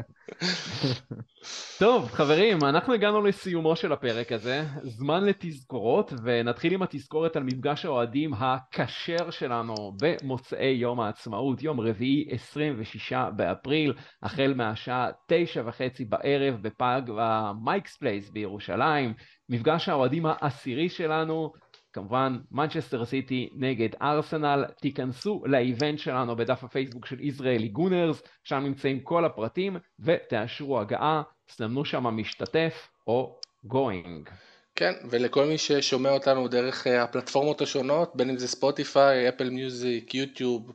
טוב, 1.80 2.10
חברים, 2.12 2.58
אנחנו 2.64 2.94
הגענו 2.94 3.22
לסיומו 3.22 3.76
של 3.76 3.92
הפרק 3.92 4.32
הזה, 4.32 4.64
זמן 4.84 5.26
לתזכורות, 5.26 6.14
ונתחיל 6.24 6.74
עם 6.74 6.82
התזכורת 6.82 7.36
על 7.36 7.44
מפגש 7.44 7.86
האוהדים 7.86 8.34
הכשר 8.34 9.30
שלנו 9.30 9.76
במוצאי 10.02 10.68
יום 10.68 11.00
העצמאות, 11.00 11.64
יום 11.64 11.80
רביעי 11.80 12.28
26 12.32 13.14
באפריל, 13.36 13.94
החל 14.24 14.54
מהשעה 14.56 15.10
תשע 15.28 15.64
וחצי 15.66 16.06
בערב 16.06 16.56
בפאב 16.62 17.12
ה 17.18 17.29
Mike's 17.29 17.98
Place 17.98 18.30
בירושלים, 18.30 19.14
מפגש 19.50 19.90
האוהדים 19.90 20.26
העשירי 20.26 20.90
שלנו, 20.90 21.52
כמובן 21.98 22.38
מנצ'סטר 22.52 23.06
סיטי 23.06 23.50
נגד 23.56 23.90
ארסנל, 24.02 24.66
תיכנסו 24.82 25.44
ל 25.46 25.55
event 25.55 26.00
שלנו 26.00 26.36
בדף 26.36 26.64
הפייסבוק 26.64 27.06
של 27.06 27.20
Israeli 27.20 27.68
Gooners, 27.68 28.22
שם 28.44 28.58
נמצאים 28.64 29.00
כל 29.00 29.26
הפרטים 29.26 29.78
ותאשרו 30.00 30.80
הגעה, 30.80 31.22
סמנו 31.50 31.86
שם 31.86 32.04
משתתף 32.04 32.88
או 33.08 33.40
going. 33.64 34.30
כן, 34.76 34.94
ולכל 35.10 35.46
מי 35.46 35.58
ששומע 35.58 36.10
אותנו 36.10 36.48
דרך 36.48 36.88
אה, 36.88 37.04
הפלטפורמות 37.04 37.62
השונות, 37.62 38.16
בין 38.16 38.30
אם 38.30 38.38
זה 38.38 38.48
ספוטיפיי, 38.48 39.30
Apple 39.30 39.50
Music, 39.50 40.16
יוטיוב, 40.16 40.72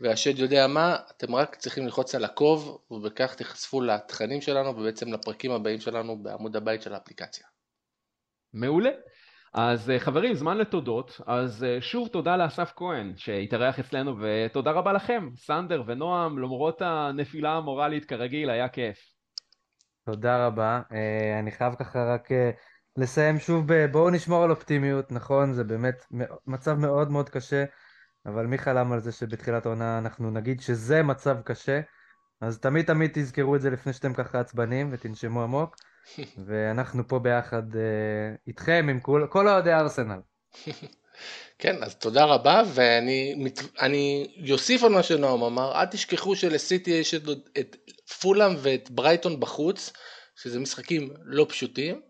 והשד 0.00 0.38
יודע 0.38 0.66
מה, 0.66 0.96
אתם 1.16 1.34
רק 1.34 1.56
צריכים 1.56 1.84
ללחוץ 1.84 2.14
על 2.14 2.24
עקוב, 2.24 2.78
ובכך 2.90 3.34
תיחשפו 3.34 3.80
לתכנים 3.80 4.40
שלנו 4.40 4.68
ובעצם 4.68 5.12
לפרקים 5.12 5.50
הבאים 5.50 5.80
שלנו 5.80 6.22
בעמוד 6.22 6.56
הבית 6.56 6.82
של 6.82 6.94
האפליקציה. 6.94 7.46
מעולה. 8.54 8.90
אז 9.54 9.90
אה, 9.90 9.98
חברים, 9.98 10.34
זמן 10.34 10.58
לתודות, 10.58 11.20
אז 11.26 11.64
אה, 11.64 11.80
שוב 11.80 12.08
תודה 12.08 12.36
לאסף 12.36 12.72
כהן 12.76 13.12
שהתארח 13.16 13.78
אצלנו 13.78 14.16
ותודה 14.20 14.70
רבה 14.70 14.92
לכם, 14.92 15.28
סנדר 15.36 15.82
ונועם, 15.86 16.38
למרות 16.38 16.82
הנפילה 16.82 17.52
המורלית 17.52 18.04
כרגיל, 18.04 18.50
היה 18.50 18.68
כיף. 18.68 18.98
תודה 20.06 20.46
רבה. 20.46 20.80
אה, 20.92 21.38
אני 21.38 21.50
חייב 21.50 21.74
ככה 21.74 22.14
רק 22.14 22.28
לסיים 22.96 23.38
שוב 23.38 23.72
ב... 23.72 23.86
בואו 23.92 24.10
נשמור 24.10 24.44
על 24.44 24.50
אופטימיות, 24.50 25.12
נכון? 25.12 25.52
זה 25.52 25.64
באמת 25.64 26.06
מצב 26.46 26.78
מאוד 26.78 27.10
מאוד 27.10 27.28
קשה, 27.28 27.64
אבל 28.26 28.46
מי 28.46 28.58
חלם 28.58 28.92
על 28.92 29.00
זה 29.00 29.12
שבתחילת 29.12 29.66
העונה 29.66 29.98
אנחנו 29.98 30.30
נגיד 30.30 30.60
שזה 30.60 31.02
מצב 31.02 31.36
קשה? 31.44 31.80
אז 32.40 32.60
תמיד 32.60 32.86
תמיד 32.86 33.10
תזכרו 33.14 33.56
את 33.56 33.60
זה 33.60 33.70
לפני 33.70 33.92
שאתם 33.92 34.14
ככה 34.14 34.40
עצבנים 34.40 34.88
ותנשמו 34.92 35.42
עמוק, 35.42 35.76
ואנחנו 36.46 37.08
פה 37.08 37.18
ביחד 37.18 37.76
אה, 37.76 38.34
איתכם, 38.46 38.86
עם 38.90 39.00
כל, 39.00 39.26
כל 39.30 39.48
אוהדי 39.48 39.72
ארסנל. 39.72 40.20
כן, 41.58 41.82
אז 41.82 41.94
תודה 41.94 42.24
רבה, 42.24 42.62
ואני 42.74 44.26
אוסיף 44.50 44.82
על 44.82 44.92
מה 44.92 45.02
שנועם 45.02 45.42
אמר, 45.42 45.80
אל 45.80 45.86
תשכחו 45.86 46.36
שלסיטי 46.36 46.90
יש 46.90 47.14
את, 47.14 47.22
את 47.58 47.76
פולאם 48.20 48.54
ואת 48.58 48.90
ברייטון 48.90 49.40
בחוץ, 49.40 49.92
שזה 50.36 50.60
משחקים 50.60 51.10
לא 51.24 51.46
פשוטים, 51.48 52.00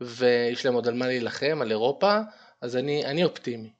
ויש 0.00 0.66
להם 0.66 0.74
עוד 0.74 0.88
על 0.88 0.94
מה 0.94 1.06
להילחם, 1.06 1.58
על 1.60 1.70
אירופה, 1.70 2.18
אז 2.62 2.76
אני, 2.76 3.06
אני 3.06 3.24
אופטימי. 3.24 3.72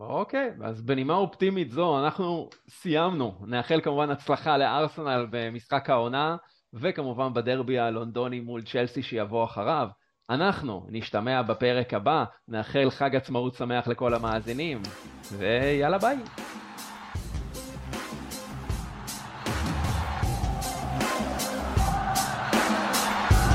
אוקיי, 0.00 0.50
אז 0.64 0.82
בנימה 0.82 1.14
אופטימית 1.14 1.70
זו 1.70 2.04
אנחנו 2.04 2.50
סיימנו. 2.68 3.34
נאחל 3.46 3.80
כמובן 3.80 4.10
הצלחה 4.10 4.58
לארסנל 4.58 5.26
במשחק 5.30 5.90
העונה, 5.90 6.36
וכמובן 6.74 7.34
בדרבי 7.34 7.78
הלונדוני 7.78 8.40
מול 8.40 8.62
צ'לסי 8.62 9.02
שיבוא 9.02 9.44
אחריו. 9.44 9.88
אנחנו 10.30 10.86
נשתמע 10.88 11.42
בפרק 11.42 11.94
הבא, 11.94 12.24
נאחל 12.48 12.90
חג 12.90 13.16
עצמאות 13.16 13.54
שמח 13.54 13.88
לכל 13.88 14.14
המאזינים, 14.14 14.82
ויאללה 15.38 15.98
ביי. 15.98 16.16